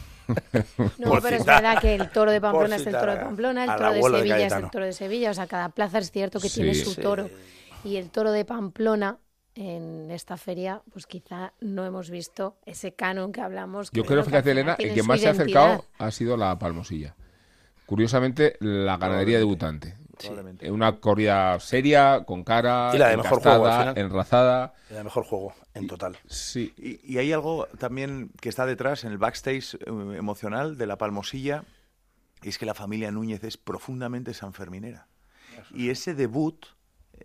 No, 1.00 1.10
Por 1.10 1.24
pero 1.24 1.38
es 1.38 1.46
verdad 1.46 1.80
que 1.82 1.96
el 1.96 2.08
toro 2.12 2.32
de 2.32 2.40
Pamplona 2.40 2.76
por 2.78 2.82
es 2.82 2.86
el 2.88 2.94
toro 2.94 3.12
de 3.14 3.18
Pamplona, 3.18 3.64
el 3.64 3.76
toro 3.76 3.92
de 3.94 4.02
Sevilla 4.04 4.38
es 4.46 4.54
el 4.54 4.70
toro 4.70 4.86
de 4.86 4.94
Sevilla. 4.94 5.32
O 5.32 5.34
sea, 5.34 5.48
cada 5.48 5.70
plaza 5.70 5.98
es 5.98 6.12
cierto 6.12 6.40
que 6.40 6.50
Sí. 6.50 6.62
tiene 6.62 6.76
su 6.76 6.92
Sí. 6.92 7.02
toro. 7.02 7.30
Y 7.84 7.96
el 7.96 8.12
toro 8.12 8.32
de 8.32 8.46
Pamplona, 8.46 9.18
en 9.56 10.12
esta 10.12 10.38
feria, 10.38 10.82
pues 10.92 11.06
quizá 11.08 11.54
no 11.60 11.86
hemos 11.86 12.10
visto 12.10 12.58
ese 12.66 12.94
canon 12.94 13.32
que 13.32 13.42
hablamos. 13.42 13.92
Yo 13.92 14.06
creo, 14.06 14.20
que 14.24 14.30
fíjate, 14.30 14.52
Elena, 14.52 14.76
el 14.80 14.94
que 14.94 15.04
más 15.04 15.20
se 15.20 15.28
ha 15.28 15.32
acercado 15.32 15.86
ha 15.98 16.12
sido 16.12 16.38
la 16.38 16.58
Palmosilla. 16.58 17.16
Curiosamente, 17.86 18.56
la 18.60 18.98
ganadería 18.98 19.38
debutante. 19.40 19.98
Eh, 20.60 20.70
Una 20.70 20.98
corrida 21.00 21.60
seria, 21.60 22.24
con 22.26 22.44
cara, 22.44 22.92
Y 22.94 22.98
la 22.98 23.10
de 23.10 23.18
mejor 23.18 23.42
juego, 23.42 23.66
al 23.66 23.80
final. 23.80 23.98
enrazada. 23.98 24.74
Era 24.90 25.00
el 25.00 25.06
mejor 25.06 25.24
juego, 25.24 25.54
en 25.74 25.88
total. 25.88 26.18
Sí, 26.28 26.74
Y, 26.78 27.00
y 27.14 27.18
hay 27.20 27.32
algo 27.32 27.68
también 27.78 28.32
que 28.42 28.50
está 28.50 28.66
detrás 28.66 29.06
en 29.06 29.12
el 29.14 29.18
backstage 29.18 29.76
eh, 29.76 29.80
emocional 29.88 30.78
de 30.78 30.88
la 30.88 30.98
Palmosilla, 30.98 31.64
y 32.44 32.50
es 32.50 32.58
que 32.58 32.66
la 32.66 32.74
familia 32.74 33.12
Núñez 33.12 33.44
es 33.44 33.58
profundamente 33.58 34.34
sanferminera. 34.34 35.08
Y 35.74 35.90
ese 35.90 36.14
debut 36.14 36.66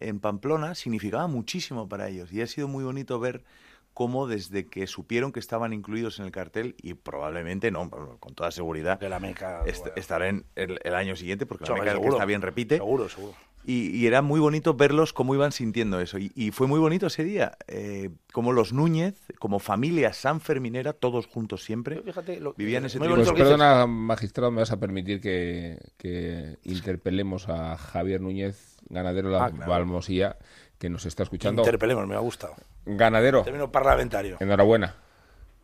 en 0.01 0.21
Pamplona 0.21 0.75
significaba 0.75 1.27
muchísimo 1.27 1.89
para 1.89 2.09
ellos. 2.09 2.33
Y 2.33 2.41
ha 2.43 2.47
sido 2.47 2.69
muy 2.69 2.85
bonito 2.85 3.19
ver 3.21 3.45
cómo 3.93 4.27
desde 4.27 4.67
que 4.67 4.87
supieron 4.89 5.31
que 5.31 5.39
estaban 5.39 5.73
incluidos 5.73 6.19
en 6.19 6.25
el 6.27 6.33
cartel, 6.33 6.75
y 6.83 6.95
probablemente 6.95 7.71
no, 7.71 7.89
con 8.19 8.35
toda 8.35 8.51
seguridad, 8.51 8.99
Que 8.99 9.09
la 9.09 9.21
meca... 9.21 9.63
est- 9.67 9.83
bueno, 9.83 9.95
estarán 9.97 10.45
el, 10.57 10.81
el 10.83 10.95
año 10.95 11.15
siguiente, 11.15 11.47
porque 11.47 11.65
la 11.65 11.75
meca 11.75 11.93
el 11.93 12.01
que 12.01 12.09
está 12.09 12.25
bien 12.25 12.43
repite. 12.43 12.77
Seguro, 12.79 13.09
seguro. 13.09 13.35
Y, 13.67 13.97
y 13.97 14.07
era 14.07 14.21
muy 14.21 14.41
bonito 14.41 14.75
verlos 14.75 15.15
cómo 15.15 15.35
iban 15.35 15.51
sintiendo 15.53 15.99
eso. 15.99 16.19
Y, 16.19 16.31
y 16.35 16.51
fue 16.51 16.67
muy 16.67 16.79
bonito 16.79 17.07
ese 17.07 17.25
día. 17.25 17.57
eh, 17.67 18.11
como 18.33 18.53
los 18.53 18.73
Núñez, 18.75 19.15
como 19.39 19.59
familia 19.59 20.13
sanferminera, 20.13 20.93
todos 20.93 21.27
juntos 21.27 21.63
siempre, 21.65 22.03
Fíjate, 22.03 22.41
lo- 22.41 22.53
vivían 22.55 22.85
ese 22.85 22.99
muy 22.99 23.09
tipo 23.09 23.17
Pues 23.23 23.33
perdona, 23.33 23.87
magistrado, 23.87 24.51
me 24.51 24.61
vas 24.61 24.73
a 24.73 24.81
permitir 24.81 25.21
que, 25.21 25.79
que 25.97 26.59
interpelemos 26.65 27.49
a 27.49 27.77
Javier 27.79 28.21
Núñez, 28.21 28.74
ganadero 28.89 29.29
de 29.29 29.35
la 29.39 29.45
Ah, 29.47 29.51
claro. 29.51 29.71
Palmosilla, 29.71 30.37
que 30.79 30.89
nos 30.91 31.05
está 31.07 31.23
escuchando. 31.23 31.63
Interpelemos, 31.63 32.07
me 32.07 32.15
ha 32.15 32.21
gustado. 32.21 32.55
Ganadero, 32.87 33.43
Término 33.43 33.71
parlamentario. 33.73 34.37
enhorabuena. 34.41 34.95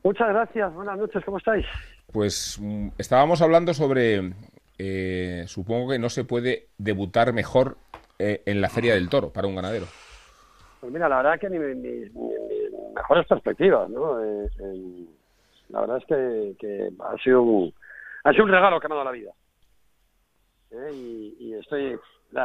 Muchas 0.03 0.29
gracias, 0.29 0.73
buenas 0.75 0.97
noches, 0.99 1.23
¿cómo 1.25 1.39
estáis? 1.39 1.67
Pues 2.13 2.59
mm, 2.61 2.89
estábamos 2.99 3.43
hablando 3.43 3.75
sobre, 3.75 4.33
eh, 4.79 5.45
supongo 5.47 5.91
que 5.93 5.99
no 5.99 6.09
se 6.09 6.25
puede 6.25 6.69
debutar 6.79 7.33
mejor 7.35 7.77
eh, 8.19 8.43
en 8.47 8.61
la 8.61 8.69
Feria 8.71 8.95
del 8.95 9.09
Toro 9.11 9.31
para 9.33 9.47
un 9.47 9.55
ganadero. 9.57 9.87
Pues 10.81 10.91
mira, 10.93 11.09
la 11.09 11.19
verdad 11.19 11.39
que 11.39 11.51
ni, 11.51 11.59
ni- 11.59 11.75
ni- 11.75 12.09
ni 12.09 12.95
mejores 12.95 13.27
perspectivas, 13.27 13.91
¿no? 13.91 14.23
Eh, 14.25 14.49
eh, 14.59 15.05
la 15.69 15.81
verdad 15.83 15.99
es 15.99 16.05
que, 16.07 16.57
que 16.59 16.89
ha 17.05 17.17
sido 17.23 17.43
un 17.43 17.75
ha 18.25 18.33
sido 18.33 18.45
un 18.45 18.51
regalo 18.51 18.81
que 18.81 18.89
me 18.89 18.95
ha 18.95 18.99
dado 18.99 19.11
la 19.11 19.17
vida. 19.17 19.33
¿Eh? 20.71 20.91
Y, 20.95 21.37
y 21.41 21.55
estoy, 21.55 21.99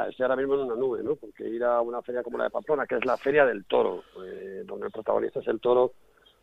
estoy 0.09 0.23
ahora 0.23 0.35
mismo 0.35 0.55
en 0.55 0.61
una 0.61 0.75
nube, 0.75 1.03
¿no? 1.03 1.15
Porque 1.15 1.47
ir 1.47 1.63
a 1.63 1.81
una 1.81 2.01
feria 2.01 2.23
como 2.23 2.37
la 2.37 2.45
de 2.45 2.49
Pamplona, 2.49 2.85
que 2.87 2.95
es 2.97 3.05
la 3.05 3.17
feria 3.17 3.45
del 3.45 3.65
toro, 3.65 4.03
eh, 4.25 4.63
donde 4.65 4.87
el 4.87 4.91
protagonista 4.91 5.39
es 5.39 5.47
el 5.47 5.59
toro, 5.59 5.93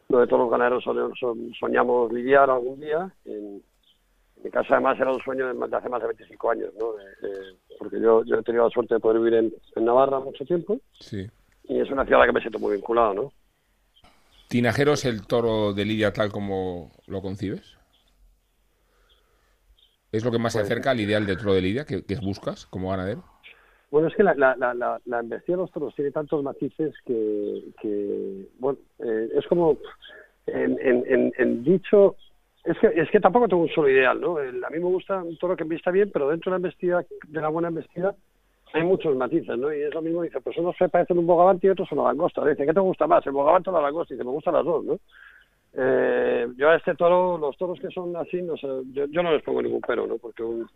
donde 0.08 0.26
todos 0.26 0.42
los 0.42 0.50
ganaderos 0.50 0.84
son- 0.84 1.14
son- 1.16 1.52
soñamos 1.58 2.12
lidiar 2.12 2.50
algún 2.50 2.80
día. 2.80 3.12
En, 3.24 3.62
en 4.36 4.42
mi 4.44 4.50
casa 4.50 4.74
además 4.74 4.98
era 5.00 5.12
un 5.12 5.20
sueño 5.20 5.46
de, 5.52 5.68
de 5.68 5.76
hace 5.76 5.88
más 5.88 6.00
de 6.02 6.08
25 6.08 6.50
años, 6.50 6.72
¿no? 6.78 6.92
Eh, 6.98 7.56
porque 7.78 8.00
yo, 8.00 8.24
yo 8.24 8.36
he 8.36 8.42
tenido 8.42 8.64
la 8.64 8.70
suerte 8.70 8.94
de 8.94 9.00
poder 9.00 9.18
vivir 9.18 9.34
en, 9.34 9.54
en 9.76 9.84
Navarra 9.84 10.20
mucho 10.20 10.44
tiempo 10.44 10.78
Sí. 11.00 11.26
y 11.64 11.80
es 11.80 11.90
una 11.90 12.04
ciudad 12.04 12.20
a 12.22 12.26
la 12.26 12.32
que 12.32 12.34
me 12.34 12.40
siento 12.40 12.58
muy 12.58 12.74
vinculado, 12.74 13.14
¿no? 13.14 13.32
¿Tinajero 14.48 14.92
es 14.92 15.04
el 15.06 15.26
toro 15.26 15.72
de 15.72 15.84
Lidia 15.84 16.12
tal 16.12 16.30
como 16.30 16.92
lo 17.06 17.22
concibes? 17.22 17.78
¿Es 20.12 20.24
lo 20.24 20.30
que 20.30 20.38
más 20.38 20.52
se 20.52 20.58
Pues- 20.58 20.70
acerca 20.70 20.90
al 20.90 21.00
ideal 21.00 21.24
del 21.24 21.38
toro 21.38 21.54
de 21.54 21.62
Lidia 21.62 21.86
que, 21.86 22.04
que 22.04 22.16
buscas 22.16 22.66
como 22.66 22.90
ganadero? 22.90 23.24
Bueno, 23.92 24.08
es 24.08 24.14
que 24.14 24.22
la, 24.22 24.34
la, 24.34 24.56
la, 24.56 24.72
la, 24.72 24.98
la 25.04 25.20
embestida 25.20 25.54
de 25.54 25.62
los 25.64 25.70
toros 25.70 25.94
tiene 25.94 26.10
tantos 26.10 26.42
matices 26.42 26.94
que, 27.04 28.48
bueno, 28.58 28.78
eh, 28.98 29.28
es 29.34 29.46
como 29.48 29.76
en, 30.46 31.30
en, 31.36 31.62
dicho, 31.62 32.16
es 32.64 32.78
que, 32.78 32.86
es 32.86 33.10
que 33.10 33.20
tampoco 33.20 33.48
tengo 33.48 33.64
un 33.64 33.68
solo 33.68 33.90
ideal, 33.90 34.18
¿no? 34.18 34.38
A 34.38 34.70
mí 34.70 34.78
me 34.78 34.86
gusta 34.86 35.22
un 35.22 35.36
toro 35.36 35.54
que 35.54 35.64
embista 35.64 35.90
bien, 35.90 36.10
pero 36.10 36.30
dentro 36.30 36.50
de 36.50 36.54
la 36.54 36.56
embestida, 36.56 37.04
de 37.28 37.40
la 37.42 37.50
buena 37.50 37.68
embestida, 37.68 38.14
hay 38.72 38.82
muchos 38.82 39.14
matices, 39.14 39.58
¿no? 39.58 39.70
Y 39.70 39.82
es 39.82 39.92
lo 39.92 40.00
mismo, 40.00 40.22
dice, 40.22 40.40
pues 40.40 40.56
unos 40.56 40.74
se 40.78 40.88
parecen 40.88 41.18
un 41.18 41.26
bogavante 41.26 41.66
y 41.66 41.70
otros 41.70 41.86
son 41.86 41.98
una 41.98 42.08
langosta. 42.08 42.46
Dice, 42.46 42.64
¿qué 42.64 42.72
te 42.72 42.80
gusta 42.80 43.06
más, 43.06 43.26
el 43.26 43.32
bogavante 43.32 43.68
o 43.68 43.74
la 43.74 43.82
langosta? 43.82 44.14
Dice, 44.14 44.24
me 44.24 44.30
gustan 44.30 44.54
las 44.54 44.64
dos, 44.64 44.86
¿no? 44.86 44.98
Eh, 45.74 46.48
yo 46.56 46.70
a 46.70 46.76
este 46.76 46.94
toro, 46.94 47.36
los 47.36 47.58
toros 47.58 47.78
que 47.78 47.90
son 47.90 48.16
así, 48.16 48.40
no 48.40 48.56
sé, 48.56 48.66
yo, 48.92 49.04
yo 49.04 49.22
no 49.22 49.32
les 49.32 49.42
pongo 49.42 49.60
ningún 49.60 49.82
pero, 49.86 50.06
¿no? 50.06 50.16
Porque 50.16 50.42
un, 50.42 50.66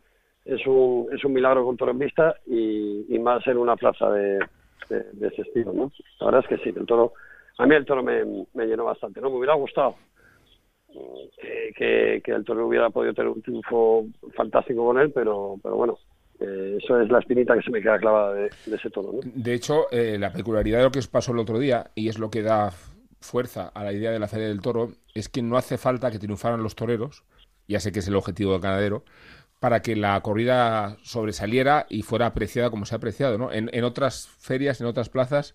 es 0.46 0.66
un, 0.66 1.08
es 1.12 1.24
un 1.24 1.32
milagro 1.32 1.64
con 1.64 1.76
toro 1.76 1.90
en 1.90 1.98
vista 1.98 2.36
y, 2.46 3.04
y 3.08 3.18
más 3.18 3.46
en 3.46 3.58
una 3.58 3.76
plaza 3.76 4.10
de, 4.10 4.38
de, 4.88 5.26
ese 5.26 5.42
estilo, 5.42 5.72
¿no? 5.72 5.92
La 6.20 6.26
verdad 6.26 6.44
es 6.44 6.48
que 6.48 6.64
sí, 6.64 6.76
el 6.76 6.86
toro, 6.86 7.14
a 7.58 7.66
mí 7.66 7.74
el 7.74 7.84
toro 7.84 8.02
me, 8.02 8.24
me 8.54 8.66
llenó 8.66 8.84
bastante, 8.84 9.20
¿no? 9.20 9.30
Me 9.30 9.36
hubiera 9.36 9.54
gustado 9.54 9.96
mm, 10.88 11.40
que, 11.40 11.72
que, 11.76 12.22
que 12.24 12.32
el 12.32 12.44
toro 12.44 12.66
hubiera 12.66 12.90
podido 12.90 13.12
tener 13.12 13.30
un 13.30 13.42
triunfo 13.42 14.06
fantástico 14.34 14.86
con 14.86 14.98
él, 14.98 15.10
pero, 15.12 15.56
pero 15.62 15.76
bueno, 15.76 15.98
eh, 16.38 16.78
eso 16.80 17.00
es 17.00 17.10
la 17.10 17.18
espinita 17.18 17.54
que 17.56 17.62
se 17.62 17.70
me 17.70 17.82
queda 17.82 17.98
clavada 17.98 18.34
de, 18.34 18.50
de 18.66 18.76
ese 18.76 18.90
toro, 18.90 19.12
¿no? 19.14 19.20
De 19.24 19.54
hecho, 19.54 19.90
eh, 19.90 20.16
la 20.18 20.32
peculiaridad 20.32 20.78
de 20.78 20.84
lo 20.84 20.90
que 20.92 21.00
os 21.00 21.08
pasó 21.08 21.32
el 21.32 21.38
otro 21.38 21.58
día, 21.58 21.90
y 21.96 22.08
es 22.08 22.18
lo 22.18 22.30
que 22.30 22.42
da 22.42 22.70
fuerza 23.20 23.72
a 23.74 23.82
la 23.82 23.92
idea 23.92 24.12
de 24.12 24.20
la 24.20 24.28
Feria 24.28 24.46
del 24.46 24.60
Toro, 24.60 24.90
es 25.14 25.28
que 25.28 25.42
no 25.42 25.56
hace 25.56 25.76
falta 25.78 26.12
que 26.12 26.20
triunfaran 26.20 26.62
los 26.62 26.76
toreros, 26.76 27.24
ya 27.66 27.80
sé 27.80 27.90
que 27.90 27.98
es 27.98 28.08
el 28.08 28.14
objetivo 28.14 28.52
del 28.52 28.60
ganadero, 28.60 29.04
para 29.60 29.82
que 29.82 29.96
la 29.96 30.20
corrida 30.20 30.98
sobresaliera 31.02 31.86
y 31.88 32.02
fuera 32.02 32.26
apreciada 32.26 32.70
como 32.70 32.84
se 32.84 32.94
ha 32.94 32.98
apreciado. 32.98 33.38
¿no? 33.38 33.52
En, 33.52 33.70
en 33.72 33.84
otras 33.84 34.28
ferias, 34.38 34.80
en 34.80 34.86
otras 34.86 35.08
plazas, 35.08 35.54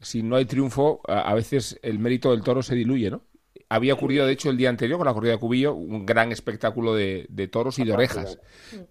si 0.00 0.22
no 0.22 0.36
hay 0.36 0.44
triunfo, 0.44 1.00
a, 1.08 1.20
a 1.20 1.34
veces 1.34 1.78
el 1.82 1.98
mérito 1.98 2.30
del 2.30 2.42
toro 2.42 2.62
se 2.62 2.74
diluye. 2.74 3.10
¿no? 3.10 3.22
Había 3.68 3.94
ocurrido, 3.94 4.26
de 4.26 4.32
hecho, 4.32 4.50
el 4.50 4.56
día 4.56 4.68
anterior 4.68 4.98
con 4.98 5.06
la 5.06 5.14
corrida 5.14 5.32
de 5.32 5.38
Cubillo, 5.38 5.74
un 5.74 6.04
gran 6.04 6.30
espectáculo 6.30 6.94
de, 6.94 7.26
de 7.30 7.48
toros 7.48 7.78
y 7.78 7.84
de 7.84 7.92
orejas. 7.92 8.38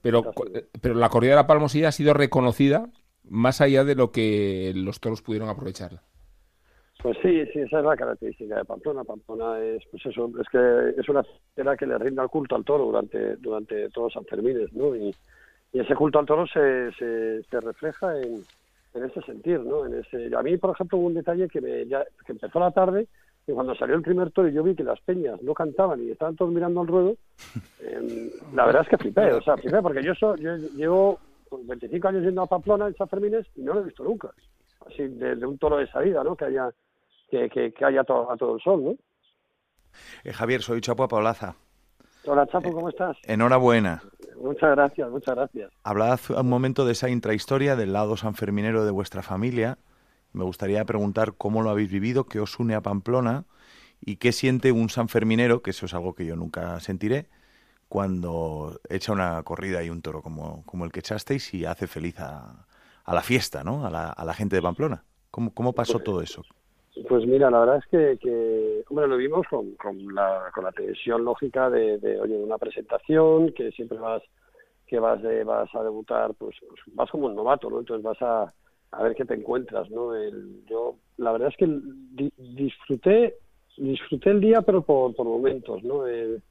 Pero, 0.02 0.32
pero 0.82 0.96
la 0.96 1.10
corrida 1.10 1.32
de 1.32 1.36
la 1.38 1.48
Palmosilla 1.48 1.90
ha 1.90 1.92
sido 1.92 2.14
reconocida 2.14 2.90
más 3.24 3.62
allá 3.62 3.84
de 3.84 3.96
lo 3.96 4.12
que 4.12 4.74
los 4.76 5.00
toros 5.00 5.22
pudieron 5.22 5.50
aprovechar. 5.50 6.02
Pues 7.02 7.18
sí, 7.24 7.44
sí, 7.52 7.60
esa 7.60 7.80
es 7.80 7.86
la 7.86 7.98
característica 7.98 8.58
de 8.58 8.66
Pamplona. 8.66 9.04
Pamplona 9.04 9.60
es, 9.60 9.84
pues 9.90 10.06
eso, 10.06 10.30
es 10.40 10.48
que 10.50 11.02
es 11.02 11.10
una 11.10 11.24
fiera 11.56 11.76
que 11.76 11.88
le 11.88 11.98
rinde 11.98 12.22
el 12.22 12.30
culto 12.30 12.56
al 12.56 12.64
toro 12.64 12.86
durante, 12.86 13.38
durante 13.38 13.90
todos 13.90 14.14
San 14.14 14.26
Fermines, 14.26 14.72
¿no? 14.74 14.96
Y, 14.96 15.16
y 15.74 15.80
ese 15.80 15.96
culto 15.96 16.20
al 16.20 16.28
toro 16.28 16.46
se, 16.46 16.92
se, 16.94 17.42
se 17.44 17.60
refleja 17.60 18.20
en, 18.22 18.44
en 18.94 19.04
ese 19.04 19.20
sentido, 19.22 19.64
¿no? 19.64 19.86
En 19.88 19.96
ese, 19.96 20.36
a 20.36 20.44
mí, 20.44 20.58
por 20.58 20.76
ejemplo, 20.76 21.00
hubo 21.00 21.08
un 21.08 21.16
detalle 21.16 21.48
que, 21.48 21.60
me, 21.60 21.88
ya, 21.88 22.06
que 22.26 22.34
empezó 22.34 22.60
la 22.60 22.72
tarde 22.72 23.08
y 23.48 23.52
cuando 23.52 23.74
salió 23.74 23.96
el 23.96 24.04
primer 24.04 24.30
toro 24.30 24.50
y 24.50 24.54
yo 24.54 24.62
vi 24.62 24.76
que 24.76 24.84
las 24.84 25.02
peñas 25.02 25.42
no 25.42 25.56
cantaban 25.56 26.04
y 26.04 26.12
estaban 26.12 26.36
todos 26.36 26.52
mirando 26.52 26.82
al 26.82 26.88
ruedo, 26.88 27.16
eh, 27.82 28.32
la 28.54 28.68
verdad 28.68 28.84
es 28.84 28.90
que 28.90 28.98
flipé, 28.98 29.34
o 29.34 29.42
sea, 29.42 29.58
flipé 29.58 29.82
porque 29.82 30.04
yo, 30.04 30.14
so, 30.14 30.36
yo 30.36 30.56
llevo 30.56 31.20
25 31.52 32.08
años 32.08 32.24
yendo 32.24 32.44
a 32.44 32.48
Pamplona 32.48 32.86
en 32.86 32.96
San 32.96 33.10
Fermines 33.10 33.48
y 33.56 33.62
no 33.62 33.74
lo 33.74 33.82
he 33.82 33.86
visto 33.86 34.04
nunca, 34.04 34.30
así 34.86 35.08
de, 35.08 35.36
de 35.36 35.46
un 35.48 35.58
toro 35.58 35.78
de 35.78 35.88
salida, 35.88 36.24
¿no? 36.24 36.36
Que 36.36 36.46
haya 36.46 36.72
que, 37.32 37.50
que, 37.50 37.74
que 37.74 37.86
haya 37.86 38.04
to, 38.04 38.30
a 38.30 38.38
todo 38.38 38.56
el 38.56 38.62
sol, 38.62 38.84
¿no? 38.84 38.92
Eh, 40.24 40.34
Javier, 40.34 40.62
soy 40.62 40.82
Chapo 40.82 41.08
Paulaza. 41.08 41.56
Hola, 42.26 42.46
Chapo, 42.48 42.72
¿cómo 42.72 42.90
estás? 42.90 43.18
Enhorabuena. 43.24 44.04
Muchas 44.40 44.72
gracias, 44.76 45.10
muchas 45.10 45.36
gracias. 45.36 45.72
Hablaba 45.84 46.14
hace 46.14 46.34
un 46.34 46.50
momento 46.50 46.86
de 46.86 46.92
esa 46.92 47.10
intrahistoria 47.10 47.76
del 47.76 47.94
lado 47.94 48.18
sanferminero 48.18 48.86
de 48.86 48.92
vuestra 48.92 49.24
familia. 49.24 49.78
Me 50.34 50.44
gustaría 50.44 50.84
preguntar 50.86 51.34
cómo 51.38 51.62
lo 51.62 51.70
habéis 51.70 51.90
vivido, 51.92 52.26
qué 52.26 52.40
os 52.40 52.60
une 52.60 52.76
a 52.76 52.82
Pamplona 52.82 53.46
y 54.00 54.18
qué 54.18 54.32
siente 54.32 54.72
un 54.72 54.90
sanferminero, 54.90 55.62
que 55.62 55.72
eso 55.72 55.86
es 55.86 55.94
algo 55.94 56.14
que 56.14 56.26
yo 56.26 56.36
nunca 56.36 56.80
sentiré, 56.80 57.28
cuando 57.90 58.80
echa 58.90 59.12
una 59.12 59.42
corrida 59.44 59.84
y 59.84 59.90
un 59.90 60.02
toro 60.02 60.22
como, 60.22 60.64
como 60.66 60.86
el 60.86 60.92
que 60.92 61.00
echasteis 61.02 61.54
y 61.54 61.66
hace 61.66 61.88
feliz 61.88 62.20
a, 62.20 62.66
a 63.04 63.14
la 63.14 63.22
fiesta, 63.22 63.64
¿no? 63.64 63.86
A 63.86 63.90
la, 63.90 64.10
a 64.10 64.26
la 64.26 64.34
gente 64.34 64.56
de 64.56 64.62
Pamplona. 64.62 65.04
¿Cómo, 65.30 65.54
cómo 65.54 65.74
pasó 65.74 65.94
Pues- 65.94 66.04
todo 66.06 66.22
eso? 66.22 66.44
Pues 67.08 67.26
mira, 67.26 67.50
la 67.50 67.60
verdad 67.62 67.78
es 67.78 67.86
que, 67.86 68.18
que 68.22 68.84
hombre, 68.90 69.08
lo 69.08 69.18
vimos 69.18 69.48
con, 69.50 69.72
con, 69.76 70.14
la, 70.14 70.52
con 70.54 70.66
la 70.66 70.72
tensión 70.72 71.24
lógica 71.24 71.70
de, 71.70 71.98
de, 72.00 72.20
oye, 72.20 72.36
una 72.36 72.58
presentación, 72.58 73.54
que 73.54 73.72
siempre 73.72 73.98
vas 73.98 74.22
que 74.88 75.00
vas 75.00 75.22
de, 75.22 75.46
vas 75.46 75.74
a 75.74 75.84
debutar, 75.84 76.34
pues, 76.34 76.58
pues 76.68 76.82
vas 76.88 77.10
como 77.10 77.28
un 77.28 77.36
novato, 77.36 77.70
¿no? 77.70 77.80
Entonces 77.80 78.04
vas 78.04 78.22
a, 78.22 78.54
a 78.92 79.04
ver 79.04 79.16
qué 79.16 79.24
te 79.24 79.36
encuentras, 79.36 79.90
¿no? 79.90 80.14
El, 80.14 80.66
yo, 80.66 80.96
la 81.16 81.32
verdad 81.32 81.48
es 81.48 81.56
que 81.56 81.66
di- 81.66 82.34
disfruté 82.38 83.36
disfruté 83.78 84.32
el 84.32 84.42
día, 84.42 84.62
pero 84.62 84.82
por, 84.82 85.16
por 85.16 85.26
momentos, 85.26 85.82
¿no? 85.84 86.06
El- 86.06 86.44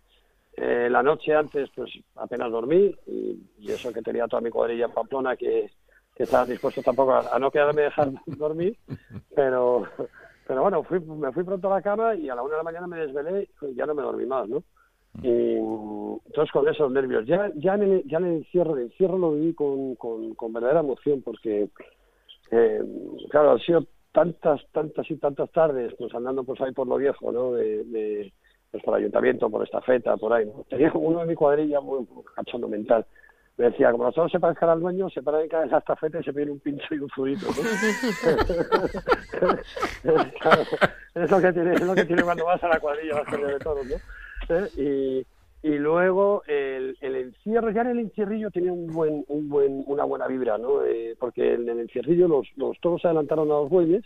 eh, 0.57 0.89
la 0.91 1.03
noche 1.03 1.35
antes, 1.35 1.69
pues 1.77 1.91
apenas 2.17 2.51
dormí, 2.51 2.95
y, 3.07 3.39
y 3.59 3.71
eso 3.73 3.93
que 3.93 4.01
tenía 4.03 4.27
toda 4.27 4.41
mi 4.41 4.51
cuadrilla 4.51 4.87
en 4.87 4.93
Pamplona, 4.93 5.37
que, 5.37 5.71
que 6.15 6.25
estaba 6.25 6.45
dispuesto 6.47 6.83
tampoco 6.83 7.13
a, 7.13 7.29
a 7.35 7.39
no 7.39 7.51
quedarme 7.51 7.83
dejar 7.83 8.11
dormir, 8.27 8.77
pero 9.35 9.87
pero 10.51 10.63
bueno, 10.63 10.83
fui, 10.83 10.99
me 10.99 11.31
fui 11.31 11.45
pronto 11.45 11.71
a 11.71 11.77
la 11.77 11.81
cama 11.81 12.17
y 12.17 12.29
a 12.29 12.35
la 12.35 12.43
una 12.43 12.55
de 12.55 12.57
la 12.57 12.65
mañana 12.65 12.89
me 12.89 12.99
desvelé 12.99 13.49
y 13.63 13.75
ya 13.77 13.87
no 13.87 13.95
me 13.95 14.03
dormí 14.03 14.27
más, 14.27 14.49
¿no? 14.49 14.65
Y 15.23 15.55
entonces 15.55 16.51
con 16.53 16.67
esos 16.67 16.91
nervios, 16.91 17.25
ya, 17.25 17.53
ya, 17.55 17.77
en 17.77 17.83
el, 17.83 18.03
ya 18.09 18.19
en 18.19 18.25
el 18.25 18.33
encierro, 18.39 18.77
el 18.77 18.87
encierro 18.87 19.17
lo 19.17 19.31
viví 19.31 19.55
con, 19.55 19.95
con, 19.95 20.35
con 20.35 20.53
verdadera 20.53 20.81
emoción 20.81 21.23
porque, 21.23 21.69
eh, 22.51 22.83
claro, 23.31 23.53
han 23.53 23.61
sido 23.61 23.85
tantas, 24.11 24.61
tantas 24.73 25.09
y 25.09 25.19
tantas 25.19 25.53
tardes, 25.53 25.95
pues 25.97 26.13
andando 26.17 26.43
pues 26.43 26.61
ahí 26.63 26.73
por 26.73 26.89
lo 26.89 26.97
viejo, 26.97 27.31
¿no? 27.31 27.53
De, 27.53 27.85
de, 27.85 28.33
pues 28.73 28.83
por 28.83 28.97
ayuntamiento, 28.97 29.49
por 29.51 29.63
estafeta, 29.63 30.17
por 30.17 30.33
ahí, 30.33 30.47
¿no? 30.47 30.65
Tenía 30.69 30.91
uno 30.95 31.21
de 31.21 31.27
mi 31.27 31.37
cuadrilla 31.37 31.81
muy 31.81 32.01
muy 32.13 32.25
cachondo 32.35 32.67
mental. 32.67 33.07
Me 33.57 33.67
decía, 33.67 33.93
como 33.93 34.05
los 34.05 34.15
toros 34.15 34.33
se 34.33 34.41
parezcan 34.41 34.71
al 34.71 34.81
dueño, 34.81 35.11
se 35.11 35.23
paran 35.23 35.43
en 35.43 35.49
cada 35.49 35.79
estafeta 35.79 36.21
y 36.21 36.25
se 36.25 36.33
pide 36.33 36.51
un 36.51 36.61
pincho 36.61 36.95
y 36.95 36.99
un 36.99 37.11
zurito, 37.11 37.47
¿no? 37.47 37.53
Claro, 40.41 40.63
es 41.15 41.31
lo 41.31 41.41
que 41.41 41.53
tiene, 41.53 41.75
es 41.75 41.83
lo 41.83 41.95
que 41.95 42.05
tiene 42.05 42.23
cuando 42.23 42.47
vas 42.47 42.63
a 42.65 42.69
la 42.69 42.81
cuadrilla, 42.81 43.23
vas 43.23 43.31
de 43.31 43.59
toros, 43.59 43.87
¿no? 43.87 43.97
¿Eh? 44.57 44.69
Y, 45.63 45.69
y 45.69 45.79
luego 45.79 46.43
el, 46.47 46.97
el 47.03 47.17
encierro, 47.17 47.71
ya 47.71 47.83
en 47.83 47.89
el 47.89 47.99
encierrillo 47.99 48.51
tenía 48.51 48.73
un 48.73 48.87
buen, 48.87 49.25
un 49.29 49.49
buen, 49.51 49.85
una 49.87 50.05
buena 50.05 50.27
vibra, 50.27 50.57
¿no? 50.57 50.83
Eh, 50.85 51.15
porque 51.19 51.55
en 51.55 51.69
el 51.69 51.81
encierrillo 51.81 52.29
los, 52.29 52.49
los 52.57 52.81
toros 52.81 53.03
se 53.03 53.09
adelantaron 53.09 53.51
a 53.51 53.55
los 53.55 53.69
bueyes 53.69 54.05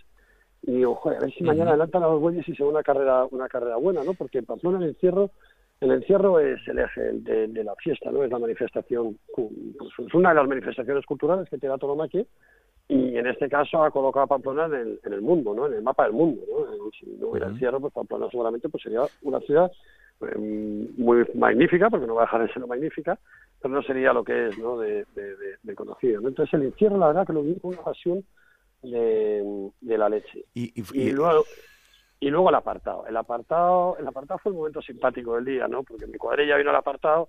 y 0.66 0.72
digo, 0.72 0.94
joder, 0.96 1.18
a 1.18 1.20
ver 1.22 1.34
si 1.34 1.44
mañana 1.44 1.70
adelantan 1.70 2.02
a 2.02 2.08
los 2.08 2.20
bueyes 2.20 2.48
y 2.48 2.54
se 2.54 2.62
ve 2.62 2.68
una 2.68 2.82
carrera, 2.82 3.26
una 3.30 3.48
carrera 3.48 3.76
buena, 3.76 4.02
¿no? 4.02 4.14
Porque 4.14 4.38
en 4.38 4.46
Pamplona 4.46 4.78
el 4.78 4.90
encierro, 4.90 5.30
el 5.80 5.90
encierro 5.90 6.38
es 6.40 6.60
el 6.68 6.78
eje 6.78 7.00
de, 7.12 7.48
de 7.48 7.64
la 7.64 7.74
fiesta, 7.76 8.10
¿no? 8.10 8.22
Es 8.24 8.30
la 8.30 8.38
manifestación, 8.38 9.18
pues, 9.34 9.48
es 10.06 10.14
una 10.14 10.30
de 10.30 10.34
las 10.36 10.48
manifestaciones 10.48 11.04
culturales 11.06 11.48
que 11.48 11.58
tiene 11.58 11.74
la 11.74 11.78
tauromaquia 11.78 12.24
y 12.88 13.16
en 13.16 13.26
este 13.26 13.48
caso 13.48 13.82
ha 13.82 13.90
colocado 13.90 14.24
a 14.24 14.28
Pamplona 14.28 14.66
en 14.66 14.74
el, 14.74 15.00
en 15.04 15.12
el 15.14 15.22
mundo, 15.22 15.54
¿no? 15.54 15.66
En 15.66 15.74
el 15.74 15.82
mapa 15.82 16.04
del 16.04 16.12
mundo, 16.12 16.42
¿no? 16.50 16.64
Eh, 16.74 16.90
Si 16.98 17.06
no 17.06 17.28
hubiera 17.28 17.48
encierro, 17.48 17.80
pues 17.80 17.92
Pamplona 17.94 18.28
seguramente 18.30 18.68
pues 18.68 18.82
sería 18.82 19.02
una 19.22 19.40
ciudad 19.40 19.70
eh, 20.20 20.38
muy 20.96 21.24
magnífica, 21.34 21.90
porque 21.90 22.06
no 22.06 22.14
va 22.14 22.22
a 22.22 22.24
dejar 22.26 22.46
de 22.46 22.52
ser 22.52 22.66
magnífica, 22.66 23.18
pero 23.60 23.74
no 23.74 23.82
sería 23.82 24.12
lo 24.12 24.22
que 24.24 24.48
es, 24.48 24.58
¿no? 24.58 24.78
De, 24.78 25.04
de, 25.14 25.36
de- 25.36 25.56
de 25.62 25.74
conocido, 25.74 26.20
¿no? 26.20 26.28
Entonces 26.28 26.52
el 26.54 26.62
encierro, 26.66 26.98
la 26.98 27.08
verdad, 27.08 27.26
que 27.26 27.32
lo 27.32 27.42
vi 27.42 27.58
con 27.58 27.72
una 27.72 27.82
pasión 27.82 28.22
de, 28.82 29.70
de 29.80 29.98
la 29.98 30.08
leche. 30.08 30.44
Y, 30.54 30.64
y- 30.78 30.84
Y 30.92 31.08
y- 31.08 31.12
luego, 31.12 31.42
y 31.42 31.73
luego 32.20 32.48
el 32.48 32.54
apartado. 32.54 33.06
El 33.06 33.16
apartado, 33.16 33.96
el 33.98 34.06
apartado 34.06 34.38
fue 34.38 34.52
el 34.52 34.58
momento 34.58 34.80
simpático 34.82 35.34
del 35.34 35.44
día, 35.44 35.68
¿no? 35.68 35.82
Porque 35.82 36.06
mi 36.06 36.18
cuadrilla 36.18 36.56
vino 36.56 36.70
al 36.70 36.76
apartado, 36.76 37.28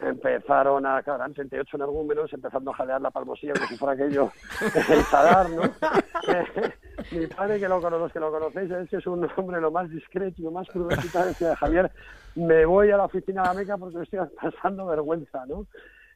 empezaron 0.00 0.86
a, 0.86 1.02
claro, 1.02 1.20
eran 1.20 1.34
38 1.34 1.76
energúmenos, 1.76 2.32
empezando 2.32 2.70
a 2.70 2.74
jadear 2.74 3.00
la 3.00 3.10
palmosilla 3.10 3.52
como 3.54 3.66
si 3.66 3.76
fuera 3.76 3.94
aquello 3.94 4.30
el 4.90 5.02
sadar, 5.04 5.50
¿no? 5.50 5.62
mi 7.18 7.26
padre, 7.26 7.58
que 7.58 7.68
lo, 7.68 7.80
los 7.80 8.12
que 8.12 8.20
lo 8.20 8.30
conocéis, 8.30 8.70
es 8.70 8.92
es 8.92 9.06
un 9.06 9.28
hombre 9.36 9.60
lo 9.60 9.70
más 9.70 9.90
discreto 9.90 10.36
y 10.38 10.44
lo 10.44 10.50
más 10.50 10.68
prudente 10.68 11.06
y 11.06 11.28
decía, 11.28 11.56
Javier, 11.56 11.90
me 12.34 12.64
voy 12.64 12.90
a 12.90 12.96
la 12.96 13.04
oficina 13.04 13.42
de 13.42 13.48
la 13.48 13.54
meca 13.54 13.76
porque 13.76 14.02
estoy 14.02 14.20
pasando 14.40 14.86
vergüenza, 14.86 15.44
¿no? 15.46 15.66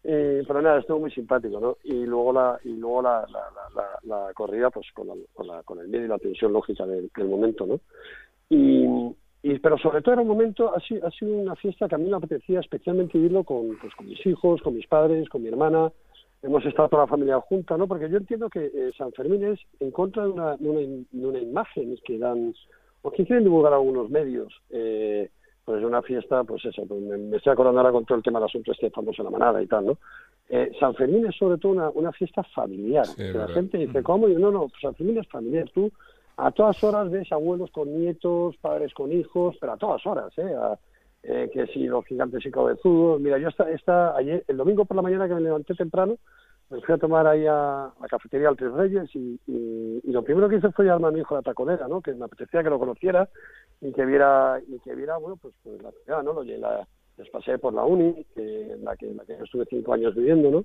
Eh, 0.07 0.43
pero 0.47 0.61
nada, 0.61 0.81
estuvo 0.81 1.01
muy 1.01 1.11
simpático, 1.11 1.59
¿no? 1.59 1.79
Y 1.83 2.05
luego 2.05 2.33
la, 2.35 2.61
y 2.63 2.77
luego 2.77 3.01
la, 3.03 3.27
la, 3.33 3.51
la, 3.75 3.99
la- 4.27 4.35
corrida, 4.35 4.69
pues 4.71 4.87
con, 4.93 5.09
la- 5.09 5.15
con, 5.33 5.47
la, 5.47 5.63
con 5.63 5.79
el 5.81 5.89
miedo 5.89 6.05
y 6.05 6.09
la 6.09 6.19
tensión 6.19 6.53
lógica 6.53 6.87
del, 6.87 7.11
momento, 7.27 7.67
¿no? 7.67 7.81
Y, 8.51 9.59
pero 9.63 9.77
sobre 9.79 10.03
todo 10.03 10.13
era 10.15 10.23
un 10.23 10.29
momento, 10.29 10.75
ha 10.75 10.81
sido, 10.81 11.07
ha 11.07 11.11
sido 11.11 11.35
una 11.37 11.55
fiesta 11.57 11.89
que 11.89 11.95
a 11.95 11.99
mí 11.99 12.09
me 12.09 12.17
apetecía 12.17 12.61
especialmente 12.61 13.17
vivirlo 13.19 13.45
con, 13.45 13.77
pues, 13.81 13.95
con 13.95 14.07
mis 14.07 14.25
hijos, 14.27 14.61
con 14.63 14.75
mis 14.75 14.87
padres, 14.87 15.29
con 15.29 15.43
mi 15.43 15.49
hermana. 15.49 15.91
Hemos 16.43 16.65
estado 16.67 16.89
toda 16.91 17.03
la 17.05 17.09
familia 17.09 17.41
junta, 17.41 17.77
¿no? 17.79 17.87
Porque 17.87 18.09
yo 18.11 18.19
entiendo 18.19 18.51
que 18.51 18.67
eh, 18.67 18.93
San 18.99 19.13
Fermín 19.13 19.45
es 19.45 19.59
en 19.81 19.91
contra 19.91 20.25
de 20.25 20.31
una, 20.31 20.57
de 20.57 21.27
una 21.27 21.39
imagen 21.39 21.97
que 22.05 22.19
dan, 22.19 22.55
o 23.03 23.11
que 23.11 23.25
quieren 23.25 23.45
divulgar 23.45 23.73
algunos 23.73 24.11
medios. 24.11 24.53
Eh, 24.71 25.31
pues 25.65 25.83
una 25.83 26.03
fiesta, 26.03 26.45
pues 26.45 26.65
eso, 26.65 26.85
pues 26.87 27.01
me, 27.01 27.17
me 27.17 27.37
estoy 27.39 27.53
acordando 27.53 27.81
ahora 27.81 27.93
con 27.93 28.05
todo 28.05 28.19
el 28.19 28.25
tema 28.25 28.39
del 28.39 28.47
asunto 28.49 28.73
este 28.73 28.91
famoso 28.91 29.23
la 29.23 29.31
manada 29.31 29.63
y 29.63 29.67
tal, 29.67 29.87
¿no? 29.87 29.99
Eh, 30.51 30.73
San 30.79 30.95
Fermín 30.95 31.27
es 31.27 31.35
sobre 31.37 31.57
todo 31.59 31.73
una, 31.73 31.89
una 31.91 32.13
fiesta 32.13 32.43
familiar. 32.55 33.07
Sí, 33.09 33.15
que 33.17 33.33
la 33.39 33.49
gente 33.49 33.79
dice, 33.79 34.03
¿cómo? 34.03 34.29
Y 34.29 34.35
yo, 34.35 34.39
no, 34.39 34.51
no, 34.51 34.67
San 34.81 34.95
Fermín 34.95 35.19
es 35.19 35.27
familiar. 35.29 35.71
Tú 35.73 35.91
a 36.37 36.51
todas 36.51 36.83
horas 36.85 37.11
ves 37.11 37.31
abuelos 37.33 37.71
con 37.71 37.97
nietos, 37.99 38.57
padres 38.59 38.93
con 38.93 39.11
hijos, 39.13 39.57
pero 39.61 39.73
a 39.73 39.77
todas 39.79 40.05
horas, 40.07 40.37
¿eh? 40.37 40.55
A- 40.55 40.79
eh, 41.27 41.49
que 41.51 41.67
si 41.69 41.85
los 41.87 42.05
gigantes 42.05 42.45
y 42.45 42.51
cabezudos. 42.51 43.19
Mira, 43.19 43.39
yo 43.39 43.49
esta, 43.49 43.71
esta, 43.71 44.15
ayer, 44.15 44.45
el 44.47 44.59
domingo 44.59 44.85
por 44.85 44.97
la 44.97 45.03
mañana 45.03 45.27
que 45.27 45.33
me 45.35 45.41
levanté 45.41 45.75
temprano, 45.75 46.19
me 46.69 46.81
fui 46.83 46.95
a 46.95 46.99
tomar 46.99 47.27
ahí 47.27 47.47
a 47.47 47.91
la 47.99 48.09
cafetería 48.09 48.51
al 48.51 48.57
Tres 48.59 48.73
Reyes 48.73 49.09
y, 49.17 49.41
y, 49.47 50.01
y 50.05 50.13
lo 50.13 50.23
primero 50.23 50.51
que 50.51 50.57
hice 50.57 50.71
fue 50.73 50.85
llevarme 50.85 51.09
a 51.09 51.11
mi 51.13 51.21
hijo 51.21 51.35
la 51.35 51.41
taconera, 51.41 51.89
¿no? 51.89 52.03
Que 52.03 52.13
me 52.13 52.27
apetecía 52.27 52.63
que 52.63 52.69
lo 52.69 52.79
conociera 52.79 53.27
y 53.85 53.93
que 53.93 54.07
viera, 54.07 54.61
y 54.67 54.79
que 54.79 54.95
viera, 54.95 55.19
bueno, 55.19 55.37
pues, 55.37 55.55
pues 55.63 55.81
la 55.83 55.93
ciudad, 56.05 56.23
¿no? 56.23 56.43
La, 56.43 56.89
les 57.19 57.29
pasé 57.29 57.59
por 57.59 57.75
la 57.75 57.85
uni, 57.85 58.25
que, 58.35 58.73
en 58.73 58.83
la 58.83 58.97
que, 58.97 59.11
en 59.11 59.19
la 59.19 59.25
que 59.27 59.37
yo 59.37 59.45
estuve 59.45 59.67
cinco 59.69 59.93
años 59.93 60.15
viviendo, 60.15 60.51
¿no? 60.51 60.65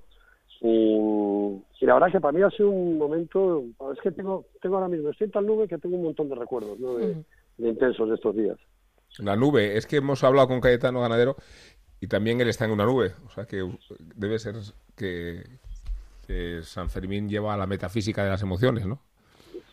Y, 0.61 1.61
y 1.82 1.86
la 1.86 1.95
verdad 1.95 2.11
que 2.13 2.22
para 2.22 2.32
mí 2.32 2.41
ha 2.41 2.49
sido 2.49 2.70
un 2.70 2.97
momento, 2.97 3.63
es 3.93 3.99
que 4.01 4.11
tengo, 4.11 4.45
tengo 4.61 4.76
ahora 4.76 4.88
mismo, 4.88 5.09
estoy 5.09 5.26
en 5.26 5.32
tal 5.32 5.45
nube 5.45 5.67
que 5.67 5.78
tengo 5.78 5.97
un 5.97 6.03
montón 6.03 6.30
de 6.30 6.36
recuerdos, 6.36 6.80
¿no? 6.80 6.95
De, 6.95 7.24
de 7.57 7.70
intensos 7.70 8.07
de 8.07 8.15
estos 8.15 8.36
días. 8.36 8.57
La 9.17 9.36
nube, 9.36 9.76
es 9.76 9.86
que 9.86 9.97
hemos 9.97 10.24
hablado 10.24 10.47
con 10.47 10.61
Cayetano 10.61 11.01
Ganadero 11.01 11.36
y 11.99 12.07
también 12.07 12.39
él 12.39 12.47
está 12.47 12.63
en 12.65 12.72
una 12.72 12.86
nube. 12.86 13.11
O 13.28 13.30
sea 13.32 13.45
que 13.45 13.70
debe 14.15 14.39
ser 14.39 14.55
que, 14.95 15.43
que 16.26 16.61
San 16.63 16.89
Fermín 16.89 17.28
lleva 17.28 17.53
a 17.53 17.57
la 17.57 17.67
metafísica 17.67 18.24
de 18.24 18.30
las 18.30 18.41
emociones, 18.43 18.86
¿no? 18.86 19.01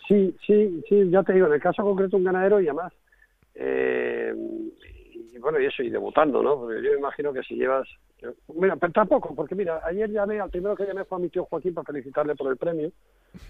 Sí, 0.09 0.37
sí, 0.45 0.83
sí, 0.89 1.11
ya 1.11 1.23
te 1.23 1.33
digo, 1.33 1.47
en 1.47 1.55
el 1.55 1.61
caso 1.61 1.85
concreto 1.85 2.17
un 2.17 2.25
ganadero 2.25 2.61
y 2.61 2.69
además, 2.69 2.93
eh, 3.59 4.35
y 5.33 5.39
bueno, 5.39 5.61
y 5.61 5.67
eso, 5.67 5.83
y 5.83 5.91
debutando, 5.91 6.43
¿no? 6.43 6.57
Porque 6.61 6.83
yo 6.83 6.93
me 6.93 6.99
imagino 6.99 7.33
que 7.33 7.43
si 7.43 7.55
llevas... 7.57 7.89
Mira, 8.55 8.77
pero 8.77 8.93
tampoco, 8.93 9.35
porque 9.35 9.55
mira, 9.55 9.81
ayer 9.85 10.11
llamé, 10.11 10.41
al 10.41 10.51
primero 10.51 10.75
que 10.75 10.87
llamé 10.87 11.05
fue 11.05 11.19
a 11.19 11.21
mi 11.21 11.29
tío 11.29 11.45
Joaquín 11.45 11.75
para 11.75 11.85
felicitarle 11.85 12.35
por 12.35 12.51
el 12.51 12.57
premio, 12.57 12.91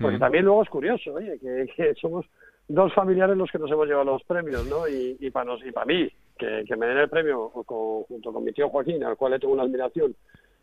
porque 0.01 0.19
también 0.19 0.45
luego 0.45 0.63
es 0.63 0.69
curioso, 0.69 1.15
oye, 1.15 1.39
que, 1.39 1.67
que 1.77 1.95
somos 1.95 2.27
dos 2.69 2.93
familiares 2.93 3.37
los 3.37 3.51
que 3.51 3.59
nos 3.61 3.71
hemos 3.71 3.87
llevado 3.87 4.05
los 4.13 4.25
premios, 4.25 4.67
¿no? 4.67 4.89
Y, 4.89 5.17
y 5.21 5.31
para 5.31 5.45
nos, 5.45 5.65
y 5.65 5.71
para 5.71 5.87
mí, 5.87 6.11
que, 6.37 6.65
que 6.67 6.77
me 6.77 6.87
den 6.87 6.99
el 6.99 7.09
premio 7.09 7.51
con- 7.65 8.03
junto 8.03 8.33
con 8.33 8.43
mi 8.45 8.53
tío 8.53 8.69
Joaquín, 8.69 9.03
al 9.05 9.17
cual 9.17 9.33
le 9.33 9.39
tengo 9.39 9.55
una 9.55 9.63
admiración 9.63 10.17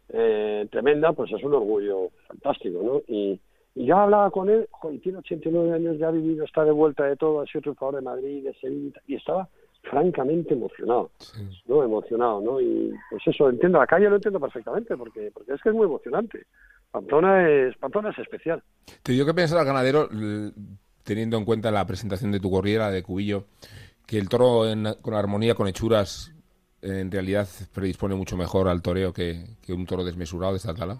eh, 0.10 0.68
tremenda, 0.70 1.14
pues 1.14 1.32
es 1.32 1.42
un 1.44 1.54
orgullo 1.54 2.10
fantástico, 2.28 2.82
¿no? 2.84 3.02
Y, 3.08 3.40
y 3.76 3.86
yo 3.86 3.98
hablaba 3.98 4.30
con 4.32 4.50
él, 4.50 4.68
joder, 4.72 5.00
tiene 5.02 5.18
89 5.20 5.74
años, 5.74 5.98
ya 5.98 6.08
ha 6.10 6.12
vivido, 6.12 6.46
está 6.46 6.64
de 6.64 6.72
vuelta 6.72 7.06
de 7.06 7.16
todo, 7.16 7.42
ha 7.42 7.46
sido 7.48 7.62
triunfador 7.62 7.96
de 7.96 8.02
Madrid, 8.02 8.44
de 8.44 8.54
Sevilla, 8.56 9.02
y 9.08 9.16
estaba 9.16 9.48
francamente 9.90 10.54
emocionado, 10.54 11.12
¿no? 11.66 11.84
Emocionado, 11.84 12.40
¿no? 12.42 12.62
Y 12.62 12.94
pues 13.10 13.22
eso, 13.26 13.50
entiendo, 13.50 13.80
la 13.80 13.88
calle 13.88 14.10
lo 14.10 14.16
entiendo 14.16 14.40
perfectamente, 14.40 14.96
porque 14.96 15.30
porque 15.34 15.54
es 15.54 15.62
que 15.62 15.70
es 15.70 15.76
muy 15.76 15.86
emocionante. 15.86 16.46
Pamplona 16.92 17.50
es, 17.50 17.76
Pamplona 17.78 18.12
es 18.12 18.20
especial. 18.20 18.62
Te 19.02 19.12
dio 19.12 19.26
que 19.26 19.34
pensar 19.34 19.58
al 19.60 19.66
ganadero, 19.66 20.08
teniendo 21.04 21.38
en 21.38 21.44
cuenta 21.46 21.72
la 21.72 21.86
presentación 21.86 22.32
de 22.32 22.40
tu 22.40 22.50
corriera 22.50 22.92
de 22.92 23.04
Cubillo, 23.04 23.46
que 24.06 24.18
el 24.20 24.30
toro 24.30 24.70
en- 24.70 24.94
con 25.02 25.14
armonía, 25.16 25.56
con 25.56 25.68
hechuras, 25.68 26.32
en 26.82 27.12
realidad 27.12 27.48
predispone 27.74 28.16
mucho 28.16 28.38
mejor 28.38 28.68
al 28.68 28.82
toreo 28.82 29.12
que, 29.14 29.44
que 29.66 29.74
un 29.74 29.86
toro 29.86 30.04
desmesurado 30.04 30.54
de 30.54 30.58
esta 30.58 30.74
tala. 30.74 30.98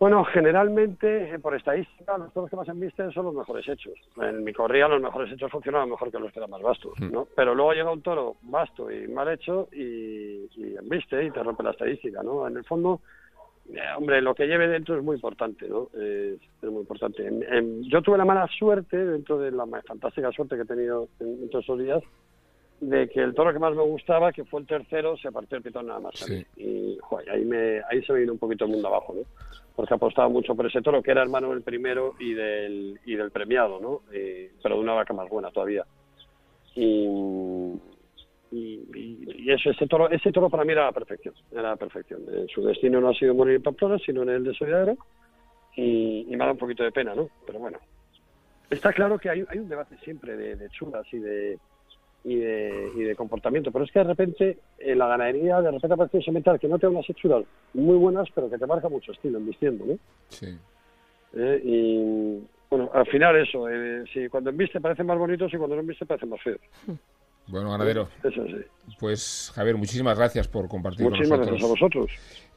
Bueno, 0.00 0.24
generalmente, 0.24 1.34
eh, 1.34 1.38
por 1.38 1.54
estadística, 1.54 2.16
los 2.16 2.32
toros 2.32 2.48
que 2.48 2.56
más 2.56 2.66
embisten 2.68 3.12
son 3.12 3.26
los 3.26 3.34
mejores 3.34 3.68
hechos. 3.68 3.92
En 4.20 4.42
mi 4.42 4.52
corrida 4.54 4.88
los 4.88 5.02
mejores 5.02 5.30
hechos 5.30 5.50
funcionaban 5.52 5.90
mejor 5.90 6.10
que 6.10 6.18
los 6.18 6.32
que 6.32 6.38
eran 6.38 6.48
más 6.48 6.62
vastos, 6.62 6.98
¿no? 7.00 7.28
Pero 7.36 7.54
luego 7.54 7.74
llega 7.74 7.92
un 7.92 8.00
toro 8.00 8.36
vasto 8.42 8.90
y 8.90 9.06
mal 9.08 9.28
hecho 9.30 9.68
y, 9.72 10.46
y 10.56 10.74
embiste 10.78 11.22
y 11.22 11.30
te 11.30 11.42
rompe 11.42 11.62
la 11.62 11.72
estadística, 11.72 12.22
¿no? 12.22 12.48
En 12.48 12.56
el 12.56 12.64
fondo, 12.64 13.00
eh, 13.68 13.78
hombre, 13.94 14.22
lo 14.22 14.34
que 14.34 14.46
lleve 14.46 14.68
dentro 14.68 14.96
es 14.96 15.02
muy 15.04 15.16
importante, 15.16 15.68
¿no? 15.68 15.88
Es, 15.92 16.40
es 16.62 16.70
muy 16.70 16.80
importante. 16.80 17.26
En- 17.26 17.42
en- 17.42 17.82
yo 17.84 18.00
tuve 18.00 18.16
la 18.16 18.24
mala 18.24 18.48
suerte, 18.58 18.96
dentro 19.04 19.36
de 19.38 19.50
la 19.50 19.66
fantástica 19.86 20.32
suerte 20.32 20.56
que 20.56 20.62
he 20.62 20.66
tenido 20.66 21.08
en, 21.20 21.42
en 21.42 21.50
todos 21.50 21.64
esos 21.66 21.78
días, 21.78 22.02
de 22.80 23.08
que 23.08 23.20
el 23.20 23.34
toro 23.34 23.52
que 23.52 23.58
más 23.58 23.74
me 23.74 23.82
gustaba, 23.82 24.32
que 24.32 24.44
fue 24.44 24.60
el 24.60 24.66
tercero, 24.66 25.16
se 25.18 25.30
partió 25.30 25.58
el 25.58 25.62
pitón 25.62 25.86
nada 25.86 26.00
más. 26.00 26.14
Y 26.56 26.98
ahí, 27.30 27.44
me, 27.44 27.82
ahí 27.90 28.02
se 28.02 28.12
me 28.12 28.20
vino 28.20 28.32
un 28.32 28.38
poquito 28.38 28.64
el 28.64 28.70
mundo 28.70 28.88
abajo, 28.88 29.14
¿no? 29.14 29.22
Porque 29.76 29.94
apostaba 29.94 30.28
mucho 30.28 30.54
por 30.54 30.66
ese 30.66 30.80
toro, 30.80 31.02
que 31.02 31.10
era 31.10 31.22
hermano 31.22 31.50
del 31.50 31.62
primero 31.62 32.14
y 32.18 32.32
del, 32.32 32.98
y 33.04 33.14
del 33.14 33.30
premiado, 33.30 33.80
¿no? 33.80 34.02
pero 34.62 34.76
de 34.76 34.80
una 34.80 34.94
vaca 34.94 35.12
más 35.12 35.28
buena 35.28 35.50
todavía. 35.50 35.84
Y, 36.74 37.06
y, 38.52 39.50
eso, 39.50 39.70
ese 39.70 39.86
toro, 39.86 40.10
ese 40.10 40.32
toro 40.32 40.48
para 40.48 40.64
mí 40.64 40.72
era 40.72 40.86
la 40.86 40.92
perfección, 40.92 41.34
era 41.52 41.62
la 41.62 41.76
perfección. 41.76 42.22
Eh, 42.30 42.46
su 42.52 42.62
destino 42.62 43.00
no 43.00 43.10
ha 43.10 43.14
sido 43.14 43.34
morir 43.34 43.56
en 43.56 43.62
Pamplona, 43.62 43.98
sino 43.98 44.22
en 44.22 44.30
el 44.30 44.44
de 44.44 44.96
y, 45.76 46.26
y 46.28 46.36
me 46.36 46.44
da 46.44 46.52
un 46.52 46.58
poquito 46.58 46.82
de 46.82 46.92
pena, 46.92 47.14
¿no? 47.14 47.28
Pero 47.46 47.58
bueno, 47.58 47.78
está 48.68 48.92
claro 48.92 49.18
que 49.18 49.30
hay, 49.30 49.44
hay 49.48 49.58
un 49.58 49.68
debate 49.68 49.96
siempre 49.98 50.36
de, 50.36 50.56
de 50.56 50.68
chulas 50.70 51.06
y 51.12 51.18
de, 51.18 51.58
y 52.24 52.36
de, 52.36 52.92
y 52.96 53.00
de 53.02 53.16
comportamiento. 53.16 53.70
Pero 53.72 53.84
es 53.84 53.90
que 53.90 54.00
de 54.00 54.04
repente 54.04 54.58
en 54.78 54.98
la 54.98 55.06
ganadería 55.06 55.60
de 55.60 55.70
repente 55.70 55.94
aparece 55.94 56.18
un 56.18 56.22
semental 56.22 56.58
que 56.58 56.68
no 56.68 56.78
tiene 56.78 56.96
unas 56.96 57.08
hechuras 57.08 57.44
muy 57.74 57.96
buenas, 57.96 58.28
pero 58.34 58.50
que 58.50 58.58
te 58.58 58.66
marca 58.66 58.88
mucho 58.88 59.12
estilo 59.12 59.38
en 59.38 59.46
vistiendo, 59.46 59.84
¿no? 59.86 59.98
Sí. 60.28 60.56
Eh, 61.34 61.60
y 61.64 62.42
bueno, 62.68 62.90
al 62.92 63.06
final 63.06 63.36
eso, 63.36 63.68
eh, 63.68 64.04
si 64.12 64.28
cuando 64.28 64.50
enviste 64.50 64.80
parecen 64.80 65.06
más 65.06 65.18
bonitos 65.18 65.52
y 65.52 65.56
cuando 65.56 65.76
no 65.76 65.82
enviste 65.82 66.06
parecen 66.06 66.28
más 66.28 66.42
feos. 66.42 66.60
Bueno, 67.48 67.70
ganadero. 67.70 68.08
Eso 68.22 68.46
sí. 68.46 68.64
Pues 68.98 69.52
Javier, 69.54 69.76
muchísimas 69.76 70.16
gracias 70.16 70.46
por 70.46 70.68
compartir 70.68 71.08
muchísimas 71.08 71.40
con 71.40 71.50
nosotros 71.50 71.60
gracias 71.60 71.82
a 71.82 71.86
vosotros. 71.86 72.10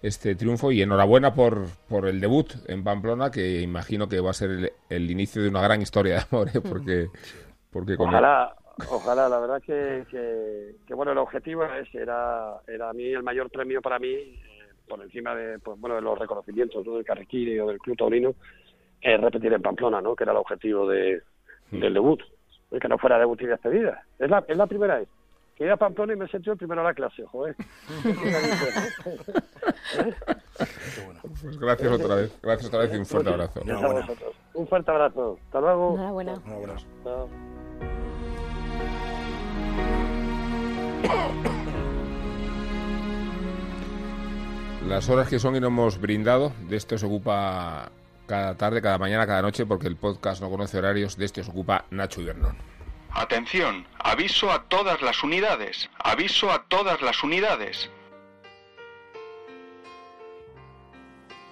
este 0.04 0.36
triunfo 0.36 0.72
y 0.72 0.82
enhorabuena 0.82 1.34
por, 1.34 1.66
por 1.88 2.08
el 2.08 2.20
debut 2.20 2.54
en 2.68 2.84
Pamplona, 2.84 3.32
que 3.32 3.62
imagino 3.62 4.08
que 4.08 4.20
va 4.20 4.32
a 4.32 4.34
ser 4.34 4.52
el, 4.52 4.72
el 4.90 5.10
inicio 5.10 5.42
de 5.42 5.50
una 5.50 5.62
gran 5.62 5.82
historia 5.82 6.16
de 6.16 6.22
amor, 6.30 6.50
¿eh? 6.50 6.62
porque, 6.62 7.08
porque 7.72 7.96
con 7.98 8.10
Ojalá, 8.10 8.56
Ojalá, 8.90 9.30
la 9.30 9.40
verdad 9.40 9.62
que, 9.62 10.06
que, 10.86 10.94
bueno, 10.94 11.12
el 11.12 11.18
objetivo 11.20 11.64
es, 11.66 11.94
era, 11.94 12.56
era 12.68 12.90
a 12.90 12.94
mí 12.94 13.06
el 13.06 13.24
mayor 13.24 13.50
premio 13.50 13.82
para 13.82 14.00
mí, 14.00 14.08
eh, 14.14 14.40
por 14.88 15.02
encima 15.02 15.36
de, 15.36 15.60
pues, 15.60 15.80
bueno, 15.80 15.96
de 15.96 16.02
los 16.02 16.18
reconocimientos 16.18 16.84
del 16.86 17.06
Carrequiri 17.06 17.60
o 17.60 17.68
del 17.68 17.80
Club 17.80 17.98
Taurino, 17.98 18.34
es 19.02 19.22
repetir 19.22 19.54
en 19.54 19.62
Pamplona, 19.62 20.02
¿no? 20.02 20.16
Que 20.16 20.24
era 20.24 20.32
el 20.32 20.40
objetivo 20.40 20.88
de, 20.88 21.22
Hmm. 21.72 21.80
del 21.80 21.94
debut, 21.94 22.22
que 22.80 22.88
no 22.88 22.98
fuera 22.98 23.18
debut 23.18 23.42
y 23.42 23.46
despedida. 23.48 24.04
Es 24.20 24.30
la, 24.30 24.44
es 24.48 24.58
la 24.58 24.68
primera 24.68 24.98
vez. 24.98 25.08
Que 25.56 25.66
iba 25.66 25.74
a 25.74 25.78
Pamplona 25.78 26.14
y 26.14 26.16
me 26.16 26.28
sentí 26.28 26.50
el 26.50 26.58
primero 26.58 26.82
a 26.82 26.84
la 26.86 26.94
clase, 26.94 27.24
joder. 27.26 27.56
Pues 31.42 31.60
gracias 31.60 31.92
otra 31.92 32.16
vez, 32.16 32.40
gracias 32.42 32.68
otra 32.68 32.80
vez 32.82 32.94
y 32.94 32.98
un 32.98 33.06
fuerte 33.06 33.30
abrazo. 33.30 33.62
Un 34.54 34.68
fuerte 34.68 34.92
abrazo. 34.92 35.38
Hasta 35.46 35.62
luego. 35.62 35.94
Enhorabuena. 35.96 36.42
Chao. 37.04 37.30
Las 44.88 45.10
horas 45.10 45.28
que 45.28 45.40
son 45.40 45.56
y 45.56 45.60
no 45.60 45.68
hemos 45.68 46.00
brindado, 46.00 46.54
de 46.68 46.76
esto 46.76 46.98
se 46.98 47.06
ocupa 47.06 47.92
cada 48.28 48.56
tarde, 48.56 48.82
cada 48.82 48.98
mañana, 48.98 49.26
cada 49.26 49.42
noche, 49.42 49.66
porque 49.66 49.88
el 49.88 49.96
podcast 49.96 50.42
no 50.42 50.50
conoce 50.50 50.78
horarios, 50.78 51.18
de 51.18 51.26
este 51.26 51.44
se 51.44 51.52
ocupa 51.52 51.86
Nacho 51.90 52.22
Ibernón. 52.22 52.58
Atención, 53.12 53.86
aviso 54.00 54.52
a 54.52 54.64
todas 54.64 55.02
las 55.02 55.24
unidades, 55.24 55.90
aviso 56.00 56.52
a 56.52 56.64
todas 56.68 57.02
las 57.02 57.24
unidades. 57.24 57.90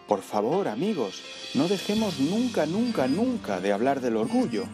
Por 0.07 0.21
favor, 0.21 0.67
amigos, 0.67 1.23
no 1.53 1.67
dejemos 1.67 2.19
nunca, 2.19 2.65
nunca, 2.65 3.07
nunca 3.07 3.61
de 3.61 3.71
hablar 3.71 4.01
del 4.01 4.17
orgullo. 4.17 4.65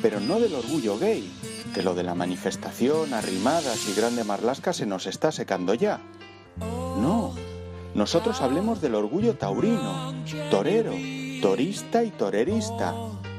Pero 0.00 0.20
no 0.20 0.40
del 0.40 0.54
orgullo 0.54 0.98
gay, 0.98 1.30
que 1.72 1.82
lo 1.82 1.94
de 1.94 2.02
la 2.02 2.14
manifestación, 2.14 3.14
arrimadas 3.14 3.88
y 3.88 3.94
grande 3.94 4.24
marlasca 4.24 4.72
se 4.72 4.86
nos 4.86 5.06
está 5.06 5.32
secando 5.32 5.74
ya. 5.74 6.00
No, 6.58 7.34
nosotros 7.94 8.40
hablemos 8.40 8.80
del 8.80 8.94
orgullo 8.94 9.34
taurino, 9.34 10.14
torero, 10.50 10.92
torista 11.40 12.04
y 12.04 12.10
torerista, 12.10 12.94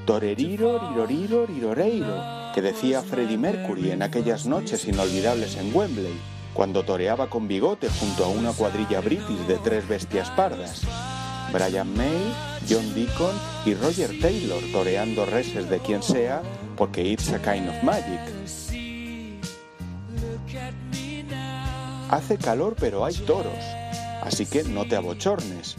toreriro, 0.05 0.79
riroriro, 0.79 1.45
riroreiro, 1.45 2.23
que 2.53 2.61
decía 2.61 3.01
Freddie 3.01 3.37
Mercury 3.37 3.91
en 3.91 4.01
aquellas 4.01 4.45
noches 4.45 4.85
inolvidables 4.87 5.55
en 5.57 5.75
Wembley, 5.75 6.13
cuando 6.53 6.83
toreaba 6.83 7.29
con 7.29 7.47
bigote 7.47 7.89
junto 7.89 8.25
a 8.25 8.29
una 8.29 8.51
cuadrilla 8.51 9.01
british 9.01 9.47
de 9.47 9.57
tres 9.57 9.87
bestias 9.87 10.29
pardas. 10.31 10.81
Brian 11.51 11.95
May, 11.95 12.33
John 12.67 12.93
Deacon 12.93 13.35
y 13.65 13.75
Roger 13.75 14.19
Taylor 14.19 14.61
toreando 14.71 15.25
reses 15.25 15.69
de 15.69 15.79
quien 15.79 16.01
sea 16.01 16.41
porque 16.83 17.13
it's 17.13 17.31
a 17.31 17.39
kind 17.39 17.69
of 17.69 17.81
magic. 17.81 18.19
Hace 22.09 22.37
calor 22.37 22.75
pero 22.77 23.05
hay 23.05 23.15
toros, 23.15 23.63
así 24.21 24.45
que 24.45 24.65
no 24.65 24.83
te 24.83 24.97
abochornes. 24.97 25.77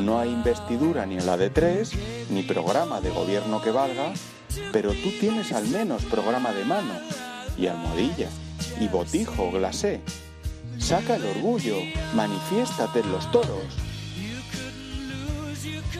No 0.00 0.20
hay 0.20 0.28
investidura 0.28 1.06
ni 1.06 1.16
en 1.16 1.24
la 1.24 1.38
de 1.38 1.48
tres, 1.48 1.92
ni 2.28 2.42
programa 2.42 3.00
de 3.00 3.08
gobierno 3.08 3.62
que 3.62 3.70
valga, 3.70 4.12
pero 4.70 4.90
tú 4.90 5.08
tienes 5.18 5.50
al 5.52 5.66
menos 5.68 6.04
programa 6.04 6.52
de 6.52 6.66
mano, 6.66 6.92
y 7.56 7.66
almohadilla, 7.66 8.28
y 8.78 8.88
botijo 8.88 9.50
glacé. 9.50 10.02
Saca 10.78 11.16
el 11.16 11.24
orgullo, 11.24 11.76
manifiéstate 12.14 13.00
en 13.00 13.12
los 13.12 13.30
toros. 13.30 13.83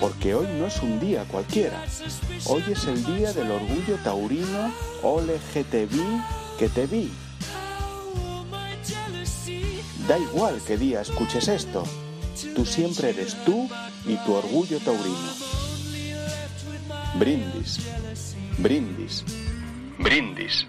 Porque 0.04 0.34
hoy 0.34 0.46
no 0.58 0.66
es 0.66 0.82
un 0.82 1.00
día 1.00 1.24
cualquiera. 1.24 1.82
Hoy 2.44 2.62
es 2.70 2.84
el 2.84 3.02
día 3.06 3.32
del 3.32 3.50
orgullo 3.50 3.96
taurino, 4.04 4.70
ole 5.02 5.38
GTV, 5.54 5.96
que 6.58 6.68
te 6.68 6.86
vi. 6.86 7.10
Da 10.06 10.18
igual 10.18 10.60
qué 10.66 10.76
día 10.76 11.00
escuches 11.00 11.48
esto. 11.48 11.84
Tú 12.54 12.66
siempre 12.66 13.08
eres 13.08 13.34
tú 13.46 13.66
y 14.06 14.16
tu 14.26 14.34
orgullo 14.34 14.78
taurino. 14.80 15.32
Brindis. 17.18 17.78
Brindis. 18.58 19.24
Brindis. 19.98 20.66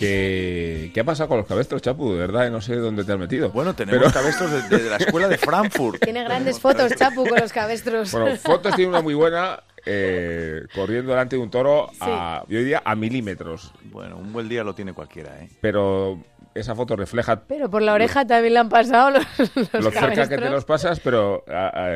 ¿Qué, 0.00 0.90
¿Qué 0.94 1.00
ha 1.00 1.04
pasado 1.04 1.28
con 1.28 1.36
los 1.36 1.46
cabestros, 1.46 1.82
Chapu? 1.82 2.12
De 2.12 2.18
verdad, 2.20 2.50
no 2.50 2.62
sé 2.62 2.74
dónde 2.76 3.04
te 3.04 3.12
has 3.12 3.18
metido. 3.18 3.50
Bueno, 3.50 3.74
tenemos 3.74 4.00
Pero- 4.00 4.12
cabestros 4.12 4.50
de, 4.70 4.78
de 4.78 4.88
la 4.88 4.96
escuela 4.96 5.28
de 5.28 5.36
Frankfurt. 5.36 6.00
Tiene 6.02 6.24
grandes 6.24 6.58
fotos, 6.58 6.94
Chapu, 6.96 7.28
con 7.28 7.38
los 7.38 7.52
cabestros. 7.52 8.10
Bueno, 8.12 8.34
fotos 8.42 8.74
tiene 8.74 8.88
una 8.88 9.02
muy 9.02 9.12
buena, 9.12 9.62
eh, 9.84 10.62
corriendo 10.74 11.10
delante 11.10 11.36
de 11.36 11.42
un 11.42 11.50
toro 11.50 11.90
a, 12.00 12.44
yo 12.48 12.58
diría, 12.58 12.80
a 12.82 12.94
milímetros. 12.96 13.74
Bueno, 13.92 14.16
un 14.16 14.32
buen 14.32 14.48
día 14.48 14.64
lo 14.64 14.74
tiene 14.74 14.94
cualquiera, 14.94 15.38
¿eh? 15.42 15.50
Pero 15.60 16.18
esa 16.54 16.74
foto 16.74 16.96
refleja 16.96 17.44
Pero 17.46 17.68
por 17.68 17.82
la 17.82 17.92
oreja 17.92 18.26
también 18.26 18.54
le 18.54 18.60
han 18.60 18.70
pasado 18.70 19.10
los, 19.10 19.26
los 19.54 19.84
lo 19.84 19.90
cerca 19.90 20.28
que 20.30 20.38
te 20.38 20.48
los 20.48 20.64
pasas, 20.64 20.98
pero 21.00 21.44
ah, 21.46 21.92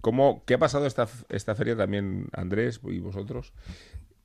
¿cómo, 0.00 0.42
¿qué 0.44 0.54
ha 0.54 0.58
pasado 0.58 0.86
esta, 0.86 1.06
esta 1.28 1.54
feria 1.54 1.76
también, 1.76 2.26
Andrés, 2.32 2.80
y 2.82 2.98
vosotros? 2.98 3.52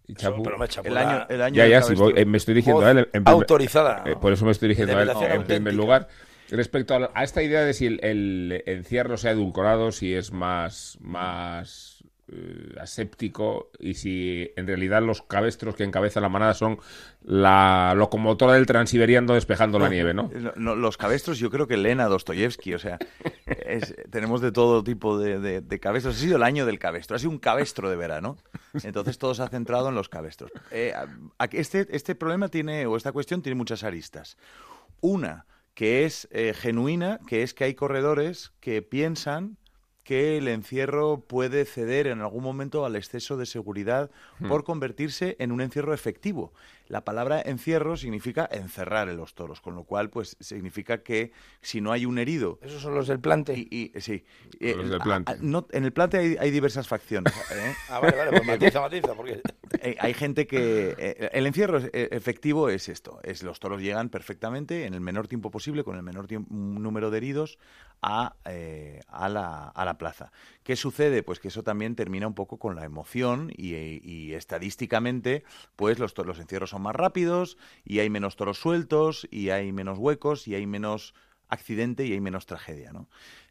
Y 0.10 0.16
Chapu? 0.16 0.42
Pero 0.42 0.58
me 0.58 0.68
Chapu, 0.68 0.88
El 0.88 0.98
año, 0.98 1.26
el 1.30 1.42
año 1.42 1.56
ya, 1.56 1.68
ya, 1.68 1.82
sí, 1.82 1.88
cabestro. 1.94 2.06
voy- 2.06 2.14
eh, 2.18 2.26
me 2.26 2.38
estoy 2.38 2.56
dirigiendo 2.56 2.84
a 2.86 2.92
él. 2.92 2.98
en 2.98 3.06
primer- 3.24 3.28
autorizada. 3.28 4.04
eh, 4.08 4.16
por 4.20 4.34
eso 4.34 4.44
me 4.44 4.52
estoy 4.52 4.70
dirigiendo 4.70 4.98
a 4.98 5.04
él 5.04 5.10
en 5.32 5.44
primer 5.44 5.74
lugar. 5.76 6.08
Respecto 6.50 6.96
a, 6.96 7.00
la- 7.00 7.12
a 7.14 7.24
esta 7.24 7.44
idea 7.44 7.62
de 7.62 7.74
si 7.76 7.86
el, 7.86 8.00
el 8.04 8.64
encierro 8.66 9.18
se 9.18 9.30
ha 9.30 9.32
edulcorado, 9.34 9.92
si 9.92 10.16
es 10.16 10.32
más, 10.34 10.98
más 11.00 11.99
eh, 12.32 12.76
aséptico 12.80 13.72
y 13.80 13.94
si 13.96 14.52
en 14.56 14.68
realidad 14.68 15.02
los 15.02 15.22
cabestros 15.22 15.76
que 15.76 15.84
encabezan 15.84 16.24
la 16.24 16.30
manada 16.30 16.54
son 16.54 16.78
la 17.24 17.94
locomotora 17.96 18.54
del 18.54 18.66
transiberiano 18.66 19.34
despejando 19.34 19.80
la 19.80 19.90
nieve, 19.90 20.14
¿no? 20.14 20.30
Los 20.56 20.98
cabestros 20.98 21.40
yo 21.40 21.50
creo 21.50 21.68
que 21.68 21.78
leen 21.78 22.00
a 22.00 22.06
Dostoyevsky, 22.06 22.74
o 22.74 22.80
sea, 22.80 22.98
es- 23.46 23.96
tenemos 24.10 24.42
de 24.42 24.52
todo 24.52 24.84
tipo 24.84 25.18
de, 25.18 25.40
de- 25.40 25.62
de 25.62 25.80
cabestros. 25.80 26.16
Ha 26.16 26.20
sido 26.20 26.38
el 26.38 26.44
año 26.44 26.66
del 26.66 26.80
cabestro, 26.80 27.16
ha 27.16 27.20
sido 27.20 27.32
un 27.32 27.40
cabestro 27.40 27.90
de 27.90 27.96
verano. 27.96 28.38
Entonces 28.84 29.18
todo 29.18 29.34
se 29.34 29.44
ha 29.44 29.48
centrado 29.50 29.90
en 29.90 29.96
los 29.96 30.10
cabestros. 30.10 30.52
Eh, 30.72 30.94
este, 31.52 31.88
este 31.96 32.16
problema 32.16 32.50
tiene, 32.50 32.86
o 32.86 32.96
esta 32.96 33.12
cuestión 33.12 33.42
tiene 33.42 33.56
muchas 33.56 33.84
aristas. 33.84 34.38
Una, 35.02 35.46
que 35.74 36.06
es 36.06 36.28
eh, 36.32 36.54
genuina, 36.56 37.20
que 37.28 37.42
es 37.44 37.54
que 37.54 37.64
hay 37.64 37.74
corredores 37.74 38.52
que 38.60 38.82
piensan 38.82 39.58
que 40.10 40.40
el 40.40 40.48
encierro 40.48 41.20
puede 41.20 41.66
ceder 41.66 42.08
en 42.08 42.22
algún 42.22 42.42
momento 42.42 42.84
al 42.84 42.96
exceso 42.96 43.38
de 43.38 43.46
seguridad 43.46 44.10
por 44.48 44.64
convertirse 44.64 45.36
en 45.38 45.52
un 45.52 45.62
encierro 45.62 45.94
efectivo. 45.94 46.52
La 46.90 47.06
palabra 47.06 47.40
encierro 47.42 47.96
significa 47.98 48.50
encerrar 48.52 49.08
en 49.10 49.18
los 49.18 49.36
toros, 49.36 49.62
con 49.62 49.76
lo 49.76 49.84
cual 49.84 50.10
pues 50.10 50.36
significa 50.40 51.04
que 51.04 51.32
si 51.62 51.82
no 51.82 51.92
hay 51.92 52.06
un 52.06 52.18
herido 52.18 52.58
Esos 52.64 52.82
son 52.82 52.96
los 52.96 53.08
del 53.08 53.20
plante. 53.20 53.54
y, 53.54 53.68
y- 53.96 54.02
sí, 54.02 54.26
eh, 54.60 54.74
Los 54.76 54.90
del 54.90 55.00
a- 55.00 55.04
plante. 55.04 55.32
a- 55.32 55.36
no- 55.40 55.68
en 55.72 55.86
el 55.86 55.94
plante 55.94 56.18
hay, 56.18 56.36
hay 56.40 56.50
diversas 56.52 56.88
facciones. 56.88 57.32
¿eh? 57.54 57.74
Ah, 57.90 58.00
vale, 58.00 58.18
vale, 58.18 58.32
pues 58.32 58.46
matiza, 58.46 58.82
matiza, 58.82 59.14
porque... 59.14 59.42
eh, 59.82 59.96
hay 60.00 60.14
gente 60.16 60.48
que... 60.48 60.96
eh, 60.98 61.30
el 61.32 61.46
encierro 61.46 61.78
es- 61.78 61.92
eh, 61.94 62.10
efectivo 62.12 62.70
es 62.70 62.90
esto, 62.90 63.20
es 63.24 63.44
los 63.44 63.60
toros 63.60 63.82
llegan 63.82 64.10
perfectamente 64.10 64.86
en 64.86 64.96
el 64.96 65.02
menor 65.02 65.28
tiempo 65.28 65.52
posible, 65.52 65.84
con 65.84 65.96
el 65.96 66.02
menor 66.04 66.28
número 66.50 67.12
de 67.12 67.18
heridos, 67.18 67.60
a, 68.02 68.36
eh, 68.46 69.02
a, 69.10 69.30
la, 69.30 69.68
a 69.68 69.86
la 69.86 69.98
plaza. 69.98 70.32
¿Qué 70.70 70.76
sucede? 70.76 71.24
Pues 71.24 71.40
que 71.40 71.48
eso 71.48 71.64
también 71.64 71.96
termina 71.96 72.28
un 72.28 72.36
poco 72.36 72.60
con 72.60 72.76
la 72.76 72.86
emoción 72.86 73.52
y, 73.58 74.34
estadísticamente, 74.34 75.44
pues 75.76 75.98
los 75.98 76.14
encierros 76.38 76.70
son 76.70 76.84
más 76.84 76.96
rápidos 76.96 77.58
y 77.84 78.02
hay 78.02 78.12
menos 78.12 78.36
toros 78.36 78.60
sueltos 78.60 79.28
y 79.32 79.50
hay 79.50 79.72
menos 79.72 79.98
huecos 79.98 80.48
y 80.48 80.54
hay 80.54 80.68
menos 80.68 81.16
accidente 81.48 82.06
y 82.06 82.14
hay 82.14 82.22
menos 82.22 82.46
tragedia, 82.46 82.94
¿no? 82.94 83.10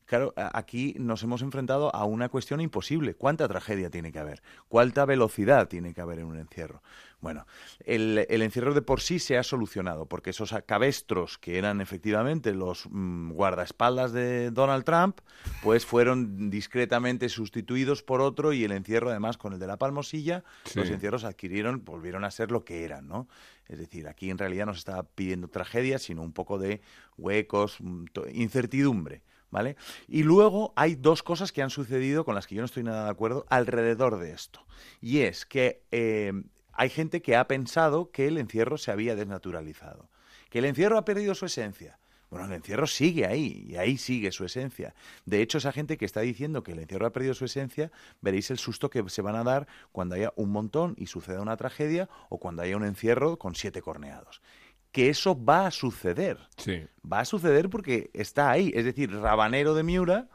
Claro, 0.09 0.33
aquí 0.37 0.95
nos 0.99 1.23
hemos 1.23 1.43
enfrentado 1.43 1.95
a 1.95 2.07
una 2.07 2.31
cuestión 2.31 2.63
imposible. 2.63 3.13
¿Cuánta 3.15 3.47
tragedia 3.47 3.91
tiene 3.91 4.11
que 4.11 4.19
haber? 4.19 4.41
¿Cuánta 4.69 5.05
velocidad 5.05 5.69
tiene 5.69 5.93
que 5.93 6.01
haber 6.01 6.21
en 6.21 6.25
un 6.25 6.39
encierro? 6.39 6.83
Bueno, 7.21 7.47
el, 7.85 8.25
el 8.31 8.41
encierro 8.41 8.73
de 8.73 8.81
por 8.81 9.03
sí 9.03 9.19
se 9.19 9.37
ha 9.37 9.43
solucionado, 9.43 10.07
porque 10.07 10.31
esos 10.31 10.55
cabestros 10.65 11.37
que 11.37 11.59
eran 11.59 11.83
efectivamente 11.83 12.55
los 12.55 12.87
mm, 12.89 13.33
guardaespaldas 13.33 14.13
de 14.13 14.51
Donald 14.51 14.85
Trump, 14.85 15.19
pues 15.63 15.85
fueron 15.85 16.49
discretamente 16.49 17.29
sustituidos 17.29 18.03
por 18.03 18.23
otro 18.23 18.55
y 18.55 18.65
el 18.65 18.73
encierro, 18.73 19.11
además, 19.11 19.37
con 19.37 19.53
el 19.53 19.59
de 19.59 19.67
la 19.67 19.77
palmosilla, 19.77 20.43
Sí. 20.65 20.79
los 20.79 20.89
encierros 20.89 21.25
adquirieron, 21.25 21.85
volvieron 21.85 22.25
a 22.25 22.31
ser 22.31 22.51
lo 22.51 22.65
que 22.65 22.83
eran, 22.85 23.09
¿no? 23.09 23.29
Es 23.67 23.79
decir, 23.79 24.09
aquí 24.09 24.31
en 24.31 24.39
realidad 24.39 24.65
no 24.65 24.73
se 24.73 24.79
estaba 24.79 25.03
pidiendo 25.03 25.49
tragedia, 25.49 25.99
sino 25.99 26.23
un 26.23 26.33
poco 26.33 26.59
de 26.59 26.81
huecos, 27.19 27.77
mm, 27.81 28.05
incertidumbre. 28.33 29.21
¿Vale? 29.51 29.77
Y 30.09 30.25
luego 30.25 30.75
hay 30.77 30.95
dos 30.95 31.23
cosas 31.23 31.53
que 31.53 31.63
han 31.63 31.71
sucedido 31.71 32.25
con 32.25 32.35
las 32.35 32.47
que 32.47 32.55
yo 32.55 32.61
no 32.61 32.67
estoy 32.67 32.83
nada 32.83 33.05
de 33.05 33.11
acuerdo 33.11 33.47
alrededor 33.49 34.19
de 34.19 34.33
esto. 34.33 34.67
Y 35.01 35.21
es 35.21 35.47
que 35.47 35.83
eh, 35.91 36.33
hay 36.73 36.91
gente 36.91 37.23
que 37.23 37.35
ha 37.35 37.49
pensado 37.49 38.11
que 38.11 38.29
el 38.29 38.39
encierro 38.39 38.79
se 38.79 38.91
había 38.91 39.17
desnaturalizado, 39.17 40.11
que 40.51 40.59
el 40.59 40.67
encierro 40.67 40.99
ha 40.99 41.05
perdido 41.05 41.35
su 41.35 41.47
esencia. 41.47 41.99
Bueno, 42.31 42.47
el 42.47 42.53
encierro 42.53 42.87
sigue 42.87 43.27
ahí 43.27 43.65
y 43.69 43.77
ahí 43.77 43.97
sigue 43.97 44.33
su 44.33 44.45
esencia. 44.45 44.95
De 45.25 45.41
hecho, 45.41 45.59
esa 45.59 45.73
gente 45.73 45.97
que 45.97 46.05
está 46.05 46.21
diciendo 46.21 46.63
que 46.63 46.73
el 46.73 46.79
encierro 46.79 47.07
ha 47.07 47.13
perdido 47.13 47.33
su 47.33 47.47
esencia, 47.47 47.91
veréis 48.21 48.51
el 48.51 48.59
susto 48.59 48.91
que 48.91 49.09
se 49.09 49.23
van 49.23 49.35
a 49.35 49.45
dar 49.45 49.67
cuando 49.93 50.15
haya 50.15 50.33
un 50.37 50.51
montón 50.51 50.95
y 50.99 51.07
suceda 51.07 51.41
una 51.41 51.57
tragedia 51.57 52.09
o 52.29 52.39
cuando 52.39 52.63
haya 52.63 52.77
un 52.77 52.85
encierro 52.85 53.39
con 53.39 53.55
siete 53.55 53.81
corneados. 53.81 54.43
Que 54.93 55.09
eso 55.09 55.43
va 55.43 55.67
a 55.67 55.71
suceder. 55.71 56.39
Sí. 56.57 56.87
Va 57.11 57.21
a 57.21 57.25
suceder 57.25 57.69
porque 57.69 58.11
está 58.15 58.51
ahí. 58.51 58.73
Es 58.75 58.85
decir, 58.85 59.13
Rabanero 59.13 59.75
de 59.75 59.83
Miura, 59.83 60.29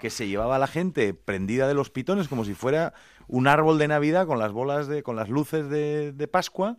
que 0.00 0.10
se 0.10 0.28
llevaba 0.28 0.56
a 0.56 0.58
la 0.58 0.66
gente 0.66 1.14
prendida 1.14 1.68
de 1.68 1.74
los 1.74 1.90
pitones 1.90 2.28
como 2.28 2.44
si 2.44 2.54
fuera 2.54 2.94
un 3.26 3.46
árbol 3.46 3.78
de 3.78 3.88
Navidad 3.88 4.26
con 4.26 4.38
las 4.38 4.52
bolas 4.52 4.88
de, 4.88 5.02
con 5.02 5.16
las 5.16 5.28
luces 5.28 5.68
de, 5.68 6.12
de 6.12 6.28
Pascua, 6.28 6.78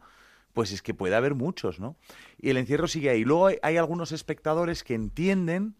pues 0.53 0.71
es 0.71 0.81
que 0.81 0.93
puede 0.93 1.15
haber 1.15 1.35
muchos, 1.35 1.79
¿no? 1.79 1.95
Y 2.39 2.49
el 2.49 2.57
encierro 2.57 2.87
sigue 2.87 3.09
ahí. 3.09 3.23
Luego 3.23 3.47
hay, 3.47 3.57
hay 3.61 3.77
algunos 3.77 4.11
espectadores 4.11 4.83
que 4.83 4.95
entienden 4.95 5.75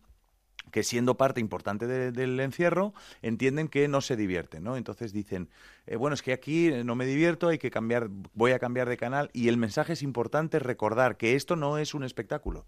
que 0.72 0.84
siendo 0.84 1.16
parte 1.16 1.40
importante 1.40 1.88
de- 1.88 2.12
del 2.12 2.40
encierro, 2.40 2.94
entienden 3.22 3.68
que 3.68 3.88
no 3.88 4.02
se 4.02 4.16
divierten, 4.16 4.64
¿no? 4.64 4.78
Entonces 4.78 5.14
dicen, 5.14 5.50
eh, 5.88 5.96
bueno, 5.96 6.14
es 6.14 6.22
que 6.22 6.34
aquí 6.34 6.68
eh, 6.68 6.84
no 6.84 6.96
me 6.96 7.06
divierto, 7.06 7.48
hay 7.48 7.58
que 7.58 7.72
cambiar, 7.72 8.10
voy 8.34 8.52
a 8.52 8.60
cambiar 8.60 8.90
de 8.90 8.98
canal, 8.98 9.30
y 9.34 9.48
el 9.48 9.58
mensaje 9.58 9.94
es 9.94 10.02
importante 10.04 10.60
recordar 10.60 11.18
que 11.18 11.36
esto 11.36 11.56
no 11.56 11.78
es 11.78 11.94
un 11.94 12.04
espectáculo. 12.04 12.66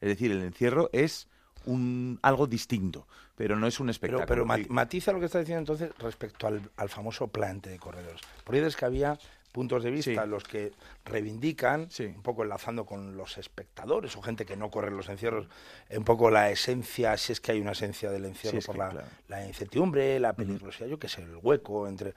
Es 0.00 0.08
decir, 0.08 0.30
el 0.30 0.42
encierro 0.42 0.90
es 0.92 1.28
un, 1.64 2.18
algo 2.22 2.46
distinto, 2.46 3.08
pero 3.34 3.56
no 3.56 3.66
es 3.66 3.80
un 3.80 3.88
espectáculo. 3.90 4.26
pero 4.26 4.46
matiza 4.68 5.12
lo 5.12 5.18
que 5.20 5.26
está 5.26 5.38
diciendo 5.40 5.60
entonces 5.60 5.90
respecto 5.98 6.46
al, 6.46 6.70
al 6.76 6.88
famoso 6.88 7.28
plante 7.28 7.70
de 7.70 7.78
corredores. 7.78 8.20
Porque 8.44 8.64
es 8.64 8.76
que 8.76 8.84
había 8.84 9.18
puntos 9.56 9.82
de 9.82 9.90
vista 9.90 10.22
Sí. 10.24 10.28
los 10.28 10.44
que 10.44 10.72
reivindican, 11.06 11.90
Sí. 11.90 12.04
un 12.04 12.22
poco 12.22 12.42
enlazando 12.42 12.84
con 12.84 13.16
los 13.16 13.38
espectadores 13.38 14.14
o 14.16 14.20
gente 14.20 14.44
que 14.44 14.54
no 14.54 14.70
corre 14.70 14.90
los 14.90 15.08
encierros, 15.08 15.48
un 15.90 16.04
poco 16.04 16.30
la 16.30 16.50
esencia, 16.50 17.16
si 17.16 17.32
es 17.32 17.40
que 17.40 17.52
hay 17.52 17.60
una 17.62 17.72
esencia 17.72 18.10
del 18.10 18.26
encierro 18.26 18.58
por 18.66 18.76
la, 18.76 18.90
claro. 18.90 19.06
la 19.28 19.46
incertidumbre, 19.46 20.20
la 20.20 20.34
peligrosidad, 20.34 20.88
yo 20.88 20.98
qué 20.98 21.08
sé, 21.08 21.22
el 21.22 21.36
hueco 21.42 21.88
entre... 21.88 22.12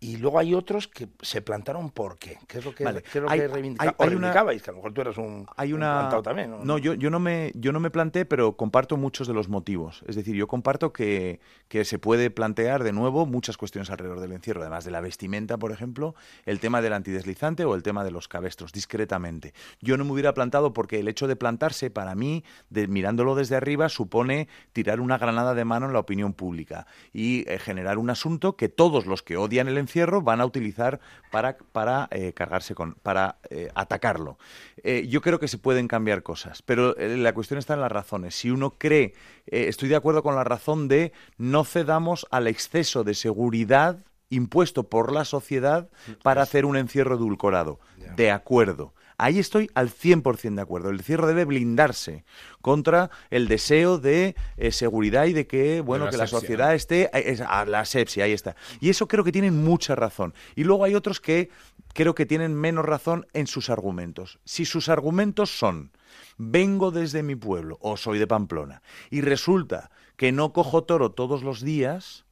Y 0.00 0.18
luego 0.18 0.38
hay 0.38 0.54
otros 0.54 0.86
que 0.86 1.08
se 1.22 1.42
plantaron 1.42 1.90
por 1.90 2.18
qué, 2.18 2.38
qué 2.46 2.58
es 2.58 2.64
lo 2.64 2.72
que, 2.72 2.84
Vale. 2.84 3.02
qué 3.02 3.18
es 3.18 3.22
lo 3.22 3.28
Hay- 3.28 3.40
que 3.40 3.48
reivindica- 3.48 3.82
hay- 3.82 3.88
o 3.88 3.92
hay 3.98 4.06
una- 4.08 4.08
reivindicabais, 4.08 4.62
que 4.62 4.70
a 4.70 4.72
lo 4.72 4.76
mejor 4.76 4.92
tú 4.94 5.00
eras 5.00 5.18
un, 5.18 5.46
hay 5.56 5.72
un 5.72 5.78
una 5.80 5.98
plantado 5.98 6.22
también. 6.22 6.50
¿no? 6.52 6.64
no 6.64 6.78
yo, 6.78 6.94
yo 6.94 7.10
no 7.10 7.18
me 7.18 7.50
yo 7.56 7.72
no 7.72 7.80
me 7.80 7.90
planteé 7.90 8.24
pero 8.24 8.56
comparto 8.56 8.96
muchos 8.96 9.26
de 9.26 9.34
los 9.34 9.48
motivos 9.48 10.04
es 10.06 10.14
decir 10.14 10.36
yo 10.36 10.46
comparto 10.46 10.92
que, 10.92 11.40
que 11.66 11.84
se 11.84 11.98
puede 11.98 12.30
plantear 12.30 12.84
de 12.84 12.92
nuevo 12.92 13.26
muchas 13.26 13.56
cuestiones 13.56 13.90
alrededor 13.90 14.20
del 14.20 14.32
encierro 14.32 14.60
además 14.60 14.84
de 14.84 14.92
la 14.92 15.00
vestimenta 15.00 15.56
por 15.58 15.72
ejemplo 15.72 16.14
el 16.46 16.60
tema 16.60 16.80
del 16.80 16.92
antideslizante 16.92 17.64
o 17.64 17.74
el 17.74 17.82
tema 17.82 18.04
de 18.04 18.12
los 18.12 18.28
cabestros 18.28 18.72
discretamente 18.72 19.52
yo 19.80 19.96
no 19.96 20.04
me 20.04 20.12
hubiera 20.12 20.32
plantado 20.32 20.72
porque 20.72 21.00
el 21.00 21.08
hecho 21.08 21.26
de 21.26 21.34
plantarse 21.36 21.90
para 21.90 22.14
mí 22.14 22.44
de, 22.70 22.86
mirándolo 22.86 23.34
desde 23.34 23.56
arriba 23.56 23.88
supone 23.88 24.48
tirar 24.72 25.00
una 25.00 25.18
granada 25.18 25.54
de 25.54 25.64
mano 25.64 25.86
en 25.86 25.92
la 25.92 25.98
opinión 25.98 26.34
pública 26.34 26.86
y 27.12 27.48
eh, 27.50 27.58
generar 27.58 27.98
un 27.98 28.10
asunto 28.10 28.56
que 28.56 28.68
todos 28.68 29.06
los 29.06 29.22
que 29.24 29.36
odian 29.36 29.66
el 29.68 29.78
encierro 29.88 30.20
van 30.22 30.40
a 30.40 30.46
utilizar 30.46 31.00
para, 31.30 31.56
para 31.72 32.08
eh, 32.10 32.32
cargarse 32.34 32.74
con, 32.74 32.94
para 32.94 33.38
eh, 33.50 33.70
atacarlo. 33.74 34.38
Eh, 34.82 35.06
yo 35.08 35.20
creo 35.20 35.40
que 35.40 35.48
se 35.48 35.58
pueden 35.58 35.88
cambiar 35.88 36.22
cosas, 36.22 36.62
pero 36.62 36.94
la 36.98 37.32
cuestión 37.32 37.58
está 37.58 37.74
en 37.74 37.80
las 37.80 37.90
razones. 37.90 38.34
Si 38.34 38.50
uno 38.50 38.74
cree, 38.78 39.14
estoy 39.46 39.88
de 39.88 39.96
acuerdo 39.96 40.22
con 40.22 40.36
la 40.36 40.44
razón 40.44 40.88
de 40.88 41.12
no 41.38 41.64
cedamos 41.64 42.26
al 42.30 42.46
exceso 42.46 43.02
de 43.02 43.14
seguridad 43.14 43.98
impuesto 44.30 44.84
por 44.84 45.10
la 45.10 45.24
sociedad 45.24 45.88
para 46.22 46.42
hacer 46.42 46.66
un 46.66 46.76
encierro 46.76 47.16
edulcorado. 47.16 47.80
De 48.16 48.30
acuerdo. 48.30 48.92
Ahí 49.18 49.40
estoy 49.40 49.68
al 49.74 49.90
100% 49.90 50.54
de 50.54 50.62
acuerdo. 50.62 50.90
El 50.90 50.96
encierro 50.98 51.26
debe 51.26 51.44
blindarse 51.44 52.24
contra 52.60 53.10
el 53.30 53.48
deseo 53.48 53.98
de 53.98 54.36
eh, 54.56 54.70
seguridad 54.70 55.26
y 55.26 55.32
de 55.32 55.46
que, 55.48 55.80
bueno, 55.80 56.04
la 56.04 56.10
que 56.12 56.16
la 56.16 56.26
sociedad 56.28 56.68
¿no? 56.68 56.72
esté 56.74 57.06
eh, 57.12 57.32
es- 57.32 57.40
a 57.40 57.64
la 57.66 57.80
asepsia, 57.80 58.24
ahí 58.24 58.32
está. 58.32 58.54
Y 58.80 58.90
eso 58.90 59.08
creo 59.08 59.24
que 59.24 59.32
tienen 59.32 59.62
mucha 59.64 59.96
razón. 59.96 60.34
Y 60.54 60.62
luego 60.64 60.84
hay 60.84 60.94
otros 60.94 61.20
que 61.20 61.50
creo 61.94 62.14
que 62.14 62.26
tienen 62.26 62.54
menos 62.54 62.84
razón 62.84 63.26
en 63.32 63.48
sus 63.48 63.70
argumentos. 63.70 64.38
Si 64.44 64.64
sus 64.64 64.88
argumentos 64.88 65.58
son 65.58 65.90
vengo 66.36 66.92
desde 66.92 67.24
mi 67.24 67.34
pueblo 67.34 67.76
o 67.80 67.96
soy 67.96 68.20
de 68.20 68.28
Pamplona 68.28 68.82
y 69.10 69.20
resulta 69.20 69.90
que 70.16 70.30
no 70.30 70.52
cojo 70.52 70.84
toro 70.84 71.10
todos 71.10 71.42
los 71.42 71.60
días, 71.60 72.24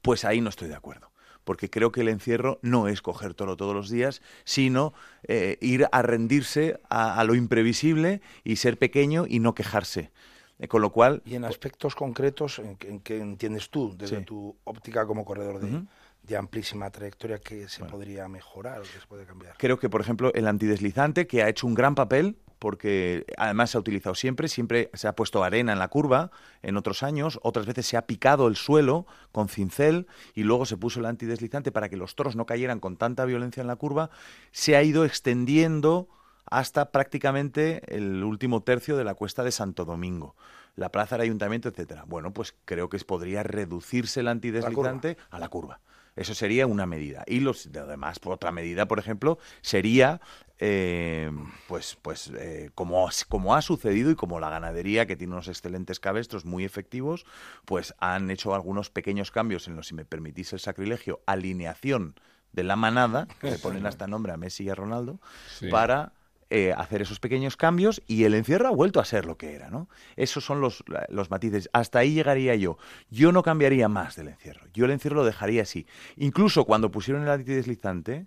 pues 0.00 0.24
ahí 0.24 0.40
no 0.40 0.48
estoy 0.48 0.68
de 0.68 0.76
acuerdo. 0.76 1.09
Porque 1.50 1.68
creo 1.68 1.90
que 1.90 2.02
el 2.02 2.08
encierro 2.08 2.60
no 2.62 2.86
es 2.86 3.02
coger 3.02 3.34
toro 3.34 3.56
todos 3.56 3.74
los 3.74 3.90
días, 3.90 4.22
sino 4.44 4.94
eh, 5.24 5.58
ir 5.60 5.88
a 5.90 6.00
rendirse 6.00 6.78
a, 6.88 7.18
a 7.18 7.24
lo 7.24 7.34
imprevisible 7.34 8.20
y 8.44 8.54
ser 8.54 8.78
pequeño 8.78 9.24
y 9.26 9.40
no 9.40 9.52
quejarse. 9.52 10.12
Eh, 10.60 10.68
con 10.68 10.80
lo 10.80 10.90
cual, 10.92 11.22
Y 11.24 11.34
en 11.34 11.44
aspectos 11.44 11.96
concretos, 11.96 12.60
¿en 12.60 12.76
qué, 12.76 12.88
en 12.88 13.00
qué 13.00 13.18
entiendes 13.18 13.68
tú, 13.68 13.96
desde 13.98 14.18
Sí. 14.20 14.24
tu 14.26 14.56
óptica 14.62 15.04
como 15.06 15.24
corredor 15.24 15.58
de, 15.58 15.82
de 16.22 16.36
amplísima 16.36 16.88
trayectoria, 16.90 17.38
que 17.40 17.68
se 17.68 17.84
podría 17.84 18.28
mejorar 18.28 18.78
o 18.78 18.82
que 18.82 19.00
se 19.00 19.06
puede 19.08 19.24
cambiar? 19.26 19.56
Creo 19.58 19.76
que, 19.76 19.88
por 19.90 20.00
ejemplo, 20.00 20.32
el 20.34 20.46
antideslizante, 20.46 21.26
que 21.26 21.42
ha 21.42 21.48
hecho 21.48 21.66
un 21.66 21.74
gran 21.74 21.96
papel, 21.96 22.36
porque 22.60 23.24
además 23.38 23.70
se 23.70 23.78
ha 23.78 23.80
utilizado 23.80 24.14
siempre, 24.14 24.46
siempre 24.46 24.90
se 24.94 25.08
ha 25.08 25.16
puesto 25.16 25.42
arena 25.42 25.72
en 25.72 25.78
la 25.78 25.88
curva 25.88 26.30
en 26.62 26.76
otros 26.76 27.02
años, 27.02 27.40
otras 27.42 27.66
veces 27.66 27.86
se 27.86 27.96
ha 27.96 28.06
picado 28.06 28.46
el 28.46 28.54
suelo 28.54 29.06
con 29.32 29.48
cincel 29.48 30.06
y 30.34 30.44
luego 30.44 30.66
se 30.66 30.76
puso 30.76 31.00
el 31.00 31.06
antideslizante 31.06 31.72
para 31.72 31.88
que 31.88 31.96
los 31.96 32.14
toros 32.14 32.36
no 32.36 32.46
cayeran 32.46 32.78
con 32.78 32.96
tanta 32.96 33.24
violencia 33.24 33.62
en 33.62 33.66
la 33.66 33.76
curva, 33.76 34.10
se 34.52 34.76
ha 34.76 34.82
ido 34.82 35.06
extendiendo 35.06 36.08
hasta 36.44 36.92
prácticamente 36.92 37.82
el 37.96 38.22
último 38.22 38.62
tercio 38.62 38.96
de 38.96 39.04
la 39.04 39.14
cuesta 39.14 39.42
de 39.42 39.52
Santo 39.52 39.86
Domingo, 39.86 40.36
la 40.76 40.90
plaza 40.90 41.16
del 41.16 41.22
ayuntamiento, 41.22 41.70
etcétera. 41.70 42.04
Bueno, 42.06 42.32
pues 42.32 42.54
creo 42.66 42.90
que 42.90 42.98
podría 42.98 43.42
reducirse 43.42 44.20
el 44.20 44.28
antideslizante 44.28 45.16
a 45.30 45.38
la 45.38 45.48
curva. 45.48 45.80
Eso 46.20 46.34
sería 46.34 46.66
una 46.66 46.84
medida. 46.84 47.24
Y 47.26 47.40
los 47.40 47.66
además, 47.74 48.18
por 48.18 48.34
otra 48.34 48.52
medida, 48.52 48.86
por 48.86 48.98
ejemplo, 48.98 49.38
sería 49.62 50.20
eh, 50.58 51.32
pues, 51.66 51.96
pues 52.02 52.30
eh, 52.36 52.68
como, 52.74 53.08
como 53.30 53.54
ha 53.54 53.62
sucedido 53.62 54.10
y 54.10 54.16
como 54.16 54.38
la 54.38 54.50
ganadería, 54.50 55.06
que 55.06 55.16
tiene 55.16 55.32
unos 55.32 55.48
excelentes 55.48 55.98
cabestros 55.98 56.44
muy 56.44 56.66
efectivos, 56.66 57.24
pues 57.64 57.94
han 58.00 58.30
hecho 58.30 58.54
algunos 58.54 58.90
pequeños 58.90 59.30
cambios 59.30 59.66
en 59.66 59.76
los, 59.76 59.86
si 59.86 59.94
me 59.94 60.04
permitís 60.04 60.52
el 60.52 60.60
sacrilegio, 60.60 61.22
alineación 61.24 62.14
de 62.52 62.64
la 62.64 62.76
manada, 62.76 63.26
que 63.40 63.52
le 63.52 63.58
ponen 63.58 63.86
hasta 63.86 64.06
nombre 64.06 64.32
a 64.32 64.36
Messi 64.36 64.64
y 64.64 64.68
a 64.68 64.74
Ronaldo, 64.74 65.20
Sí. 65.58 65.68
para 65.68 66.12
eh, 66.50 66.72
hacer 66.76 67.00
esos 67.02 67.20
pequeños 67.20 67.56
cambios 67.56 68.02
y 68.08 68.24
el 68.24 68.34
encierro 68.34 68.66
ha 68.66 68.72
vuelto 68.72 68.98
a 68.98 69.04
ser 69.04 69.24
lo 69.24 69.38
que 69.38 69.54
era, 69.54 69.70
¿no? 69.70 69.88
Esos 70.16 70.44
son 70.44 70.60
los, 70.60 70.82
los 71.08 71.30
matices. 71.30 71.70
Hasta 71.72 72.00
ahí 72.00 72.12
llegaría 72.12 72.56
yo. 72.56 72.76
Yo 73.08 73.30
no 73.30 73.44
cambiaría 73.44 73.88
más 73.88 74.16
del 74.16 74.28
encierro. 74.28 74.66
Yo 74.74 74.84
el 74.84 74.90
encierro 74.90 75.16
lo 75.16 75.24
dejaría 75.24 75.62
así. 75.62 75.86
Incluso 76.16 76.64
cuando 76.64 76.90
pusieron 76.90 77.22
el 77.22 77.30
antideslizante, 77.30 78.26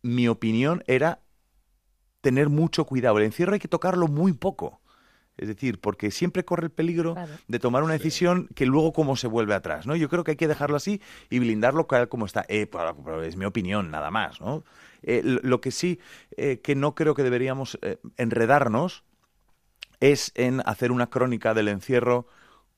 mi 0.00 0.26
opinión 0.26 0.82
era 0.86 1.20
tener 2.22 2.48
mucho 2.48 2.86
cuidado. 2.86 3.18
El 3.18 3.24
encierro 3.24 3.52
hay 3.52 3.60
que 3.60 3.68
tocarlo 3.68 4.08
muy 4.08 4.32
poco. 4.32 4.80
Es 5.36 5.48
decir, 5.48 5.80
porque 5.80 6.10
siempre 6.10 6.44
corre 6.44 6.66
el 6.66 6.70
peligro 6.70 7.16
de 7.48 7.58
tomar 7.58 7.82
una 7.82 7.94
decisión 7.94 8.48
que 8.54 8.66
luego 8.66 8.92
cómo 8.92 9.16
se 9.16 9.26
vuelve 9.26 9.54
atrás, 9.54 9.86
¿no? 9.86 9.96
Yo 9.96 10.08
creo 10.08 10.22
que 10.22 10.32
hay 10.32 10.36
que 10.36 10.46
dejarlo 10.46 10.76
así 10.76 11.00
y 11.28 11.40
blindarlo 11.40 11.88
como 12.08 12.26
está. 12.26 12.44
Eh, 12.48 12.68
es 13.24 13.36
mi 13.36 13.44
opinión, 13.44 13.90
nada 13.90 14.10
más, 14.10 14.40
¿no? 14.40 14.62
Eh, 15.06 15.22
lo 15.24 15.60
que 15.60 15.70
sí 15.70 16.00
eh, 16.36 16.60
que 16.62 16.74
no 16.74 16.94
creo 16.94 17.14
que 17.14 17.22
deberíamos 17.22 17.78
eh, 17.82 17.98
enredarnos 18.16 19.04
es 20.00 20.32
en 20.34 20.62
hacer 20.64 20.92
una 20.92 21.08
crónica 21.08 21.52
del 21.52 21.68
encierro 21.68 22.26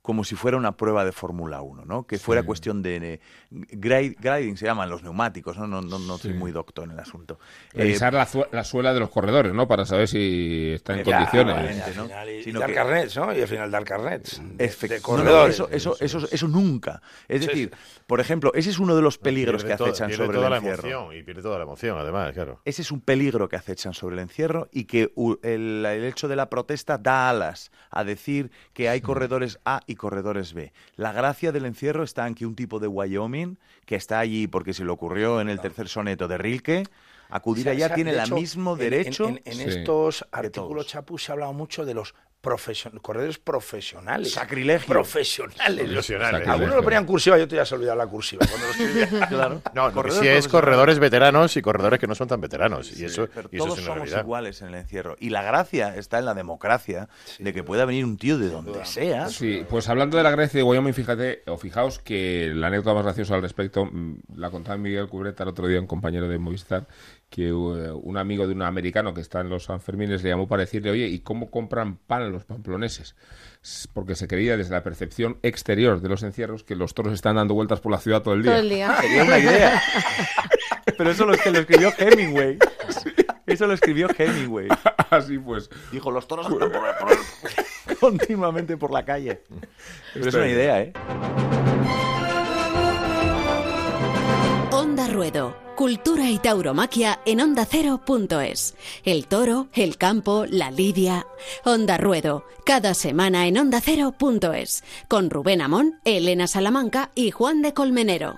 como 0.06 0.22
si 0.22 0.36
fuera 0.36 0.56
una 0.56 0.76
prueba 0.76 1.04
de 1.04 1.10
Fórmula 1.10 1.62
1, 1.62 1.84
¿no? 1.84 2.06
Que 2.06 2.16
fuera 2.20 2.44
cuestión 2.44 2.80
de... 2.80 3.20
grading 3.50 4.56
se 4.56 4.64
llaman 4.64 4.88
los 4.88 5.02
neumáticos, 5.02 5.58
¿no? 5.58 5.66
No, 5.66 5.82
no, 5.82 5.98
no 5.98 6.16
soy 6.16 6.32
muy 6.32 6.52
doctor 6.52 6.84
en 6.84 6.92
el 6.92 7.00
asunto. 7.00 7.40
Revisar 7.74 8.14
la, 8.14 8.28
la, 8.52 8.62
suela 8.62 8.94
de 8.94 9.00
los 9.00 9.10
corredores, 9.10 9.52
¿no? 9.52 9.66
Para 9.66 9.84
saber 9.84 10.06
si 10.06 10.74
está 10.76 10.96
en 10.96 11.02
condiciones. 11.02 11.96
¿no? 11.96 12.04
y, 12.04 12.52
dar 12.52 12.72
carnets, 12.72 13.16
¿no? 13.16 13.36
Y 13.36 13.42
al 13.42 13.48
final 13.48 13.68
dar 13.68 13.82
carnets 13.82 14.40
de 14.56 15.00
corredores. 15.02 15.60
eso, 15.72 15.96
eso, 15.98 16.28
eso, 16.30 16.46
nunca. 16.46 17.02
Es 17.26 17.44
decir, 17.44 17.72
por 18.06 18.20
ejemplo, 18.20 18.52
ese 18.54 18.70
es 18.70 18.78
uno 18.78 18.94
de 18.94 19.02
los 19.02 19.18
peligros 19.18 19.64
que 19.64 19.72
acechan 19.72 20.12
sobre 20.12 20.38
el 20.38 20.52
encierro. 20.52 21.12
y 21.12 21.24
pierde 21.24 21.42
toda 21.42 21.56
la 21.56 21.64
emoción, 21.64 21.98
además, 21.98 22.32
claro. 22.32 22.60
Ese 22.64 22.82
es 22.82 22.92
un 22.92 23.00
peligro 23.00 23.48
que 23.48 23.56
acechan 23.56 23.92
sobre 23.92 24.14
el 24.14 24.20
encierro 24.20 24.68
y 24.70 24.84
que 24.84 25.12
el, 25.42 25.84
el 25.84 26.04
hecho 26.04 26.28
de 26.28 26.36
la 26.36 26.48
protesta 26.48 26.96
da 26.96 27.28
alas 27.28 27.72
a 27.90 28.04
decir 28.04 28.52
que 28.72 28.88
hay 28.88 29.00
corredores 29.00 29.58
A 29.64 29.80
y 29.88 29.95
corredores 29.96 30.52
B. 30.54 30.72
La 30.96 31.12
gracia 31.12 31.52
del 31.52 31.66
encierro 31.66 32.02
está 32.02 32.26
en 32.26 32.34
que 32.34 32.46
un 32.46 32.54
tipo 32.54 32.78
de 32.78 32.86
Wyoming, 32.88 33.58
que 33.84 33.96
está 33.96 34.18
allí 34.18 34.46
porque 34.46 34.74
se 34.74 34.84
le 34.84 34.90
ocurrió 34.90 35.40
en 35.40 35.48
el 35.48 35.60
tercer 35.60 35.88
soneto 35.88 36.28
de 36.28 36.38
Rilke, 36.38 36.84
acudir 37.28 37.68
allá 37.68 37.94
tiene 37.94 38.12
el 38.12 38.32
mismo 38.32 38.76
derecho. 38.76 39.28
En, 39.28 39.60
estos 39.60 40.26
artículos, 40.30 40.86
Chapu, 40.86 41.18
se 41.18 41.32
ha 41.32 41.34
hablado 41.34 41.52
mucho 41.52 41.84
de 41.84 41.94
los 41.94 42.14
corredores 43.02 43.38
profesionales. 43.38 44.32
Sacrilegio. 44.32 44.86
Profesionales. 44.86 45.84
Profesionales. 45.84 46.48
Algunos 46.48 46.76
lo 46.76 46.82
ponían 46.82 47.04
cursiva, 47.04 47.38
yo 47.38 47.48
te 47.48 47.56
ya 47.56 47.64
se 47.64 47.74
olvidado 47.74 47.96
la 47.96 48.06
cursiva 48.06 48.46
cuando 48.46 48.66
lo 48.66 48.72
escribía. 48.72 49.26
claro. 49.28 49.62
No, 49.74 49.92
si 50.10 50.28
es 50.28 50.48
corredores 50.48 50.98
veteranos 50.98 51.56
y 51.56 51.62
corredores 51.62 51.98
que 51.98 52.06
no 52.06 52.14
son 52.14 52.28
tan 52.28 52.40
veteranos. 52.40 52.96
y 52.96 53.04
eso, 53.04 53.28
pero 53.34 53.48
y 53.52 53.58
todos 53.58 53.80
somos 53.80 54.10
iguales 54.12 54.62
en 54.62 54.68
el 54.68 54.74
encierro. 54.76 55.16
Y 55.20 55.30
la 55.30 55.42
gracia 55.42 55.96
está 55.96 56.18
en 56.18 56.24
la 56.24 56.34
democracia 56.34 57.08
de 57.38 57.52
que 57.52 57.62
pueda 57.62 57.84
venir 57.84 58.04
un 58.04 58.16
tío 58.16 58.38
de 58.38 58.48
donde 58.48 58.84
sea. 58.84 59.28
Sí, 59.28 59.64
pues 59.68 59.88
hablando 59.88 60.16
de 60.16 60.22
la 60.22 60.30
Grecia 60.30 60.58
de 60.58 60.64
Wyoming, 60.64 60.94
fíjate, 60.94 61.42
o 61.46 61.56
fijaos 61.56 61.98
que 61.98 62.52
la 62.54 62.68
anécdota 62.68 62.94
más 62.94 63.04
graciosa 63.04 63.34
al 63.34 63.42
respecto 63.42 63.86
mm, 63.86 64.18
la 64.36 64.50
contaba 64.50 64.76
Miguel 64.76 65.08
Cubreta 65.08 65.42
el 65.42 65.50
otro 65.50 65.66
día, 65.66 65.80
un 65.80 65.86
compañero 65.86 66.28
de 66.28 66.38
Movistar, 66.38 66.86
que 67.30 67.48
eh, 67.48 67.52
un 67.52 68.16
amigo 68.16 68.46
de 68.46 68.54
un 68.54 68.62
americano 68.62 69.12
que 69.12 69.20
está 69.20 69.40
en 69.40 69.48
los 69.48 69.64
Sanfermines 69.64 70.22
le 70.22 70.30
llamó 70.30 70.46
para 70.46 70.62
decirle, 70.62 70.90
oye, 70.90 71.08
¿y 71.08 71.20
cómo 71.20 71.50
compran 71.50 71.96
pan 71.96 72.30
los 72.32 72.44
pamploneses? 72.44 73.16
Porque 73.92 74.14
se 74.14 74.28
creía 74.28 74.56
desde 74.56 74.72
la 74.72 74.82
percepción 74.82 75.38
exterior 75.42 76.00
de 76.00 76.08
los 76.08 76.22
encierros 76.22 76.62
que 76.62 76.76
los 76.76 76.94
toros 76.94 77.12
están 77.12 77.36
dando 77.36 77.54
vueltas 77.54 77.80
por 77.80 77.90
la 77.92 77.98
ciudad 77.98 78.22
todo 78.22 78.34
el 78.34 78.42
día. 78.42 78.52
Todo 78.52 78.62
el 78.62 78.68
día. 78.68 78.96
Sería 79.00 79.24
una 79.24 79.38
idea. 79.38 79.82
Pero 80.96 81.10
eso 81.10 81.26
lo, 81.26 81.36
que 81.36 81.50
lo 81.50 81.58
escribió 81.58 81.92
Hemingway. 81.98 82.58
Eso 83.46 83.66
lo 83.66 83.74
escribió 83.74 84.08
Hemingway. 84.16 84.68
Así 85.10 85.38
pues. 85.38 85.68
Dijo, 85.90 86.10
los 86.10 86.26
toros 86.28 86.46
andan 86.46 86.70
por, 86.70 87.98
continuamente 87.98 88.76
por 88.76 88.92
la 88.92 89.04
calle. 89.04 89.42
Pero 90.14 90.28
es 90.28 90.34
una 90.34 90.48
idea, 90.48 90.80
¿eh? 90.80 90.92
Onda 94.96 95.12
Ruedo 95.12 95.54
Cultura 95.76 96.30
y 96.30 96.38
tauromaquia 96.38 97.20
en 97.26 97.42
onda 97.42 97.64
ondacero.es. 97.64 98.74
El 99.04 99.26
toro, 99.26 99.66
el 99.74 99.98
campo, 99.98 100.46
la 100.48 100.70
lidia. 100.70 101.26
Onda 101.66 101.98
Ruedo, 101.98 102.46
cada 102.64 102.94
semana 102.94 103.46
en 103.46 103.58
onda 103.58 103.82
ondacero.es. 103.82 104.84
Con 105.06 105.28
Rubén 105.28 105.60
Amón, 105.60 106.00
Elena 106.06 106.46
Salamanca 106.46 107.10
y 107.14 107.30
Juan 107.30 107.60
de 107.60 107.74
Colmenero. 107.74 108.36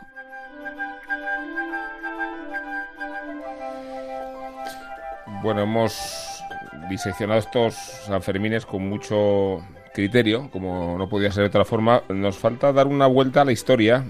Bueno, 5.44 5.62
hemos 5.62 5.96
diseccionado 6.90 7.38
estos 7.38 7.74
Sanfermines 7.74 8.66
con 8.66 8.88
mucho 8.88 9.64
criterio, 9.94 10.50
como 10.50 10.98
no 10.98 11.08
podía 11.08 11.30
ser 11.30 11.42
de 11.44 11.50
otra 11.50 11.64
forma. 11.64 12.02
Nos 12.08 12.36
falta 12.36 12.72
dar 12.72 12.88
una 12.88 13.06
vuelta 13.06 13.42
a 13.42 13.44
la 13.44 13.52
historia, 13.52 14.04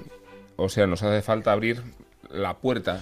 o 0.57 0.71
sea, 0.71 0.87
nos 0.87 1.03
hace 1.03 1.21
falta 1.21 1.53
abrir 1.53 1.83
la 2.31 2.59
puerta 2.59 3.01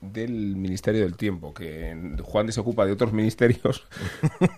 del 0.00 0.56
Ministerio 0.56 1.02
del 1.02 1.16
Tiempo, 1.16 1.52
que 1.52 2.16
Juan 2.22 2.52
se 2.52 2.60
ocupa 2.60 2.86
de 2.86 2.92
otros 2.92 3.12
ministerios. 3.12 3.86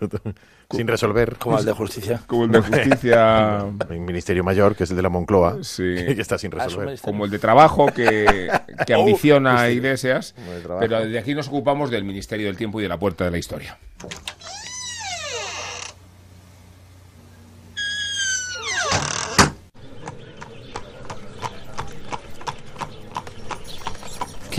Sin 0.71 0.87
resolver. 0.87 1.37
Como 1.39 1.59
el 1.59 1.65
de 1.65 1.73
Justicia. 1.73 2.23
Como 2.27 2.45
el 2.45 2.53
de 2.53 2.61
Justicia. 2.61 3.65
el 3.91 4.01
Ministerio 4.01 4.45
Mayor, 4.45 4.77
que 4.77 4.85
es 4.85 4.91
el 4.91 4.97
de 4.97 5.03
la 5.03 5.09
Moncloa, 5.09 5.59
que 5.77 6.17
está 6.19 6.39
sin 6.39 6.53
ah, 6.55 6.65
resolver. 6.65 6.99
Como 7.01 7.25
el 7.25 7.31
de 7.31 7.39
Trabajo, 7.39 7.87
que, 7.87 8.51
que 8.87 8.95
ambiciona 8.95 9.63
a 9.63 9.71
Iglesias. 9.71 10.35
Pero 10.79 11.07
de 11.07 11.19
aquí 11.19 11.35
nos 11.35 11.49
ocupamos 11.49 11.91
del 11.91 12.05
Ministerio 12.05 12.47
del 12.47 12.57
Tiempo 12.57 12.79
y 12.81 12.83
de 12.85 12.89
la 12.89 12.99
Puerta 12.99 13.25
de 13.25 13.31
la 13.31 13.39
Historia. 13.39 13.79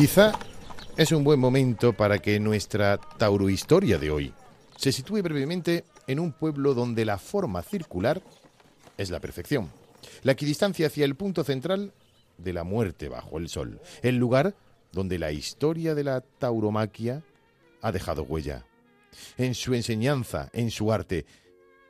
Quizá 0.01 0.31
es 0.97 1.11
un 1.11 1.23
buen 1.23 1.39
momento 1.39 1.93
para 1.93 2.17
que 2.17 2.39
nuestra 2.39 2.97
taurohistoria 2.97 3.99
de 3.99 4.09
hoy 4.09 4.33
se 4.75 4.91
sitúe 4.91 5.21
brevemente 5.21 5.85
en 6.07 6.19
un 6.19 6.31
pueblo 6.31 6.73
donde 6.73 7.05
la 7.05 7.19
forma 7.19 7.61
circular 7.61 8.19
es 8.97 9.11
la 9.11 9.19
perfección, 9.19 9.69
la 10.23 10.31
equidistancia 10.31 10.87
hacia 10.87 11.05
el 11.05 11.13
punto 11.13 11.43
central 11.43 11.93
de 12.39 12.51
la 12.51 12.63
muerte 12.63 13.09
bajo 13.09 13.37
el 13.37 13.47
sol, 13.47 13.79
el 14.01 14.15
lugar 14.15 14.55
donde 14.91 15.19
la 15.19 15.31
historia 15.31 15.93
de 15.93 16.03
la 16.03 16.21
tauromaquia 16.21 17.21
ha 17.83 17.91
dejado 17.91 18.23
huella. 18.23 18.65
En 19.37 19.53
su 19.53 19.75
enseñanza, 19.75 20.49
en 20.53 20.71
su 20.71 20.91
arte, 20.91 21.27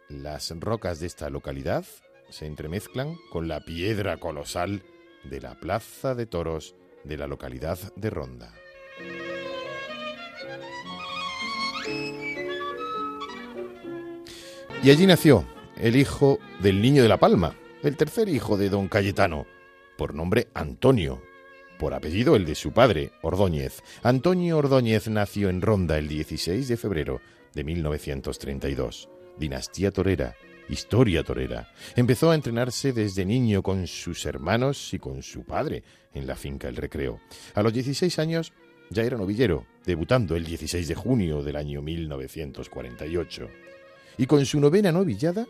las 0.09 0.51
rocas 0.59 0.99
de 0.99 1.07
esta 1.07 1.29
localidad 1.29 1.85
se 2.29 2.45
entremezclan 2.45 3.15
con 3.31 3.47
la 3.47 3.61
piedra 3.61 4.17
colosal 4.17 4.83
de 5.23 5.39
la 5.39 5.57
Plaza 5.57 6.13
de 6.13 6.25
Toros 6.25 6.75
de 7.03 7.17
la 7.17 7.27
localidad 7.27 7.77
de 7.95 8.09
Ronda. 8.09 8.53
Y 14.83 14.89
allí 14.89 15.05
nació 15.05 15.45
el 15.77 15.95
hijo 15.95 16.39
del 16.59 16.81
niño 16.81 17.03
de 17.03 17.09
la 17.09 17.17
Palma, 17.17 17.55
el 17.83 17.97
tercer 17.97 18.29
hijo 18.29 18.57
de 18.57 18.69
don 18.69 18.87
Cayetano, 18.87 19.45
por 19.97 20.15
nombre 20.15 20.47
Antonio, 20.53 21.21
por 21.77 21.93
apellido 21.93 22.35
el 22.35 22.45
de 22.45 22.55
su 22.55 22.71
padre, 22.71 23.11
Ordóñez. 23.21 23.83
Antonio 24.03 24.57
Ordóñez 24.57 25.07
nació 25.07 25.49
en 25.49 25.61
Ronda 25.61 25.97
el 25.97 26.07
16 26.07 26.67
de 26.67 26.77
febrero 26.77 27.21
de 27.53 27.63
1932, 27.63 29.09
dinastía 29.37 29.91
torera, 29.91 30.35
historia 30.71 31.23
torera. 31.23 31.71
Empezó 31.95 32.31
a 32.31 32.35
entrenarse 32.35 32.93
desde 32.93 33.25
niño 33.25 33.61
con 33.61 33.87
sus 33.87 34.25
hermanos 34.25 34.93
y 34.93 34.99
con 34.99 35.21
su 35.21 35.43
padre 35.43 35.83
en 36.13 36.25
la 36.25 36.35
finca 36.35 36.67
El 36.67 36.77
Recreo. 36.77 37.19
A 37.53 37.61
los 37.61 37.73
16 37.73 38.17
años 38.19 38.53
ya 38.89 39.03
era 39.03 39.17
novillero, 39.17 39.65
debutando 39.85 40.35
el 40.35 40.45
16 40.45 40.87
de 40.87 40.95
junio 40.95 41.43
del 41.43 41.55
año 41.55 41.81
1948. 41.81 43.49
Y 44.17 44.25
con 44.25 44.45
su 44.45 44.59
novena 44.59 44.91
novillada 44.91 45.45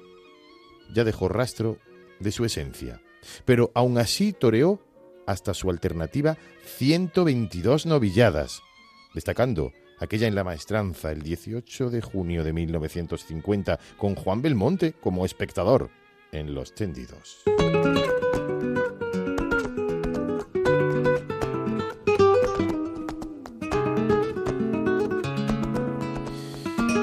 ya 0.94 1.04
dejó 1.04 1.30
rastro 1.30 1.78
de 2.20 2.32
su 2.32 2.46
esencia. 2.46 3.02
Pero 3.46 3.72
aún 3.74 3.98
así 3.98 4.34
toreó 4.34 4.82
hasta 5.28 5.54
su 5.54 5.70
alternativa 5.70 6.38
122 6.78 7.86
novilladas, 7.86 8.62
destacando 9.14 9.72
aquella 10.02 10.28
en 10.28 10.36
la 10.36 10.44
maestranza 10.44 11.12
el 11.12 11.22
18 11.22 11.90
de 11.90 12.02
junio 12.02 12.44
de 12.44 12.52
1950 12.52 13.80
con 13.98 14.16
Juan 14.16 14.42
Belmonte 14.42 14.94
como 14.94 15.26
espectador 15.26 15.90
en 16.32 16.54
Los 16.54 16.74
Tendidos. 16.74 17.44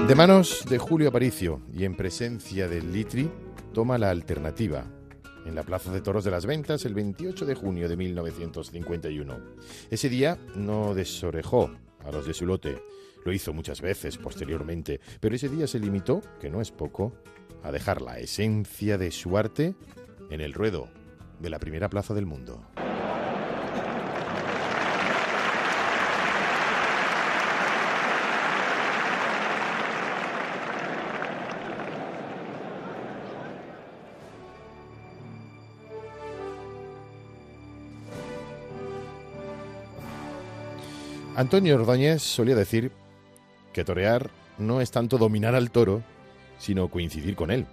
De 0.07 0.15
manos 0.15 0.65
de 0.69 0.79
Julio 0.79 1.11
Aparicio 1.11 1.61
y 1.73 1.85
en 1.85 1.95
presencia 1.95 2.67
del 2.67 2.93
Litri, 2.93 3.31
toma 3.75 3.99
la 3.99 4.11
alternativa 4.11 4.85
en 5.47 5.55
la 5.55 5.63
Plaza 5.63 5.93
de 5.93 6.01
Toros 6.01 6.25
de 6.25 6.31
las 6.31 6.47
Ventas 6.47 6.85
el 6.85 6.95
28 6.95 7.47
de 7.47 7.55
junio 7.55 7.89
de 7.89 7.97
1951. 7.97 9.39
Ese 9.91 10.09
día 10.09 10.39
no 10.57 10.95
desorejó 10.95 11.71
a 12.09 12.13
los 12.13 12.27
de 12.27 12.35
su 12.35 12.47
lote, 12.47 12.83
lo 13.25 13.33
hizo 13.33 13.53
muchas 13.53 13.81
veces 13.81 14.17
posteriormente, 14.17 15.01
pero 15.21 15.37
ese 15.37 15.49
día 15.49 15.67
se 15.67 15.79
limitó, 15.79 16.23
que 16.41 16.51
no 16.51 16.61
es 16.61 16.71
poco, 16.71 17.13
a 17.63 17.71
dejar 17.71 18.01
la 18.01 18.19
esencia 18.19 18.99
de 18.99 19.11
su 19.11 19.37
arte 19.37 19.75
en 20.31 20.41
el 20.41 20.55
ruedo 20.55 20.89
de 21.39 21.51
la 21.51 21.59
primera 21.59 21.89
plaza 21.89 22.15
del 22.15 22.27
mundo. 22.27 22.67
Antonio 41.39 41.77
Ordóñez 41.77 42.21
solía 42.21 42.57
decir 42.57 42.91
que 43.73 43.85
torear 43.85 44.29
no 44.59 44.81
es 44.81 44.91
tanto 44.91 45.19
dominar 45.19 45.55
al 45.55 45.71
toro, 45.71 46.03
sino 46.59 46.91
coincidir 46.91 47.37
con 47.37 47.53
él. 47.53 47.65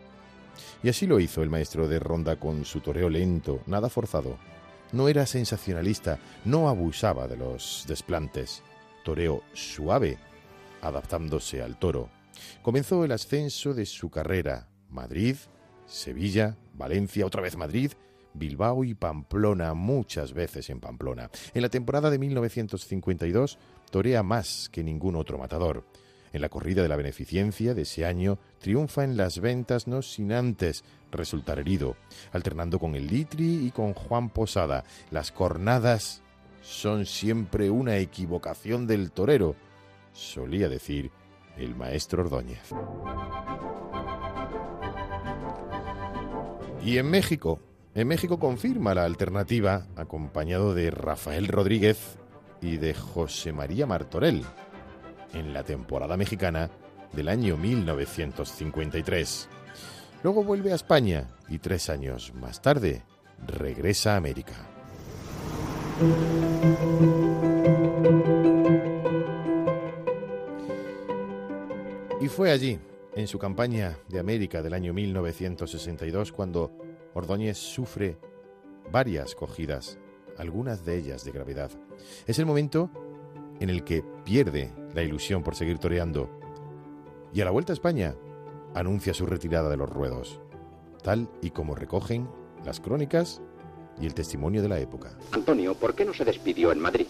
Y 0.84 0.90
así 0.90 1.08
lo 1.08 1.20
hizo 1.20 1.42
el 1.42 1.50
maestro 1.50 1.88
de 1.88 1.98
ronda 1.98 2.36
con 2.36 2.64
su 2.64 2.82
toreo 2.82 3.10
lento, 3.10 3.62
nada 3.66 3.90
forzado. 3.90 4.38
No 4.92 5.08
era 5.08 5.26
sensacionalista, 5.26 6.20
no 6.44 6.70
abusaba 6.70 7.28
de 7.28 7.38
los 7.38 7.86
desplantes. 7.88 8.62
Toreo 9.04 9.42
suave, 9.54 10.20
adaptándose 10.84 11.64
al 11.64 11.80
toro. 11.80 12.12
Comenzó 12.62 13.04
el 13.04 13.14
ascenso 13.14 13.74
de 13.74 13.88
su 13.88 14.12
carrera. 14.12 14.68
Madrid, 14.92 15.38
Sevilla, 15.88 16.56
Valencia, 16.76 17.26
otra 17.26 17.42
vez 17.42 17.58
Madrid, 17.58 17.94
Bilbao 18.36 18.84
y 18.84 18.94
Pamplona, 18.94 19.74
muchas 19.74 20.34
veces 20.34 20.70
en 20.70 20.80
Pamplona. 20.80 21.30
En 21.54 21.62
la 21.62 21.70
temporada 21.70 22.10
de 22.10 22.20
1952 22.20 23.58
torea 23.90 24.24
más 24.24 24.70
que 24.72 24.84
ningún 24.84 25.16
otro 25.16 25.38
matador. 25.38 25.84
En 26.34 26.42
la 26.42 26.50
corrida 26.50 26.82
de 26.82 26.90
la 26.90 26.98
beneficencia 26.98 27.74
de 27.74 27.84
ese 27.84 28.06
año 28.06 28.38
triunfa 28.60 29.06
en 29.06 29.16
las 29.16 29.40
ventas 29.40 29.88
no 29.88 30.02
sin 30.02 30.34
antes 30.34 30.84
resultar 31.12 31.60
herido, 31.60 31.96
alternando 32.34 32.78
con 32.78 32.96
el 32.96 33.08
Litri 33.08 33.66
y 33.66 33.72
con 33.72 33.94
Juan 33.94 34.30
Posada. 34.30 34.84
Las 35.12 35.32
cornadas 35.32 36.22
son 36.62 37.06
siempre 37.06 37.70
una 37.70 37.98
equivocación 37.98 38.86
del 38.86 39.12
torero, 39.12 39.56
solía 40.12 40.68
decir 40.68 41.12
el 41.58 41.76
maestro 41.76 42.24
Ordóñez. 42.24 42.70
Y 46.84 46.98
en 46.98 47.10
México, 47.10 47.60
en 47.96 48.08
México 48.10 48.38
confirma 48.40 48.94
la 48.94 49.06
alternativa 49.06 49.88
acompañado 49.96 50.74
de 50.74 50.92
Rafael 50.92 51.48
Rodríguez 51.48 52.18
y 52.62 52.76
de 52.78 52.94
José 52.94 53.54
María 53.54 53.88
Martorell 53.88 54.44
en 55.34 55.54
la 55.54 55.64
temporada 55.64 56.18
mexicana 56.18 56.70
del 57.14 57.30
año 57.30 57.56
1953. 57.56 59.50
Luego 60.24 60.44
vuelve 60.44 60.74
a 60.74 60.76
España 60.76 61.30
y 61.48 61.60
tres 61.60 61.90
años 61.90 62.34
más 62.36 62.62
tarde 62.62 63.04
regresa 63.48 64.14
a 64.14 64.18
América. 64.18 64.54
Y 72.20 72.28
fue 72.28 72.52
allí, 72.52 72.80
en 73.16 73.28
su 73.28 73.40
campaña 73.40 73.98
de 74.10 74.20
América 74.20 74.62
del 74.62 74.74
año 74.74 74.94
1962, 74.94 76.34
cuando 76.34 76.85
Ordóñez 77.16 77.58
sufre 77.58 78.18
varias 78.92 79.36
cogidas, 79.36 79.98
algunas 80.38 80.84
de 80.84 80.98
ellas 80.98 81.24
de 81.24 81.32
gravedad. 81.32 81.72
Es 82.28 82.40
el 82.40 82.46
momento 82.46 82.90
en 83.62 83.70
el 83.70 83.86
que 83.86 84.04
pierde 84.26 84.74
la 84.94 85.02
ilusión 85.02 85.42
por 85.42 85.56
seguir 85.56 85.80
toreando 85.80 86.30
y 87.34 87.40
a 87.40 87.46
la 87.46 87.52
vuelta 87.52 87.72
a 87.72 87.76
España 87.76 88.16
anuncia 88.74 89.14
su 89.14 89.26
retirada 89.26 89.70
de 89.70 89.78
los 89.78 89.90
ruedos, 89.90 90.42
tal 91.04 91.30
y 91.42 91.52
como 91.52 91.74
recogen 91.74 92.28
las 92.66 92.82
crónicas 92.82 93.42
y 93.98 94.06
el 94.06 94.14
testimonio 94.14 94.62
de 94.62 94.68
la 94.68 94.80
época. 94.80 95.18
Antonio, 95.32 95.74
¿por 95.74 95.96
qué 95.96 96.04
no 96.04 96.14
se 96.14 96.26
despidió 96.26 96.74
en 96.74 96.82
Madrid? 96.82 97.08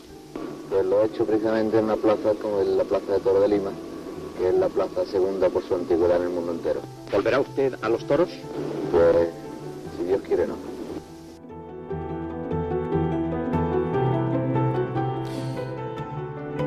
Pues 0.69 0.85
lo 0.85 1.01
ha 1.01 1.05
hecho 1.05 1.25
precisamente 1.25 1.79
en 1.79 1.85
una 1.85 1.95
plaza 1.95 2.35
como 2.39 2.61
la 2.61 2.83
Plaza 2.83 3.13
de 3.13 3.19
Toro 3.21 3.41
de 3.41 3.47
Lima, 3.47 3.71
que 4.37 4.49
es 4.49 4.53
la 4.53 4.69
plaza 4.69 5.03
segunda 5.07 5.49
por 5.49 5.63
su 5.63 5.73
antigüedad 5.73 6.17
en 6.17 6.27
el 6.27 6.29
mundo 6.29 6.51
entero. 6.51 6.81
¿Volverá 7.11 7.39
usted 7.39 7.73
a 7.81 7.89
los 7.89 8.05
toros? 8.05 8.29
Pues, 8.91 9.29
si 9.97 10.03
Dios 10.03 10.21
quiere, 10.21 10.47
no. 10.47 10.55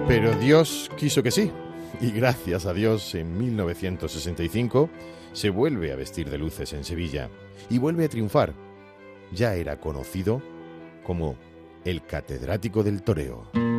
Pero 0.07 0.33
Dios 0.39 0.91
quiso 0.97 1.22
que 1.22 1.31
sí. 1.31 1.53
Y 2.01 2.12
gracias 2.12 2.64
a 2.66 2.72
Dios, 2.72 3.14
en 3.14 3.37
1965 3.37 4.89
se 5.33 5.51
vuelve 5.51 5.93
a 5.93 5.97
vestir 5.97 6.31
de 6.31 6.39
luces 6.39 6.72
en 6.72 6.85
Sevilla 6.85 7.29
y 7.68 7.79
vuelve 7.79 8.07
a 8.07 8.09
triunfar. 8.09 8.55
Ya 9.33 9.55
era 9.55 9.79
conocido 9.79 10.41
como 11.05 11.37
el 11.85 12.05
catedrático 12.05 12.83
del 12.83 13.03
toreo. 13.03 13.78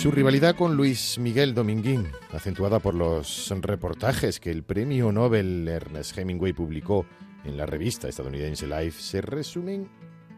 Su 0.00 0.10
rivalidad 0.10 0.56
con 0.56 0.78
Luis 0.78 1.18
Miguel 1.18 1.52
Dominguín, 1.52 2.06
acentuada 2.32 2.78
por 2.78 2.94
los 2.94 3.52
reportajes 3.60 4.40
que 4.40 4.50
el 4.50 4.62
premio 4.62 5.12
Nobel 5.12 5.68
Ernest 5.68 6.16
Hemingway 6.16 6.54
publicó 6.54 7.04
en 7.44 7.58
la 7.58 7.66
revista 7.66 8.08
estadounidense 8.08 8.66
Life, 8.66 8.98
se 8.98 9.20
resumen 9.20 9.90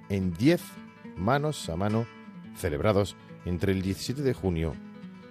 en 0.09 0.35
10 0.35 0.61
manos 1.17 1.69
a 1.69 1.77
mano 1.77 2.09
celebrados 2.57 3.15
entre 3.45 3.71
el 3.71 3.83
17 3.83 4.23
de 4.23 4.35
junio 4.35 4.75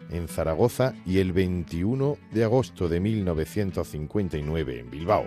en 0.09 0.29
Zaragoza 0.29 0.93
y 1.05 1.17
el 1.17 1.33
21 1.33 2.17
de 2.31 2.45
agosto 2.45 2.87
de 2.87 3.01
1959 3.01 4.79
en 4.79 4.89
Bilbao. 4.89 5.25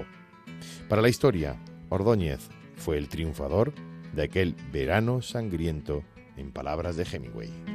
Para 0.89 1.03
la 1.03 1.11
historia, 1.11 1.63
Ordóñez 1.91 2.49
fue 2.77 2.97
el 2.97 3.11
triunfador 3.11 3.75
de 4.15 4.23
aquel 4.23 4.57
verano 4.73 5.21
sangriento 5.21 6.03
en 6.39 6.53
palabras 6.53 6.97
de 6.97 7.05
Hemingway. 7.05 7.74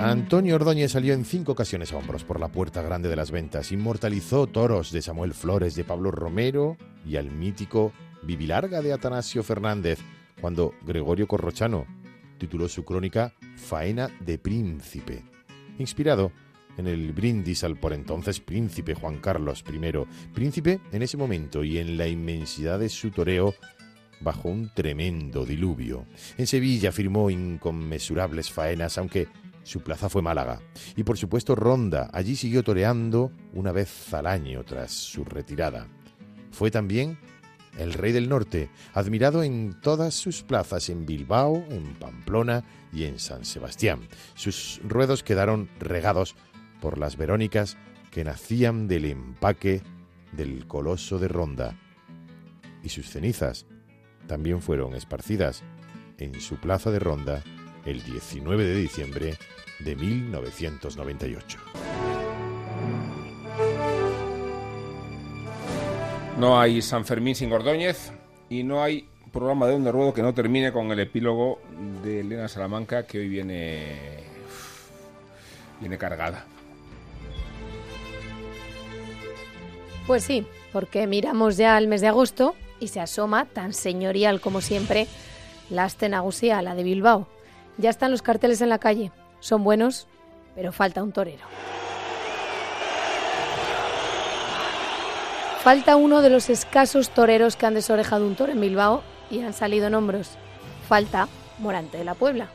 Antonio 0.00 0.54
Ordóñez 0.54 0.92
salió 0.92 1.12
en 1.12 1.24
cinco 1.24 1.52
ocasiones 1.52 1.92
a 1.92 1.96
hombros 1.96 2.22
por 2.22 2.38
la 2.38 2.48
puerta 2.48 2.82
grande 2.82 3.08
de 3.08 3.16
las 3.16 3.32
ventas. 3.32 3.72
Inmortalizó 3.72 4.46
toros 4.46 4.92
de 4.92 5.02
Samuel 5.02 5.34
Flores, 5.34 5.74
de 5.74 5.82
Pablo 5.82 6.12
Romero 6.12 6.76
y 7.04 7.16
al 7.16 7.32
mítico 7.32 7.92
Vivilarga 8.22 8.80
de 8.80 8.92
Atanasio 8.92 9.42
Fernández, 9.42 9.98
cuando 10.40 10.72
Gregorio 10.82 11.26
Corrochano 11.26 11.84
tituló 12.38 12.68
su 12.68 12.84
crónica 12.84 13.34
Faena 13.56 14.08
de 14.20 14.38
Príncipe, 14.38 15.24
inspirado 15.80 16.30
en 16.76 16.86
el 16.86 17.12
brindis 17.12 17.64
al 17.64 17.76
por 17.76 17.92
entonces 17.92 18.38
príncipe 18.38 18.94
Juan 18.94 19.18
Carlos 19.18 19.64
I, 19.68 19.80
príncipe 20.32 20.80
en 20.92 21.02
ese 21.02 21.16
momento 21.16 21.64
y 21.64 21.78
en 21.78 21.98
la 21.98 22.06
inmensidad 22.06 22.78
de 22.78 22.88
su 22.88 23.10
toreo 23.10 23.52
bajo 24.20 24.48
un 24.48 24.72
tremendo 24.72 25.44
diluvio. 25.44 26.06
En 26.36 26.46
Sevilla 26.46 26.92
firmó 26.92 27.30
inconmensurables 27.30 28.50
faenas, 28.50 28.96
aunque 28.98 29.26
su 29.68 29.82
plaza 29.82 30.08
fue 30.08 30.22
Málaga. 30.22 30.62
Y 30.96 31.02
por 31.02 31.18
supuesto 31.18 31.54
Ronda. 31.54 32.08
Allí 32.14 32.36
siguió 32.36 32.62
toreando 32.62 33.30
una 33.52 33.70
vez 33.70 34.14
al 34.14 34.26
año 34.26 34.64
tras 34.64 34.92
su 34.92 35.24
retirada. 35.24 35.86
Fue 36.50 36.70
también 36.70 37.18
el 37.76 37.92
rey 37.92 38.12
del 38.12 38.30
norte, 38.30 38.70
admirado 38.94 39.42
en 39.42 39.78
todas 39.82 40.14
sus 40.14 40.42
plazas 40.42 40.88
en 40.88 41.04
Bilbao, 41.04 41.66
en 41.68 41.94
Pamplona 41.96 42.64
y 42.94 43.04
en 43.04 43.18
San 43.18 43.44
Sebastián. 43.44 44.08
Sus 44.34 44.80
ruedos 44.84 45.22
quedaron 45.22 45.68
regados 45.78 46.34
por 46.80 46.96
las 46.96 47.18
Verónicas 47.18 47.76
que 48.10 48.24
nacían 48.24 48.88
del 48.88 49.04
empaque 49.04 49.82
del 50.32 50.66
coloso 50.66 51.18
de 51.18 51.28
Ronda. 51.28 51.78
Y 52.82 52.88
sus 52.88 53.10
cenizas 53.10 53.66
también 54.28 54.62
fueron 54.62 54.94
esparcidas 54.94 55.62
en 56.16 56.40
su 56.40 56.56
plaza 56.56 56.90
de 56.90 57.00
Ronda 57.00 57.44
el 57.90 58.02
19 58.02 58.64
de 58.64 58.74
diciembre 58.74 59.34
de 59.78 59.96
1998. 59.96 61.58
No 66.38 66.60
hay 66.60 66.82
San 66.82 67.04
Fermín 67.04 67.34
sin 67.34 67.52
Ordóñez 67.52 68.12
y 68.48 68.62
no 68.62 68.82
hay 68.82 69.08
programa 69.32 69.66
de 69.66 69.74
Onda 69.74 69.90
Ruedo 69.90 70.14
que 70.14 70.22
no 70.22 70.34
termine 70.34 70.72
con 70.72 70.90
el 70.90 71.00
epílogo 71.00 71.60
de 72.04 72.20
Elena 72.20 72.48
Salamanca 72.48 73.06
que 73.06 73.18
hoy 73.18 73.28
viene 73.28 74.24
viene 75.80 75.98
cargada. 75.98 76.44
Pues 80.06 80.24
sí, 80.24 80.46
porque 80.72 81.06
miramos 81.06 81.56
ya 81.56 81.76
el 81.76 81.88
mes 81.88 82.00
de 82.00 82.08
agosto 82.08 82.54
y 82.80 82.88
se 82.88 83.00
asoma, 83.00 83.44
tan 83.44 83.72
señorial 83.74 84.40
como 84.40 84.60
siempre, 84.60 85.06
la 85.70 85.84
Astenagusía, 85.84 86.62
la 86.62 86.74
de 86.74 86.82
Bilbao. 86.82 87.28
Ya 87.78 87.90
están 87.90 88.10
los 88.10 88.22
carteles 88.22 88.60
en 88.60 88.68
la 88.68 88.78
calle. 88.78 89.12
Son 89.40 89.62
buenos, 89.62 90.08
pero 90.54 90.72
falta 90.72 91.02
un 91.02 91.12
torero. 91.12 91.44
Falta 95.62 95.96
uno 95.96 96.20
de 96.20 96.30
los 96.30 96.50
escasos 96.50 97.10
toreros 97.10 97.54
que 97.54 97.66
han 97.66 97.74
desorejado 97.74 98.26
un 98.26 98.34
toro 98.34 98.52
en 98.52 98.60
Bilbao 98.60 99.02
y 99.30 99.40
han 99.40 99.52
salido 99.52 99.86
en 99.86 99.94
hombros. 99.94 100.30
Falta 100.88 101.28
Morante 101.58 101.98
de 101.98 102.04
la 102.04 102.14
Puebla. 102.14 102.48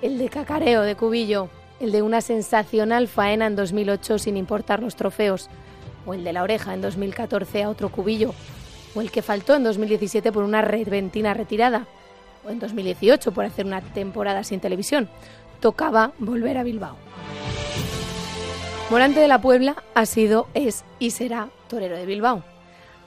El 0.00 0.18
de 0.18 0.28
Cacareo 0.28 0.82
de 0.82 0.94
Cubillo, 0.94 1.48
el 1.80 1.92
de 1.92 2.02
una 2.02 2.20
sensacional 2.20 3.08
faena 3.08 3.46
en 3.46 3.56
2008 3.56 4.18
sin 4.18 4.36
importar 4.36 4.82
los 4.82 4.96
trofeos, 4.96 5.50
o 6.06 6.14
el 6.14 6.24
de 6.24 6.32
la 6.32 6.42
oreja 6.42 6.72
en 6.72 6.80
2014 6.80 7.64
a 7.64 7.70
otro 7.70 7.90
Cubillo, 7.90 8.34
o 8.94 9.00
el 9.00 9.10
que 9.10 9.22
faltó 9.22 9.54
en 9.54 9.64
2017 9.64 10.30
por 10.32 10.44
una 10.44 10.62
repentina 10.62 11.34
retirada, 11.34 11.86
en 12.48 12.58
2018 12.58 13.32
por 13.32 13.44
hacer 13.44 13.66
una 13.66 13.80
temporada 13.80 14.44
sin 14.44 14.60
televisión. 14.60 15.08
Tocaba 15.60 16.12
volver 16.18 16.58
a 16.58 16.62
Bilbao. 16.62 16.96
Morante 18.90 19.20
de 19.20 19.28
la 19.28 19.40
Puebla 19.40 19.82
ha 19.94 20.06
sido, 20.06 20.46
es 20.54 20.84
y 20.98 21.10
será 21.10 21.48
torero 21.68 21.96
de 21.96 22.06
Bilbao, 22.06 22.44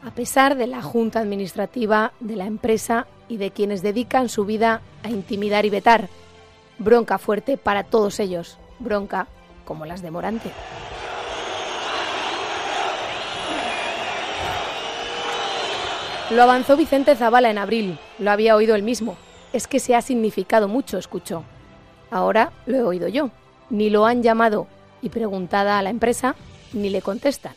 a 0.04 0.12
pesar 0.12 0.56
de 0.56 0.68
la 0.68 0.82
junta 0.82 1.20
administrativa 1.20 2.14
de 2.20 2.36
la 2.36 2.46
empresa 2.46 3.06
y 3.30 3.38
de 3.38 3.52
quienes 3.52 3.84
dedican 3.84 4.28
su 4.28 4.46
vida 4.46 4.82
a 5.04 5.10
intimidar 5.10 5.66
y 5.66 5.70
vetar. 5.70 6.10
Bronca 6.80 7.20
fuerte 7.20 7.58
para 7.58 7.84
todos 7.84 8.20
ellos, 8.20 8.58
bronca 8.80 9.28
como 9.66 9.86
las 9.86 10.02
de 10.02 10.12
Morante. 10.12 10.52
Lo 16.32 16.44
avanzó 16.44 16.76
Vicente 16.76 17.16
Zavala 17.16 17.50
en 17.50 17.58
abril, 17.58 18.00
lo 18.20 18.32
había 18.32 18.56
oído 18.56 18.76
él 18.76 18.84
mismo. 18.84 19.16
Es 19.58 19.68
que 19.68 19.80
se 19.80 19.95
ha 19.95 20.03
significado 20.03 20.68
mucho, 20.68 20.99
escuchó. 20.99 21.43
Ahora 22.12 22.53
lo 22.68 22.78
he 22.78 22.84
oído 22.84 23.08
yo. 23.08 23.32
Ni 23.72 23.89
lo 23.89 24.05
han 24.05 24.22
llamado 24.22 24.68
y 25.01 25.10
preguntada 25.10 25.80
a 25.80 25.82
la 25.82 25.89
empresa, 25.89 26.36
ni 26.74 26.91
le 26.91 27.01
contestan. 27.01 27.55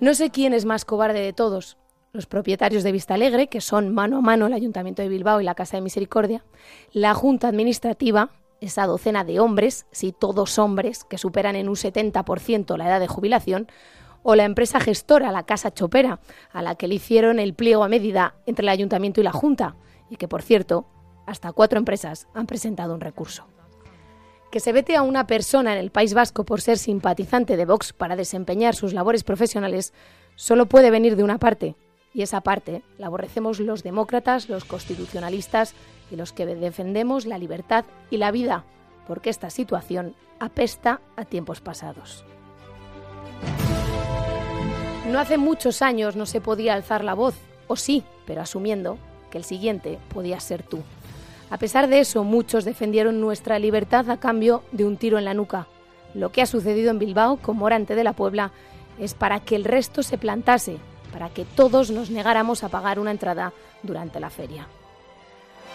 No 0.00 0.14
sé 0.14 0.30
quién 0.30 0.54
es 0.54 0.64
más 0.64 0.84
cobarde 0.84 1.20
de 1.20 1.32
todos, 1.32 1.76
los 2.12 2.26
propietarios 2.26 2.82
de 2.82 2.90
Vista 2.90 3.14
Alegre, 3.14 3.46
que 3.46 3.60
son 3.60 3.94
mano 3.94 4.16
a 4.18 4.20
mano 4.22 4.48
el 4.48 4.54
Ayuntamiento 4.54 5.02
de 5.02 5.08
Bilbao 5.08 5.40
y 5.40 5.44
la 5.44 5.54
Casa 5.54 5.76
de 5.76 5.82
Misericordia, 5.82 6.44
la 6.92 7.14
Junta 7.14 7.46
Administrativa, 7.46 8.30
esa 8.60 8.84
docena 8.84 9.22
de 9.22 9.38
hombres, 9.38 9.86
si 9.92 10.10
todos 10.10 10.58
hombres, 10.58 11.04
que 11.04 11.16
superan 11.16 11.54
en 11.54 11.68
un 11.68 11.76
70% 11.76 12.76
la 12.76 12.88
edad 12.88 12.98
de 12.98 13.06
jubilación, 13.06 13.68
o 14.24 14.34
la 14.34 14.46
empresa 14.46 14.80
gestora, 14.80 15.30
la 15.30 15.46
Casa 15.46 15.72
Chopera, 15.72 16.18
a 16.52 16.60
la 16.60 16.74
que 16.74 16.88
le 16.88 16.96
hicieron 16.96 17.38
el 17.38 17.54
pliego 17.54 17.84
a 17.84 17.88
medida 17.88 18.34
entre 18.46 18.64
el 18.64 18.70
Ayuntamiento 18.70 19.20
y 19.20 19.24
la 19.24 19.30
Junta, 19.30 19.76
y 20.10 20.16
que, 20.16 20.26
por 20.26 20.42
cierto, 20.42 20.86
hasta 21.26 21.52
cuatro 21.52 21.78
empresas 21.78 22.28
han 22.34 22.46
presentado 22.46 22.94
un 22.94 23.00
recurso. 23.00 23.46
Que 24.50 24.60
se 24.60 24.72
vete 24.72 24.96
a 24.96 25.02
una 25.02 25.26
persona 25.26 25.72
en 25.72 25.78
el 25.78 25.90
País 25.90 26.14
Vasco 26.14 26.44
por 26.44 26.60
ser 26.60 26.78
simpatizante 26.78 27.56
de 27.56 27.64
Vox 27.64 27.92
para 27.92 28.16
desempeñar 28.16 28.74
sus 28.74 28.92
labores 28.92 29.24
profesionales 29.24 29.92
solo 30.36 30.66
puede 30.66 30.90
venir 30.90 31.16
de 31.16 31.24
una 31.24 31.38
parte, 31.38 31.76
y 32.12 32.22
esa 32.22 32.40
parte 32.40 32.82
la 32.98 33.08
aborrecemos 33.08 33.58
los 33.58 33.82
demócratas, 33.82 34.48
los 34.48 34.64
constitucionalistas 34.64 35.74
y 36.10 36.16
los 36.16 36.32
que 36.32 36.46
defendemos 36.46 37.26
la 37.26 37.38
libertad 37.38 37.84
y 38.10 38.18
la 38.18 38.30
vida, 38.30 38.64
porque 39.06 39.30
esta 39.30 39.50
situación 39.50 40.14
apesta 40.38 41.00
a 41.16 41.24
tiempos 41.24 41.60
pasados. 41.60 42.24
No 45.10 45.18
hace 45.18 45.36
muchos 45.36 45.82
años 45.82 46.16
no 46.16 46.26
se 46.26 46.40
podía 46.40 46.74
alzar 46.74 47.04
la 47.04 47.14
voz, 47.14 47.34
o 47.66 47.76
sí, 47.76 48.04
pero 48.26 48.40
asumiendo 48.40 48.98
que 49.30 49.38
el 49.38 49.44
siguiente 49.44 49.98
podía 50.12 50.40
ser 50.40 50.62
tú. 50.62 50.82
A 51.50 51.58
pesar 51.58 51.88
de 51.88 52.00
eso, 52.00 52.24
muchos 52.24 52.64
defendieron 52.64 53.20
nuestra 53.20 53.58
libertad 53.58 54.10
a 54.10 54.18
cambio 54.18 54.62
de 54.72 54.84
un 54.84 54.96
tiro 54.96 55.18
en 55.18 55.24
la 55.24 55.34
nuca. 55.34 55.66
Lo 56.14 56.32
que 56.32 56.42
ha 56.42 56.46
sucedido 56.46 56.90
en 56.90 56.98
Bilbao 56.98 57.36
con 57.36 57.56
Morante 57.56 57.94
de 57.94 58.04
la 58.04 58.12
Puebla 58.12 58.52
es 58.98 59.14
para 59.14 59.40
que 59.40 59.56
el 59.56 59.64
resto 59.64 60.02
se 60.02 60.18
plantase, 60.18 60.78
para 61.12 61.28
que 61.28 61.44
todos 61.44 61.90
nos 61.90 62.10
negáramos 62.10 62.64
a 62.64 62.68
pagar 62.68 62.98
una 62.98 63.10
entrada 63.10 63.52
durante 63.82 64.20
la 64.20 64.30
feria. 64.30 64.68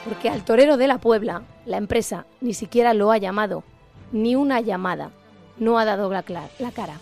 Porque 0.06 0.30
al 0.30 0.44
torero 0.44 0.78
de 0.78 0.88
la 0.88 0.98
Puebla, 0.98 1.44
la 1.66 1.78
empresa 1.78 2.26
ni 2.42 2.54
siquiera 2.54 2.94
lo 2.94 3.12
ha 3.12 3.18
llamado, 3.18 3.64
ni 4.12 4.36
una 4.36 4.62
llamada, 4.62 5.12
no 5.58 5.78
ha 5.78 5.86
dado 5.86 6.10
la, 6.10 6.24
la 6.58 6.72
cara. 6.72 6.98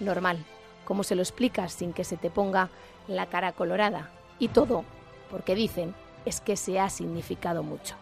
Normal, 0.00 0.38
como 0.84 1.04
se 1.04 1.14
lo 1.14 1.22
explicas 1.22 1.72
sin 1.72 1.92
que 1.92 2.04
se 2.04 2.16
te 2.16 2.30
ponga 2.30 2.70
la 3.06 3.26
cara 3.26 3.52
colorada. 3.52 4.10
Y 4.38 4.48
todo 4.48 4.84
porque 5.30 5.54
dicen 5.54 5.94
es 6.24 6.40
que 6.40 6.56
se 6.56 6.80
ha 6.80 6.90
significado 6.90 7.62
mucho. 7.62 7.94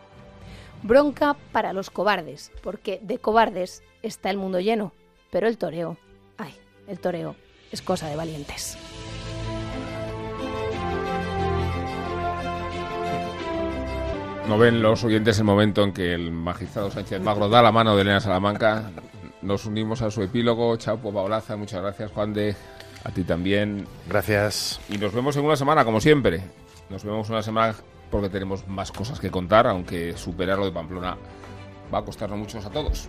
Bronca 0.82 1.36
para 1.52 1.72
los 1.72 1.90
cobardes, 1.90 2.52
porque 2.62 3.00
de 3.02 3.18
cobardes 3.18 3.82
está 4.02 4.30
el 4.30 4.36
mundo 4.36 4.60
lleno, 4.60 4.92
pero 5.30 5.48
el 5.48 5.58
toreo, 5.58 5.96
ay, 6.36 6.54
el 6.86 6.98
toreo 6.98 7.36
es 7.72 7.82
cosa 7.82 8.08
de 8.08 8.16
valientes. 8.16 8.78
No 14.48 14.56
ven 14.56 14.80
los 14.80 15.04
oyentes 15.04 15.38
el 15.38 15.44
momento 15.44 15.82
en 15.82 15.92
que 15.92 16.14
el 16.14 16.30
magistrado 16.30 16.90
Sánchez 16.90 17.20
Magro 17.20 17.50
da 17.50 17.60
la 17.60 17.70
mano 17.70 17.94
de 17.94 18.00
Elena 18.00 18.18
Salamanca. 18.18 18.90
Nos 19.42 19.66
unimos 19.66 20.00
a 20.00 20.10
su 20.10 20.22
epílogo. 20.22 20.74
Chapo, 20.76 21.12
Paolaza, 21.12 21.56
muchas 21.56 21.82
gracias, 21.82 22.10
Juan 22.12 22.32
de. 22.32 22.56
A 23.04 23.10
ti 23.10 23.24
también. 23.24 23.86
Gracias. 24.08 24.80
Y 24.88 24.96
nos 24.96 25.12
vemos 25.12 25.36
en 25.36 25.44
una 25.44 25.54
semana, 25.54 25.84
como 25.84 26.00
siempre. 26.00 26.42
Nos 26.88 27.04
vemos 27.04 27.28
una 27.28 27.42
semana 27.42 27.74
porque 28.10 28.28
tenemos 28.28 28.66
más 28.66 28.92
cosas 28.92 29.20
que 29.20 29.30
contar, 29.30 29.66
aunque 29.66 30.16
superar 30.16 30.58
lo 30.58 30.64
de 30.64 30.72
Pamplona 30.72 31.16
va 31.92 31.98
a 31.98 32.04
costarnos 32.04 32.38
mucho 32.38 32.58
a 32.58 32.70
todos. 32.70 33.08